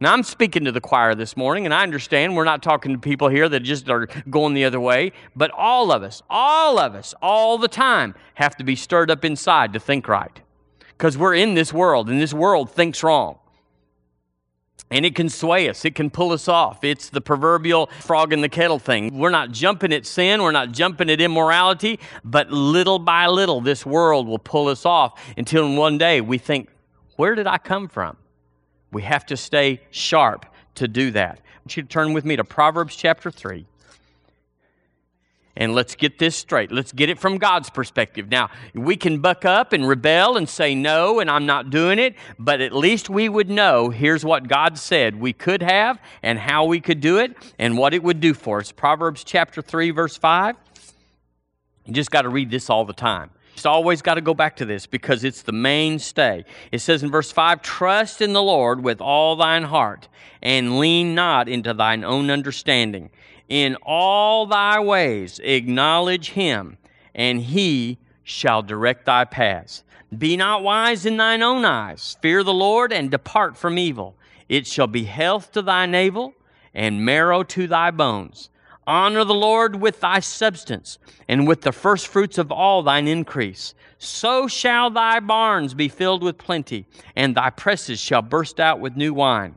Now, 0.00 0.12
I'm 0.12 0.22
speaking 0.22 0.64
to 0.64 0.70
the 0.70 0.80
choir 0.80 1.16
this 1.16 1.36
morning, 1.36 1.64
and 1.64 1.74
I 1.74 1.82
understand 1.82 2.36
we're 2.36 2.44
not 2.44 2.62
talking 2.62 2.92
to 2.92 2.98
people 2.98 3.28
here 3.28 3.48
that 3.48 3.60
just 3.60 3.90
are 3.90 4.06
going 4.30 4.54
the 4.54 4.64
other 4.64 4.78
way, 4.78 5.10
but 5.34 5.50
all 5.50 5.90
of 5.90 6.04
us, 6.04 6.22
all 6.30 6.78
of 6.78 6.94
us, 6.94 7.14
all 7.20 7.58
the 7.58 7.66
time 7.66 8.14
have 8.34 8.56
to 8.58 8.64
be 8.64 8.76
stirred 8.76 9.10
up 9.10 9.24
inside 9.24 9.72
to 9.72 9.80
think 9.80 10.06
right. 10.06 10.40
Because 10.90 11.18
we're 11.18 11.34
in 11.34 11.54
this 11.54 11.72
world, 11.72 12.08
and 12.08 12.20
this 12.20 12.32
world 12.32 12.70
thinks 12.70 13.02
wrong. 13.02 13.40
And 14.88 15.04
it 15.04 15.16
can 15.16 15.28
sway 15.28 15.68
us, 15.68 15.84
it 15.84 15.96
can 15.96 16.10
pull 16.10 16.30
us 16.30 16.46
off. 16.46 16.84
It's 16.84 17.10
the 17.10 17.20
proverbial 17.20 17.90
frog 17.98 18.32
in 18.32 18.40
the 18.40 18.48
kettle 18.48 18.78
thing. 18.78 19.18
We're 19.18 19.30
not 19.30 19.50
jumping 19.50 19.92
at 19.92 20.06
sin, 20.06 20.40
we're 20.42 20.52
not 20.52 20.70
jumping 20.70 21.10
at 21.10 21.20
immorality, 21.20 21.98
but 22.24 22.52
little 22.52 23.00
by 23.00 23.26
little, 23.26 23.60
this 23.60 23.84
world 23.84 24.28
will 24.28 24.38
pull 24.38 24.68
us 24.68 24.86
off 24.86 25.20
until 25.36 25.74
one 25.74 25.98
day 25.98 26.20
we 26.20 26.38
think, 26.38 26.68
where 27.16 27.34
did 27.34 27.48
I 27.48 27.58
come 27.58 27.88
from? 27.88 28.16
We 28.92 29.02
have 29.02 29.26
to 29.26 29.36
stay 29.36 29.80
sharp 29.90 30.46
to 30.76 30.88
do 30.88 31.10
that. 31.12 31.38
I 31.38 31.58
want 31.60 31.76
you 31.76 31.82
to 31.82 31.88
turn 31.88 32.12
with 32.12 32.24
me 32.24 32.36
to 32.36 32.44
Proverbs 32.44 32.96
chapter 32.96 33.30
3. 33.30 33.66
And 35.58 35.74
let's 35.74 35.96
get 35.96 36.20
this 36.20 36.36
straight. 36.36 36.70
Let's 36.70 36.92
get 36.92 37.10
it 37.10 37.18
from 37.18 37.36
God's 37.36 37.68
perspective. 37.68 38.30
Now, 38.30 38.48
we 38.74 38.94
can 38.96 39.18
buck 39.18 39.44
up 39.44 39.72
and 39.72 39.88
rebel 39.88 40.36
and 40.36 40.48
say 40.48 40.76
no, 40.76 41.18
and 41.18 41.28
I'm 41.28 41.46
not 41.46 41.70
doing 41.70 41.98
it, 41.98 42.14
but 42.38 42.60
at 42.60 42.72
least 42.72 43.10
we 43.10 43.28
would 43.28 43.50
know 43.50 43.90
here's 43.90 44.24
what 44.24 44.46
God 44.46 44.78
said 44.78 45.16
we 45.16 45.32
could 45.32 45.60
have 45.60 45.98
and 46.22 46.38
how 46.38 46.64
we 46.64 46.80
could 46.80 47.00
do 47.00 47.18
it 47.18 47.36
and 47.58 47.76
what 47.76 47.92
it 47.92 48.04
would 48.04 48.20
do 48.20 48.34
for 48.34 48.60
us. 48.60 48.70
Proverbs 48.70 49.24
chapter 49.24 49.60
3, 49.60 49.90
verse 49.90 50.16
5. 50.16 50.54
You 51.86 51.92
just 51.92 52.12
got 52.12 52.22
to 52.22 52.28
read 52.28 52.52
this 52.52 52.70
all 52.70 52.84
the 52.84 52.92
time. 52.92 53.30
It's 53.58 53.66
always 53.66 54.02
got 54.02 54.14
to 54.14 54.20
go 54.20 54.34
back 54.34 54.54
to 54.56 54.64
this 54.64 54.86
because 54.86 55.24
it's 55.24 55.42
the 55.42 55.50
mainstay. 55.50 56.44
It 56.70 56.78
says 56.78 57.02
in 57.02 57.10
verse 57.10 57.32
5 57.32 57.60
Trust 57.60 58.20
in 58.20 58.32
the 58.32 58.40
Lord 58.40 58.84
with 58.84 59.00
all 59.00 59.34
thine 59.34 59.64
heart, 59.64 60.06
and 60.40 60.78
lean 60.78 61.16
not 61.16 61.48
into 61.48 61.74
thine 61.74 62.04
own 62.04 62.30
understanding. 62.30 63.10
In 63.48 63.76
all 63.82 64.46
thy 64.46 64.78
ways 64.78 65.40
acknowledge 65.40 66.30
him, 66.30 66.78
and 67.16 67.40
he 67.40 67.98
shall 68.22 68.62
direct 68.62 69.06
thy 69.06 69.24
paths. 69.24 69.82
Be 70.16 70.36
not 70.36 70.62
wise 70.62 71.04
in 71.04 71.16
thine 71.16 71.42
own 71.42 71.64
eyes. 71.64 72.16
Fear 72.22 72.44
the 72.44 72.54
Lord 72.54 72.92
and 72.92 73.10
depart 73.10 73.56
from 73.56 73.76
evil. 73.76 74.14
It 74.48 74.68
shall 74.68 74.86
be 74.86 75.02
health 75.02 75.50
to 75.52 75.62
thy 75.62 75.86
navel 75.86 76.34
and 76.72 77.04
marrow 77.04 77.42
to 77.42 77.66
thy 77.66 77.90
bones. 77.90 78.50
Honor 78.88 79.22
the 79.22 79.34
Lord 79.34 79.82
with 79.82 80.00
thy 80.00 80.20
substance, 80.20 80.98
and 81.28 81.46
with 81.46 81.60
the 81.60 81.72
firstfruits 81.72 82.38
of 82.38 82.50
all 82.50 82.82
thine 82.82 83.06
increase. 83.06 83.74
So 83.98 84.48
shall 84.48 84.88
thy 84.88 85.20
barns 85.20 85.74
be 85.74 85.88
filled 85.88 86.22
with 86.22 86.38
plenty, 86.38 86.86
and 87.14 87.34
thy 87.34 87.50
presses 87.50 88.00
shall 88.00 88.22
burst 88.22 88.58
out 88.58 88.80
with 88.80 88.96
new 88.96 89.12
wine. 89.12 89.56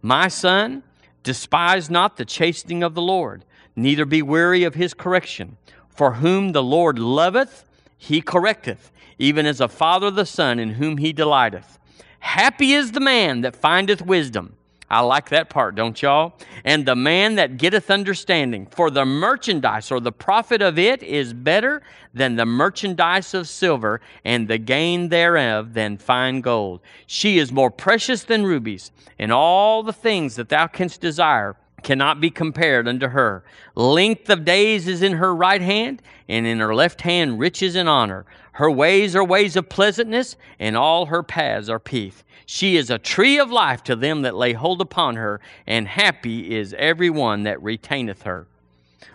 My 0.00 0.28
son, 0.28 0.84
despise 1.24 1.90
not 1.90 2.16
the 2.16 2.24
chastening 2.24 2.84
of 2.84 2.94
the 2.94 3.02
Lord, 3.02 3.44
neither 3.74 4.04
be 4.04 4.22
weary 4.22 4.62
of 4.62 4.76
his 4.76 4.94
correction. 4.94 5.56
For 5.88 6.12
whom 6.12 6.52
the 6.52 6.62
Lord 6.62 7.00
loveth, 7.00 7.64
he 7.96 8.22
correcteth, 8.22 8.92
even 9.18 9.44
as 9.44 9.60
a 9.60 9.66
father 9.66 10.12
the 10.12 10.24
son 10.24 10.60
in 10.60 10.74
whom 10.74 10.98
he 10.98 11.12
delighteth. 11.12 11.80
Happy 12.20 12.74
is 12.74 12.92
the 12.92 13.00
man 13.00 13.40
that 13.40 13.56
findeth 13.56 14.02
wisdom 14.02 14.54
I 14.90 15.00
like 15.00 15.28
that 15.30 15.50
part, 15.50 15.74
don't 15.74 16.00
y'all? 16.00 16.34
And 16.64 16.86
the 16.86 16.96
man 16.96 17.34
that 17.34 17.58
getteth 17.58 17.90
understanding, 17.90 18.66
for 18.66 18.90
the 18.90 19.04
merchandise 19.04 19.90
or 19.90 20.00
the 20.00 20.12
profit 20.12 20.62
of 20.62 20.78
it 20.78 21.02
is 21.02 21.34
better 21.34 21.82
than 22.14 22.36
the 22.36 22.46
merchandise 22.46 23.34
of 23.34 23.48
silver, 23.48 24.00
and 24.24 24.48
the 24.48 24.56
gain 24.56 25.10
thereof 25.10 25.74
than 25.74 25.98
fine 25.98 26.40
gold. 26.40 26.80
She 27.06 27.38
is 27.38 27.52
more 27.52 27.70
precious 27.70 28.24
than 28.24 28.44
rubies, 28.44 28.90
and 29.18 29.30
all 29.30 29.82
the 29.82 29.92
things 29.92 30.36
that 30.36 30.48
thou 30.48 30.66
canst 30.66 31.02
desire 31.02 31.56
cannot 31.82 32.20
be 32.20 32.30
compared 32.30 32.88
unto 32.88 33.08
her. 33.08 33.44
Length 33.74 34.30
of 34.30 34.44
days 34.44 34.88
is 34.88 35.02
in 35.02 35.12
her 35.12 35.34
right 35.34 35.60
hand, 35.60 36.02
and 36.28 36.46
in 36.46 36.60
her 36.60 36.74
left 36.74 37.02
hand 37.02 37.38
riches 37.38 37.76
and 37.76 37.88
honor. 37.88 38.24
Her 38.58 38.68
ways 38.68 39.14
are 39.14 39.22
ways 39.22 39.54
of 39.54 39.68
pleasantness, 39.68 40.34
and 40.58 40.76
all 40.76 41.06
her 41.06 41.22
paths 41.22 41.68
are 41.68 41.78
peace. 41.78 42.24
She 42.44 42.76
is 42.76 42.90
a 42.90 42.98
tree 42.98 43.38
of 43.38 43.52
life 43.52 43.84
to 43.84 43.94
them 43.94 44.22
that 44.22 44.34
lay 44.34 44.52
hold 44.52 44.80
upon 44.80 45.14
her, 45.14 45.40
and 45.64 45.86
happy 45.86 46.56
is 46.56 46.74
every 46.76 47.08
one 47.08 47.44
that 47.44 47.62
retaineth 47.62 48.22
her. 48.22 48.48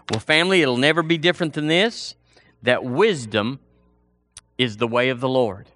Well, 0.10 0.22
family, 0.22 0.62
it'll 0.62 0.78
never 0.78 1.04
be 1.04 1.18
different 1.18 1.56
than 1.56 1.68
this 1.68 2.16
that 2.62 2.86
wisdom 2.86 3.60
is 4.58 4.78
the 4.78 4.88
way 4.88 5.10
of 5.10 5.20
the 5.20 5.28
Lord. 5.28 5.68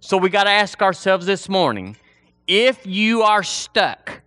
So 0.00 0.18
we 0.18 0.28
got 0.28 0.44
to 0.44 0.50
ask 0.50 0.82
ourselves 0.82 1.24
this 1.24 1.48
morning 1.48 1.96
if 2.46 2.86
you 2.86 3.22
are 3.22 3.42
stuck, 3.42 4.20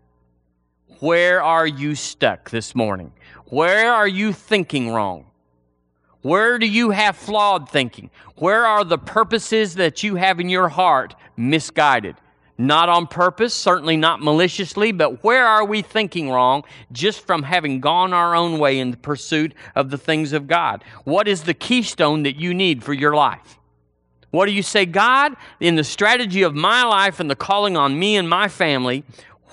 where 0.97 1.43
are 1.43 1.67
you 1.67 1.93
stuck 1.93 2.49
this 2.49 2.73
morning? 2.73 3.13
Where 3.45 3.93
are 3.93 4.07
you 4.07 4.33
thinking 4.33 4.89
wrong? 4.89 5.27
Where 6.21 6.59
do 6.59 6.67
you 6.67 6.91
have 6.91 7.15
flawed 7.15 7.69
thinking? 7.69 8.11
Where 8.35 8.65
are 8.65 8.83
the 8.83 8.97
purposes 8.97 9.75
that 9.75 10.03
you 10.03 10.15
have 10.15 10.39
in 10.39 10.49
your 10.49 10.69
heart 10.69 11.15
misguided? 11.35 12.15
Not 12.57 12.89
on 12.89 13.07
purpose, 13.07 13.55
certainly 13.55 13.97
not 13.97 14.21
maliciously, 14.21 14.91
but 14.91 15.23
where 15.23 15.47
are 15.47 15.65
we 15.65 15.81
thinking 15.81 16.29
wrong 16.29 16.63
just 16.91 17.25
from 17.25 17.41
having 17.41 17.79
gone 17.79 18.13
our 18.13 18.35
own 18.35 18.59
way 18.59 18.77
in 18.77 18.91
the 18.91 18.97
pursuit 18.97 19.55
of 19.73 19.89
the 19.89 19.97
things 19.97 20.31
of 20.31 20.47
God? 20.47 20.83
What 21.03 21.27
is 21.27 21.43
the 21.43 21.55
keystone 21.55 22.21
that 22.23 22.35
you 22.35 22.53
need 22.53 22.83
for 22.83 22.93
your 22.93 23.15
life? 23.15 23.57
What 24.29 24.45
do 24.45 24.51
you 24.51 24.63
say, 24.63 24.85
God, 24.85 25.35
in 25.59 25.75
the 25.75 25.83
strategy 25.83 26.43
of 26.43 26.53
my 26.53 26.83
life 26.83 27.19
and 27.19 27.29
the 27.29 27.35
calling 27.35 27.75
on 27.75 27.97
me 27.97 28.15
and 28.15 28.29
my 28.29 28.47
family, 28.47 29.03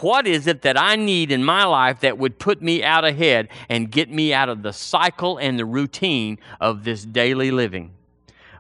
what 0.01 0.26
is 0.26 0.46
it 0.46 0.62
that 0.62 0.78
I 0.78 0.96
need 0.96 1.32
in 1.32 1.44
my 1.44 1.64
life 1.64 2.01
that 2.01 2.18
would 2.18 2.38
put 2.38 2.62
me 2.62 2.82
out 2.82 3.05
ahead 3.05 3.49
and 3.68 3.90
get 3.90 4.11
me 4.11 4.32
out 4.32 4.49
of 4.49 4.62
the 4.62 4.72
cycle 4.72 5.38
and 5.38 5.59
the 5.59 5.64
routine 5.64 6.38
of 6.61 6.84
this 6.84 7.05
daily 7.05 7.51
living? 7.51 7.92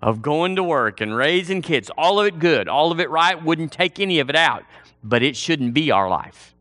Of 0.00 0.22
going 0.22 0.56
to 0.56 0.62
work 0.62 1.00
and 1.00 1.16
raising 1.16 1.60
kids, 1.60 1.90
all 1.98 2.20
of 2.20 2.26
it 2.26 2.38
good, 2.38 2.68
all 2.68 2.92
of 2.92 3.00
it 3.00 3.10
right, 3.10 3.42
wouldn't 3.42 3.72
take 3.72 3.98
any 3.98 4.20
of 4.20 4.30
it 4.30 4.36
out, 4.36 4.64
but 5.02 5.22
it 5.22 5.36
shouldn't 5.36 5.74
be 5.74 5.90
our 5.90 6.08
life. 6.08 6.54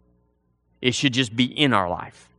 It 0.82 0.96
should 0.96 1.14
just 1.14 1.36
be 1.36 1.46
in 1.46 1.74
our 1.74 1.90
life. 1.90 2.30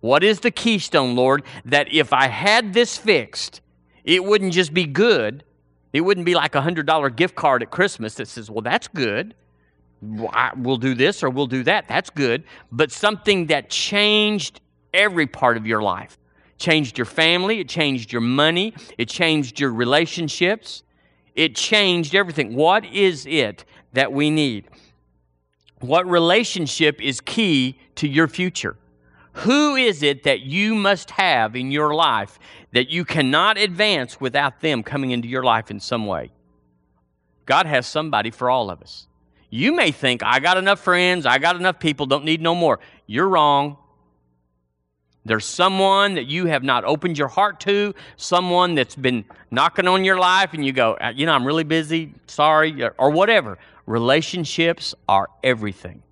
What 0.00 0.22
is 0.22 0.40
the 0.40 0.50
keystone, 0.50 1.16
Lord, 1.16 1.42
that 1.64 1.92
if 1.92 2.12
I 2.12 2.28
had 2.28 2.72
this 2.72 2.96
fixed, 2.96 3.60
it 4.04 4.24
wouldn't 4.24 4.52
just 4.52 4.72
be 4.72 4.86
good, 4.86 5.42
it 5.92 6.02
wouldn't 6.02 6.26
be 6.26 6.34
like 6.34 6.54
a 6.54 6.60
$100 6.60 7.16
gift 7.16 7.34
card 7.34 7.62
at 7.62 7.70
Christmas 7.70 8.14
that 8.14 8.28
says, 8.28 8.50
well, 8.50 8.62
that's 8.62 8.88
good. 8.88 9.34
We'll 10.02 10.76
do 10.76 10.94
this 10.94 11.22
or 11.22 11.30
we'll 11.30 11.46
do 11.46 11.62
that. 11.64 11.88
That's 11.88 12.10
good. 12.10 12.44
But 12.70 12.92
something 12.92 13.46
that 13.46 13.70
changed 13.70 14.60
every 14.92 15.26
part 15.26 15.56
of 15.56 15.66
your 15.66 15.82
life 15.82 16.18
changed 16.58 16.96
your 16.96 17.04
family, 17.04 17.60
it 17.60 17.68
changed 17.68 18.12
your 18.12 18.22
money, 18.22 18.74
it 18.96 19.08
changed 19.08 19.60
your 19.60 19.72
relationships, 19.72 20.82
it 21.34 21.54
changed 21.54 22.14
everything. 22.14 22.54
What 22.54 22.84
is 22.86 23.26
it 23.26 23.64
that 23.92 24.12
we 24.12 24.30
need? 24.30 24.68
What 25.80 26.08
relationship 26.08 27.02
is 27.02 27.20
key 27.20 27.78
to 27.96 28.08
your 28.08 28.26
future? 28.26 28.76
Who 29.32 29.76
is 29.76 30.02
it 30.02 30.22
that 30.22 30.40
you 30.40 30.74
must 30.74 31.10
have 31.10 31.54
in 31.54 31.70
your 31.70 31.94
life 31.94 32.38
that 32.72 32.88
you 32.88 33.04
cannot 33.04 33.58
advance 33.58 34.18
without 34.18 34.60
them 34.62 34.82
coming 34.82 35.10
into 35.10 35.28
your 35.28 35.42
life 35.42 35.70
in 35.70 35.78
some 35.78 36.06
way? 36.06 36.30
God 37.44 37.66
has 37.66 37.86
somebody 37.86 38.30
for 38.30 38.48
all 38.48 38.70
of 38.70 38.80
us. 38.80 39.08
You 39.50 39.74
may 39.74 39.90
think, 39.92 40.22
I 40.24 40.40
got 40.40 40.56
enough 40.56 40.80
friends, 40.80 41.24
I 41.26 41.38
got 41.38 41.56
enough 41.56 41.78
people, 41.78 42.06
don't 42.06 42.24
need 42.24 42.40
no 42.40 42.54
more. 42.54 42.80
You're 43.06 43.28
wrong. 43.28 43.76
There's 45.24 45.44
someone 45.44 46.14
that 46.14 46.26
you 46.26 46.46
have 46.46 46.62
not 46.62 46.84
opened 46.84 47.18
your 47.18 47.28
heart 47.28 47.58
to, 47.60 47.94
someone 48.16 48.76
that's 48.76 48.94
been 48.94 49.24
knocking 49.50 49.88
on 49.88 50.04
your 50.04 50.18
life, 50.18 50.54
and 50.54 50.64
you 50.64 50.72
go, 50.72 50.94
uh, 50.94 51.12
you 51.14 51.26
know, 51.26 51.32
I'm 51.32 51.44
really 51.44 51.64
busy, 51.64 52.14
sorry, 52.28 52.88
or 52.96 53.10
whatever. 53.10 53.58
Relationships 53.86 54.94
are 55.08 55.28
everything. 55.42 56.02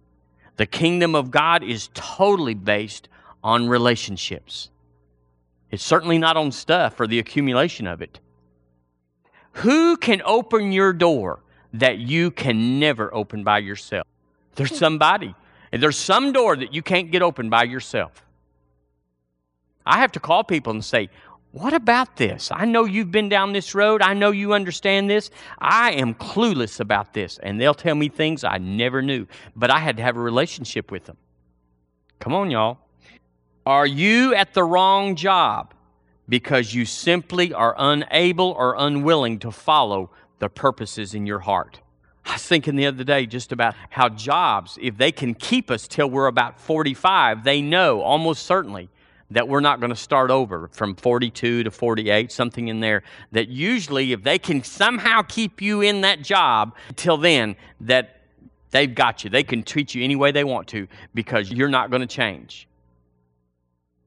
The 0.57 0.67
kingdom 0.67 1.15
of 1.15 1.31
God 1.31 1.63
is 1.63 1.91
totally 1.95 2.55
based 2.55 3.09
on 3.43 3.69
relationships. 3.69 4.71
It's 5.71 5.85
certainly 5.85 6.19
not 6.19 6.37
on 6.37 6.51
stuff 6.51 6.99
or 6.99 7.07
the 7.07 7.19
accumulation 7.21 7.87
of 7.87 8.03
it. 8.03 8.19
Who 9.59 9.97
can 9.97 10.23
open 10.25 10.73
your 10.73 10.93
door 10.93 11.44
that 11.75 11.99
you 11.99 12.31
can 12.31 12.79
never 12.81 13.15
open 13.15 13.45
by 13.45 13.59
yourself? 13.59 14.07
There's 14.55 14.77
somebody. 14.77 15.35
And 15.73 15.83
there's 15.83 15.97
some 15.97 16.33
door 16.33 16.57
that 16.57 16.73
you 16.73 16.83
can't 16.83 17.11
get 17.11 17.23
open 17.23 17.51
by 17.51 17.65
yourself. 17.65 18.25
I 19.85 19.99
have 19.99 20.13
to 20.13 20.21
call 20.21 20.45
people 20.45 20.73
and 20.73 20.85
say, 20.85 21.11
What 21.51 21.75
about 21.75 22.17
this? 22.17 22.51
I 22.53 22.65
know 22.65 22.85
you've 22.85 23.11
been 23.11 23.29
down 23.29 23.53
this 23.53 23.75
road. 23.75 24.01
I 24.01 24.15
know 24.15 24.31
you 24.31 24.55
understand 24.55 25.11
this. 25.11 25.31
I 25.59 25.93
am 25.93 26.15
clueless 26.15 26.81
about 26.81 27.13
this. 27.13 27.39
And 27.43 27.61
they'll 27.61 27.75
tell 27.75 27.95
me 27.95 28.09
things 28.09 28.45
I 28.45 28.59
never 28.59 29.03
knew. 29.03 29.27
But 29.57 29.71
I 29.71 29.81
had 29.81 29.97
to 29.97 30.03
have 30.03 30.17
a 30.17 30.21
relationship 30.21 30.91
with 30.91 31.05
them. 31.07 31.17
Come 32.21 32.35
on, 32.35 32.51
y'all. 32.51 32.79
Are 33.67 33.87
you 33.87 34.35
at 34.35 34.55
the 34.55 34.63
wrong 34.63 35.17
job 35.17 35.75
because 36.29 36.73
you 36.73 36.85
simply 36.85 37.53
are 37.53 37.75
unable 37.77 38.53
or 38.53 38.77
unwilling 38.79 39.39
to 39.41 39.51
follow 39.51 40.11
the 40.45 40.51
purposes 40.51 41.15
in 41.15 41.25
your 41.25 41.39
heart? 41.39 41.81
I 42.27 42.35
was 42.35 42.47
thinking 42.47 42.77
the 42.77 42.85
other 42.85 43.03
day 43.03 43.25
just 43.25 43.51
about 43.51 43.75
how 43.89 44.11
jobs, 44.11 44.79
if 44.81 44.99
they 44.99 45.11
can 45.11 45.33
keep 45.35 45.71
us 45.71 45.89
till 45.89 46.11
we're 46.11 46.27
about 46.27 46.61
45, 46.61 47.45
they 47.45 47.63
know 47.63 48.03
almost 48.03 48.45
certainly 48.45 48.91
that 49.31 49.49
we're 49.49 49.61
not 49.61 49.81
going 49.81 49.89
to 49.91 49.97
start 49.97 50.31
over 50.31 50.69
from 50.69 50.97
42 50.97 51.65
to 51.65 51.71
48, 51.71 52.31
something 52.31 52.69
in 52.69 52.81
there. 52.81 53.05
That 53.33 53.49
usually, 53.49 54.13
if 54.13 54.23
they 54.23 54.39
can 54.39 54.63
somehow 54.63 55.23
keep 55.23 55.63
you 55.63 55.81
in 55.81 56.03
that 56.03 56.21
job 56.21 56.77
till 56.95 57.17
then, 57.17 57.57
that 57.81 58.21
they've 58.71 58.95
got 58.95 59.25
you. 59.25 59.31
They 59.31 59.43
can 59.43 59.63
treat 59.63 59.95
you 59.95 60.05
any 60.05 60.15
way 60.15 60.31
they 60.31 60.45
want 60.45 60.69
to 60.69 60.87
because 61.15 61.51
you're 61.51 61.69
not 61.69 61.89
going 61.91 62.03
to 62.03 62.07
change. 62.07 62.69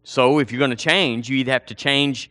So 0.03 0.37
if 0.37 0.51
you're 0.51 0.59
going 0.59 0.69
to 0.69 0.75
change, 0.75 1.29
you 1.29 1.37
either 1.37 1.51
have 1.51 1.65
to 1.65 1.75
change 1.75 2.29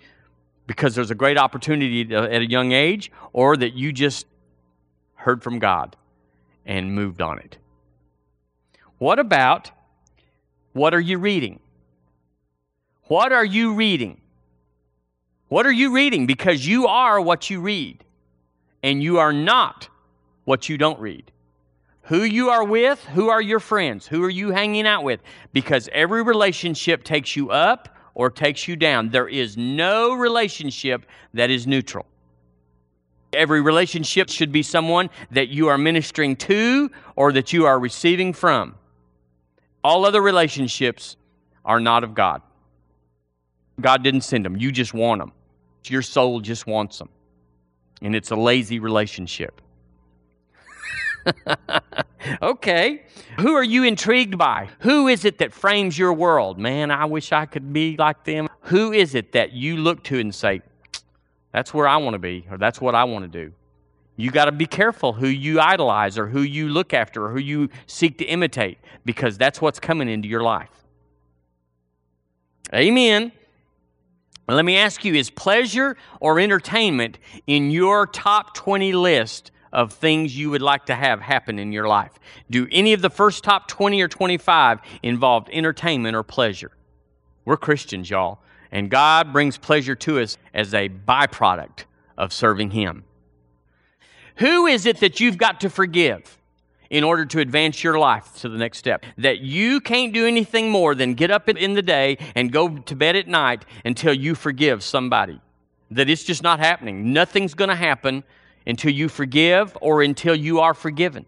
because 0.67 0.95
there's 0.95 1.11
a 1.11 1.15
great 1.15 1.39
opportunity 1.39 2.15
at 2.15 2.43
a 2.43 2.49
young 2.49 2.73
age, 2.73 3.13
or 3.33 3.57
that 3.57 3.75
you 3.75 3.93
just 3.93 4.27
heard 5.15 5.43
from 5.43 5.59
God 5.59 5.97
and 6.65 6.95
moved 6.95 7.21
on 7.21 7.39
it. 7.39 7.59
What 8.99 9.19
about 9.19 9.71
what 10.73 10.95
are 10.95 11.01
you 11.01 11.19
reading? 11.19 11.61
What 13.05 13.33
are 13.33 13.45
you 13.45 13.75
reading? 13.75 14.21
What 15.49 15.65
are 15.65 15.73
you 15.73 15.95
reading? 15.95 16.27
Because 16.27 16.67
you 16.67 16.87
are 16.87 17.21
what 17.21 17.49
you 17.51 17.61
read, 17.61 18.05
and 18.83 19.03
you 19.03 19.19
are 19.19 19.33
not 19.33 19.89
what 20.45 20.69
you 20.69 20.77
don't 20.77 20.99
read 20.99 21.31
who 22.07 22.23
you 22.23 22.51
are 22.51 22.63
with, 22.63 23.05
who 23.07 23.29
are 23.31 23.43
your 23.43 23.59
friends, 23.59 24.07
who 24.07 24.23
are 24.23 24.31
you 24.31 24.51
hanging 24.51 24.87
out 24.87 25.03
with, 25.03 25.21
because 25.53 25.89
every 25.93 26.23
relationship 26.23 27.03
takes 27.03 27.35
you 27.35 27.51
up 27.51 27.96
or 28.17 28.31
takes 28.31 28.67
you 28.67 28.77
down. 28.77 29.11
There 29.11 29.29
is 29.29 29.59
no 29.59 30.15
relationship 30.15 31.05
that 31.35 31.51
is 31.51 31.67
neutral. 31.67 32.07
Every 33.35 33.61
relationship 33.61 34.31
should 34.31 34.51
be 34.51 34.63
someone 34.63 35.11
that 35.33 35.49
you 35.49 35.69
are 35.69 35.77
ministering 35.77 36.35
to 36.37 36.91
or 37.15 37.31
that 37.33 37.53
you 37.53 37.67
are 37.67 37.79
receiving 37.79 38.33
from. 38.33 38.75
All 39.85 40.07
other 40.07 40.23
relationships 40.23 41.19
are 41.63 41.79
not 41.79 42.05
of 42.05 42.15
God. 42.15 42.41
God 43.83 44.03
didn't 44.03 44.23
send 44.23 44.47
them, 44.47 44.57
you 44.57 44.73
just 44.73 44.95
want 44.95 45.21
them. 45.21 45.33
Your 45.85 46.03
soul 46.03 46.41
just 46.41 46.67
wants 46.67 46.99
them. 46.99 47.11
And 48.01 48.17
it's 48.17 48.31
a 48.31 48.37
lazy 48.37 48.79
relationship. 48.79 49.61
okay. 52.43 53.03
Who 53.41 53.55
are 53.55 53.65
you 53.65 53.85
intrigued 53.85 54.39
by? 54.39 54.69
Who 54.81 55.09
is 55.09 55.25
it 55.25 55.39
that 55.39 55.53
frames 55.53 55.99
your 55.99 56.13
world? 56.13 56.59
Man, 56.59 56.91
I 56.91 57.05
wish 57.05 57.33
I 57.33 57.47
could 57.47 57.73
be 57.73 57.97
like 57.97 58.25
them. 58.25 58.49
Who 58.63 58.93
is 58.93 59.15
it 59.15 59.33
that 59.33 59.53
you 59.53 59.77
look 59.77 60.03
to 60.05 60.19
and 60.19 60.35
say, 60.35 60.63
that's 61.53 61.73
where 61.73 61.87
I 61.87 61.97
want 61.99 62.15
to 62.15 62.19
be, 62.19 62.47
or 62.51 62.59
that's 62.59 62.81
what 62.81 62.95
I 62.95 63.05
want 63.05 63.31
to 63.31 63.47
do? 63.47 63.53
You 64.17 64.31
got 64.31 64.47
to 64.47 64.53
be 64.53 64.67
careful 64.67 65.13
who 65.13 65.27
you 65.27 65.61
idolize, 65.61 66.17
or 66.17 66.27
who 66.27 66.41
you 66.41 66.71
look 66.71 66.95
after, 66.95 67.27
or 67.27 67.31
who 67.31 67.39
you 67.39 67.69
seek 67.87 68.19
to 68.19 68.25
imitate, 68.25 68.79
because 69.05 69.37
that's 69.37 69.61
what's 69.61 69.79
coming 69.79 70.09
into 70.09 70.27
your 70.27 70.43
life. 70.43 70.71
Amen. 72.75 73.33
Let 74.49 74.65
me 74.65 74.77
ask 74.77 75.05
you 75.05 75.15
is 75.15 75.29
pleasure 75.29 75.97
or 76.21 76.39
entertainment 76.39 77.19
in 77.47 77.71
your 77.71 78.07
top 78.07 78.55
20 78.55 78.93
list 78.93 79.51
of 79.77 79.93
things 79.93 80.37
you 80.37 80.49
would 80.49 80.63
like 80.63 80.87
to 80.87 80.95
have 80.95 81.21
happen 81.21 81.59
in 81.59 81.71
your 81.71 81.87
life. 81.87 82.13
Do 82.51 82.67
any 82.73 82.95
of 82.95 83.03
the 83.03 83.11
first 83.11 83.45
top 83.45 83.69
20 83.69 84.01
or 84.01 84.09
25 84.09 84.81
involve 85.03 85.49
entertainment 85.53 86.17
or 86.17 86.23
pleasure? 86.23 86.73
We're 87.45 87.59
Christians, 87.59 88.09
y'all, 88.09 88.41
and 88.73 88.91
God 88.91 89.35
brings 89.35 89.59
pleasure 89.59 89.95
to 89.95 90.19
us 90.19 90.39
as 90.55 90.73
a 90.73 90.89
byproduct 90.89 91.85
of 92.17 92.33
serving 92.33 92.71
Him. 92.71 93.05
Who 94.37 94.67
is 94.67 94.87
it 94.87 95.01
that 95.01 95.21
you've 95.21 95.37
got 95.37 95.61
to 95.61 95.69
forgive 95.69 96.39
in 96.89 97.05
order 97.05 97.27
to 97.27 97.41
advance 97.41 97.85
your 97.85 97.99
life 97.99 98.35
to 98.37 98.49
the 98.49 98.57
next 98.57 98.79
step? 98.79 99.05
That 99.19 99.41
you 99.41 99.81
can't 99.83 100.15
do 100.15 100.27
anything 100.27 100.71
more 100.71 100.95
than 100.95 101.13
get 101.13 101.31
up 101.31 101.51
in 101.51 101.75
the 101.75 101.83
day 101.83 102.17
and 102.35 102.51
go 102.51 102.79
to 102.79 102.97
bed 102.97 103.15
at 103.15 103.29
night 103.29 103.67
until 103.85 104.15
you 104.15 104.35
forgive 104.35 104.83
somebody. 104.83 105.39
That 105.91 106.09
it's 106.09 106.25
just 106.25 106.43
not 106.43 106.61
happening. 106.61 107.13
Nothing's 107.13 107.53
going 107.53 107.69
to 107.69 107.77
happen 107.77 108.25
until 108.67 108.93
you 108.93 109.09
forgive 109.09 109.77
or 109.81 110.03
until 110.03 110.35
you 110.35 110.61
are 110.61 110.75
forgiven. 110.75 111.25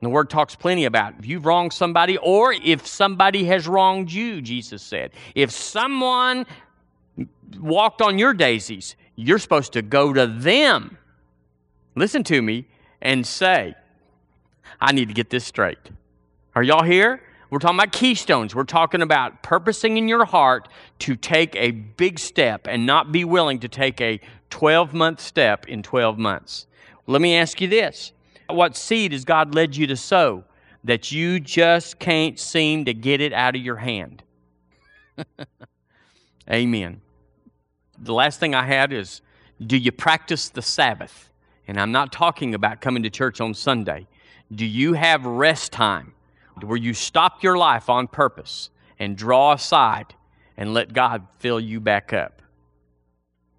And 0.00 0.06
the 0.06 0.10
word 0.10 0.30
talks 0.30 0.54
plenty 0.54 0.84
about 0.84 1.14
if 1.18 1.26
you've 1.26 1.44
wronged 1.44 1.72
somebody 1.72 2.16
or 2.18 2.52
if 2.52 2.86
somebody 2.86 3.44
has 3.44 3.66
wronged 3.66 4.12
you, 4.12 4.40
Jesus 4.40 4.82
said. 4.82 5.10
If 5.34 5.50
someone 5.50 6.46
walked 7.58 8.00
on 8.00 8.18
your 8.18 8.32
daisies, 8.32 8.94
you're 9.16 9.40
supposed 9.40 9.72
to 9.72 9.82
go 9.82 10.12
to 10.12 10.26
them. 10.26 10.96
Listen 11.96 12.22
to 12.24 12.40
me 12.40 12.66
and 13.02 13.26
say, 13.26 13.74
I 14.80 14.92
need 14.92 15.08
to 15.08 15.14
get 15.14 15.30
this 15.30 15.44
straight. 15.44 15.78
Are 16.54 16.62
y'all 16.62 16.84
here? 16.84 17.20
We're 17.50 17.58
talking 17.58 17.78
about 17.78 17.92
keystones. 17.92 18.54
We're 18.54 18.64
talking 18.64 19.02
about 19.02 19.42
purposing 19.42 19.96
in 19.96 20.06
your 20.06 20.24
heart 20.24 20.68
to 21.00 21.16
take 21.16 21.56
a 21.56 21.72
big 21.72 22.18
step 22.18 22.68
and 22.68 22.86
not 22.86 23.10
be 23.10 23.24
willing 23.24 23.58
to 23.60 23.68
take 23.68 24.00
a 24.00 24.20
12 24.50 24.94
month 24.94 25.20
step 25.20 25.66
in 25.66 25.82
12 25.82 26.18
months. 26.18 26.66
Let 27.08 27.22
me 27.22 27.34
ask 27.36 27.60
you 27.60 27.68
this 27.68 28.12
What 28.48 28.76
seed 28.76 29.12
has 29.12 29.24
God 29.24 29.54
led 29.54 29.74
you 29.74 29.88
to 29.88 29.96
sow 29.96 30.44
that 30.84 31.10
you 31.10 31.40
just 31.40 31.98
can't 31.98 32.38
seem 32.38 32.84
to 32.84 32.94
get 32.94 33.20
it 33.20 33.32
out 33.32 33.56
of 33.56 33.62
your 33.62 33.76
hand? 33.76 34.22
Amen. 36.50 37.00
The 37.98 38.12
last 38.12 38.38
thing 38.38 38.54
I 38.54 38.64
had 38.64 38.92
is 38.92 39.22
do 39.66 39.76
you 39.76 39.90
practice 39.90 40.50
the 40.50 40.62
Sabbath? 40.62 41.32
And 41.66 41.80
I'm 41.80 41.92
not 41.92 42.12
talking 42.12 42.54
about 42.54 42.80
coming 42.80 43.02
to 43.02 43.10
church 43.10 43.40
on 43.40 43.54
Sunday. 43.54 44.06
Do 44.54 44.64
you 44.64 44.92
have 44.92 45.26
rest 45.26 45.72
time 45.72 46.12
where 46.62 46.76
you 46.76 46.94
stop 46.94 47.42
your 47.42 47.58
life 47.58 47.88
on 47.88 48.06
purpose 48.06 48.70
and 48.98 49.16
draw 49.16 49.52
aside 49.52 50.14
and 50.56 50.74
let 50.74 50.92
God 50.92 51.26
fill 51.38 51.60
you 51.60 51.80
back 51.80 52.12
up? 52.12 52.37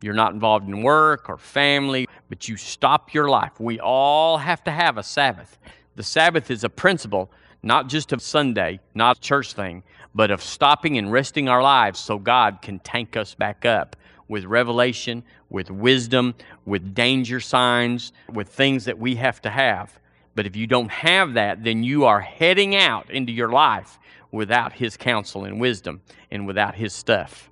You're 0.01 0.13
not 0.13 0.33
involved 0.33 0.67
in 0.67 0.81
work 0.81 1.29
or 1.29 1.37
family, 1.37 2.07
but 2.29 2.47
you 2.47 2.57
stop 2.57 3.13
your 3.13 3.29
life. 3.29 3.59
We 3.59 3.79
all 3.79 4.37
have 4.37 4.63
to 4.63 4.71
have 4.71 4.97
a 4.97 5.03
Sabbath. 5.03 5.57
The 5.95 6.03
Sabbath 6.03 6.49
is 6.49 6.63
a 6.63 6.69
principle, 6.69 7.29
not 7.61 7.89
just 7.89 8.13
of 8.13 8.21
Sunday, 8.21 8.79
not 8.95 9.17
a 9.17 9.21
church 9.21 9.53
thing, 9.53 9.83
but 10.15 10.31
of 10.31 10.41
stopping 10.41 10.97
and 10.97 11.11
resting 11.11 11.49
our 11.49 11.61
lives 11.61 11.99
so 11.99 12.17
God 12.17 12.61
can 12.61 12.79
tank 12.79 13.17
us 13.17 13.35
back 13.35 13.65
up 13.65 13.95
with 14.29 14.45
revelation, 14.45 15.23
with 15.49 15.69
wisdom, 15.69 16.35
with 16.65 16.93
danger 16.93 17.39
signs, 17.39 18.13
with 18.31 18.47
things 18.47 18.85
that 18.85 18.97
we 18.97 19.15
have 19.15 19.41
to 19.41 19.49
have. 19.49 19.99
But 20.35 20.45
if 20.45 20.55
you 20.55 20.67
don't 20.67 20.91
have 20.91 21.33
that, 21.33 21.63
then 21.63 21.83
you 21.83 22.05
are 22.05 22.21
heading 22.21 22.75
out 22.75 23.09
into 23.09 23.33
your 23.33 23.49
life 23.49 23.99
without 24.31 24.73
His 24.73 24.95
counsel 24.95 25.43
and 25.43 25.59
wisdom 25.59 26.01
and 26.31 26.47
without 26.47 26.75
His 26.75 26.93
stuff. 26.93 27.49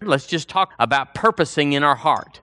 Let's 0.00 0.26
just 0.26 0.48
talk 0.48 0.72
about 0.78 1.14
purposing 1.14 1.72
in 1.72 1.82
our 1.82 1.96
heart. 1.96 2.40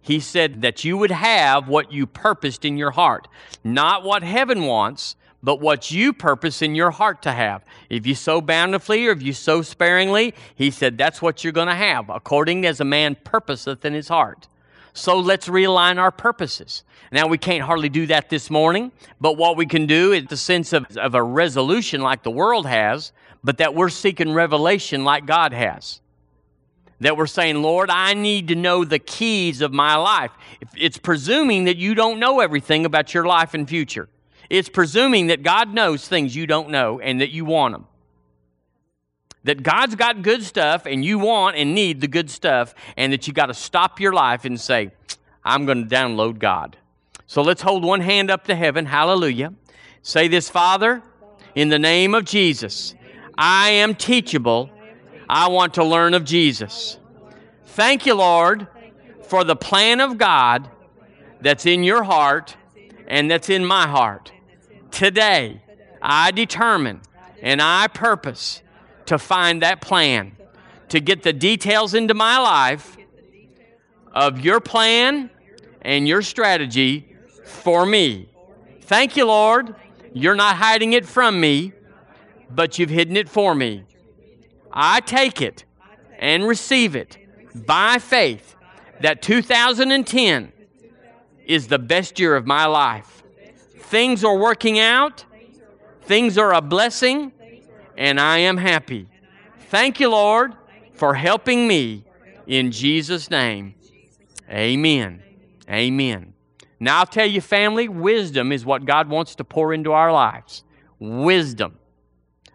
He 0.00 0.20
said 0.20 0.62
that 0.62 0.84
you 0.84 0.96
would 0.96 1.10
have 1.10 1.66
what 1.66 1.90
you 1.90 2.06
purposed 2.06 2.64
in 2.64 2.76
your 2.76 2.92
heart, 2.92 3.26
not 3.64 4.04
what 4.04 4.22
heaven 4.22 4.62
wants, 4.62 5.16
but 5.42 5.60
what 5.60 5.90
you 5.90 6.12
purpose 6.12 6.62
in 6.62 6.76
your 6.76 6.92
heart 6.92 7.22
to 7.22 7.32
have. 7.32 7.64
If 7.90 8.06
you 8.06 8.14
sow 8.14 8.40
bountifully 8.40 9.06
or 9.06 9.10
if 9.10 9.22
you 9.22 9.32
sow 9.32 9.62
sparingly, 9.62 10.32
he 10.54 10.70
said 10.70 10.96
that's 10.96 11.20
what 11.20 11.42
you're 11.42 11.52
going 11.52 11.66
to 11.66 11.74
have, 11.74 12.08
according 12.08 12.64
as 12.66 12.80
a 12.80 12.84
man 12.84 13.16
purposeth 13.24 13.84
in 13.84 13.94
his 13.94 14.08
heart. 14.08 14.46
So 14.92 15.18
let's 15.18 15.48
realign 15.48 15.98
our 15.98 16.12
purposes. 16.12 16.84
Now, 17.10 17.26
we 17.26 17.36
can't 17.36 17.64
hardly 17.64 17.88
do 17.88 18.06
that 18.06 18.30
this 18.30 18.48
morning, 18.48 18.92
but 19.20 19.36
what 19.36 19.56
we 19.56 19.66
can 19.66 19.86
do 19.86 20.12
is 20.12 20.26
the 20.26 20.36
sense 20.36 20.72
of, 20.72 20.86
of 20.96 21.14
a 21.14 21.22
resolution 21.22 22.00
like 22.00 22.22
the 22.22 22.30
world 22.30 22.66
has, 22.66 23.12
but 23.44 23.58
that 23.58 23.74
we're 23.74 23.90
seeking 23.90 24.32
revelation 24.32 25.04
like 25.04 25.26
God 25.26 25.52
has 25.52 26.00
that 27.00 27.16
we're 27.16 27.26
saying, 27.26 27.62
Lord, 27.62 27.90
I 27.90 28.14
need 28.14 28.48
to 28.48 28.54
know 28.54 28.84
the 28.84 28.98
keys 28.98 29.60
of 29.60 29.72
my 29.72 29.96
life. 29.96 30.30
It's 30.76 30.98
presuming 30.98 31.64
that 31.64 31.76
you 31.76 31.94
don't 31.94 32.18
know 32.18 32.40
everything 32.40 32.86
about 32.86 33.12
your 33.12 33.26
life 33.26 33.54
and 33.54 33.68
future. 33.68 34.08
It's 34.48 34.68
presuming 34.68 35.26
that 35.26 35.42
God 35.42 35.74
knows 35.74 36.08
things 36.08 36.34
you 36.34 36.46
don't 36.46 36.70
know 36.70 37.00
and 37.00 37.20
that 37.20 37.30
you 37.30 37.44
want 37.44 37.74
them. 37.74 37.86
That 39.44 39.62
God's 39.62 39.94
got 39.94 40.22
good 40.22 40.42
stuff 40.42 40.86
and 40.86 41.04
you 41.04 41.18
want 41.18 41.56
and 41.56 41.74
need 41.74 42.00
the 42.00 42.08
good 42.08 42.30
stuff, 42.30 42.74
and 42.96 43.12
that 43.12 43.26
you 43.26 43.32
got 43.32 43.46
to 43.46 43.54
stop 43.54 44.00
your 44.00 44.12
life 44.12 44.44
and 44.44 44.60
say, 44.60 44.90
I'm 45.44 45.66
going 45.66 45.88
to 45.88 45.94
download 45.94 46.38
God. 46.38 46.76
So 47.26 47.42
let's 47.42 47.62
hold 47.62 47.84
one 47.84 48.00
hand 48.00 48.30
up 48.30 48.44
to 48.44 48.56
heaven. 48.56 48.86
Hallelujah. 48.86 49.52
Say 50.02 50.28
this, 50.28 50.48
Father, 50.48 51.02
in 51.54 51.68
the 51.68 51.78
name 51.78 52.14
of 52.14 52.24
Jesus, 52.24 52.94
I 53.36 53.70
am 53.70 53.94
teachable 53.94 54.70
I 55.28 55.48
want 55.48 55.74
to 55.74 55.84
learn 55.84 56.14
of 56.14 56.24
Jesus. 56.24 56.98
Thank 57.64 58.06
you, 58.06 58.14
Lord, 58.14 58.68
for 59.22 59.44
the 59.44 59.56
plan 59.56 60.00
of 60.00 60.18
God 60.18 60.70
that's 61.40 61.66
in 61.66 61.82
your 61.82 62.04
heart 62.04 62.56
and 63.06 63.30
that's 63.30 63.50
in 63.50 63.64
my 63.64 63.86
heart. 63.86 64.32
Today, 64.90 65.62
I 66.00 66.30
determine 66.30 67.00
and 67.42 67.60
I 67.60 67.88
purpose 67.88 68.62
to 69.06 69.18
find 69.18 69.62
that 69.62 69.80
plan, 69.80 70.36
to 70.88 71.00
get 71.00 71.22
the 71.22 71.32
details 71.32 71.94
into 71.94 72.14
my 72.14 72.38
life 72.38 72.96
of 74.12 74.40
your 74.40 74.60
plan 74.60 75.30
and 75.82 76.08
your 76.08 76.22
strategy 76.22 77.14
for 77.44 77.84
me. 77.84 78.28
Thank 78.82 79.16
you, 79.16 79.26
Lord. 79.26 79.74
You're 80.12 80.34
not 80.34 80.56
hiding 80.56 80.94
it 80.94 81.04
from 81.04 81.40
me, 81.40 81.72
but 82.50 82.78
you've 82.78 82.90
hidden 82.90 83.16
it 83.16 83.28
for 83.28 83.54
me. 83.54 83.84
I 84.78 85.00
take 85.00 85.40
it 85.40 85.64
and 86.18 86.46
receive 86.46 86.94
it 86.94 87.16
by 87.54 87.98
faith 87.98 88.54
that 89.00 89.22
2010 89.22 90.52
is 91.46 91.68
the 91.68 91.78
best 91.78 92.20
year 92.20 92.36
of 92.36 92.46
my 92.46 92.66
life. 92.66 93.22
Things 93.78 94.22
are 94.22 94.36
working 94.36 94.78
out, 94.78 95.24
things 96.02 96.36
are 96.36 96.52
a 96.52 96.60
blessing, 96.60 97.32
and 97.96 98.20
I 98.20 98.38
am 98.38 98.58
happy. 98.58 99.08
Thank 99.70 99.98
you, 99.98 100.10
Lord, 100.10 100.52
for 100.92 101.14
helping 101.14 101.66
me 101.66 102.04
in 102.46 102.70
Jesus' 102.70 103.30
name. 103.30 103.74
Amen. 104.50 105.22
Amen. 105.70 106.34
Now, 106.78 106.98
I'll 106.98 107.06
tell 107.06 107.26
you, 107.26 107.40
family, 107.40 107.88
wisdom 107.88 108.52
is 108.52 108.66
what 108.66 108.84
God 108.84 109.08
wants 109.08 109.36
to 109.36 109.44
pour 109.44 109.72
into 109.72 109.92
our 109.92 110.12
lives. 110.12 110.64
Wisdom. 110.98 111.78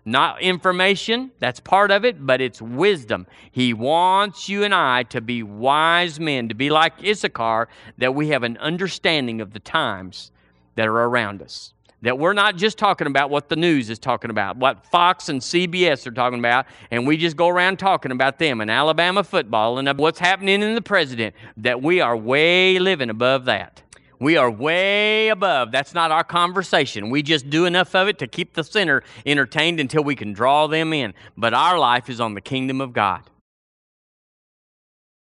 Not 0.03 0.41
information, 0.41 1.31
that's 1.37 1.59
part 1.59 1.91
of 1.91 2.03
it, 2.03 2.25
but 2.25 2.41
it's 2.41 2.59
wisdom. 2.61 3.27
He 3.51 3.71
wants 3.73 4.49
you 4.49 4.63
and 4.63 4.73
I 4.73 5.03
to 5.03 5.21
be 5.21 5.43
wise 5.43 6.19
men, 6.19 6.49
to 6.49 6.55
be 6.55 6.71
like 6.71 7.03
Issachar, 7.05 7.67
that 7.99 8.15
we 8.15 8.29
have 8.29 8.41
an 8.41 8.57
understanding 8.57 9.41
of 9.41 9.53
the 9.53 9.59
times 9.59 10.31
that 10.75 10.87
are 10.87 11.03
around 11.03 11.43
us. 11.43 11.73
That 12.01 12.17
we're 12.17 12.33
not 12.33 12.55
just 12.55 12.79
talking 12.79 13.05
about 13.05 13.29
what 13.29 13.47
the 13.47 13.55
news 13.55 13.91
is 13.91 13.99
talking 13.99 14.31
about, 14.31 14.57
what 14.57 14.87
Fox 14.87 15.29
and 15.29 15.39
CBS 15.39 16.07
are 16.07 16.11
talking 16.11 16.39
about, 16.39 16.65
and 16.89 17.05
we 17.05 17.15
just 17.15 17.37
go 17.37 17.47
around 17.47 17.77
talking 17.77 18.11
about 18.11 18.39
them 18.39 18.59
and 18.59 18.71
Alabama 18.71 19.23
football 19.23 19.77
and 19.77 19.99
what's 19.99 20.17
happening 20.17 20.63
in 20.63 20.73
the 20.73 20.81
president. 20.81 21.35
That 21.57 21.83
we 21.83 22.01
are 22.01 22.17
way 22.17 22.79
living 22.79 23.11
above 23.11 23.45
that. 23.45 23.83
We 24.21 24.37
are 24.37 24.51
way 24.51 25.29
above. 25.29 25.71
That's 25.71 25.95
not 25.95 26.11
our 26.11 26.23
conversation. 26.23 27.09
We 27.09 27.23
just 27.23 27.49
do 27.49 27.65
enough 27.65 27.95
of 27.95 28.07
it 28.07 28.19
to 28.19 28.27
keep 28.27 28.53
the 28.53 28.63
sinner 28.63 29.01
entertained 29.25 29.79
until 29.79 30.03
we 30.03 30.15
can 30.15 30.31
draw 30.31 30.67
them 30.67 30.93
in. 30.93 31.15
But 31.35 31.55
our 31.55 31.79
life 31.79 32.07
is 32.07 32.21
on 32.21 32.35
the 32.35 32.41
kingdom 32.41 32.81
of 32.81 32.93
God. 32.93 33.23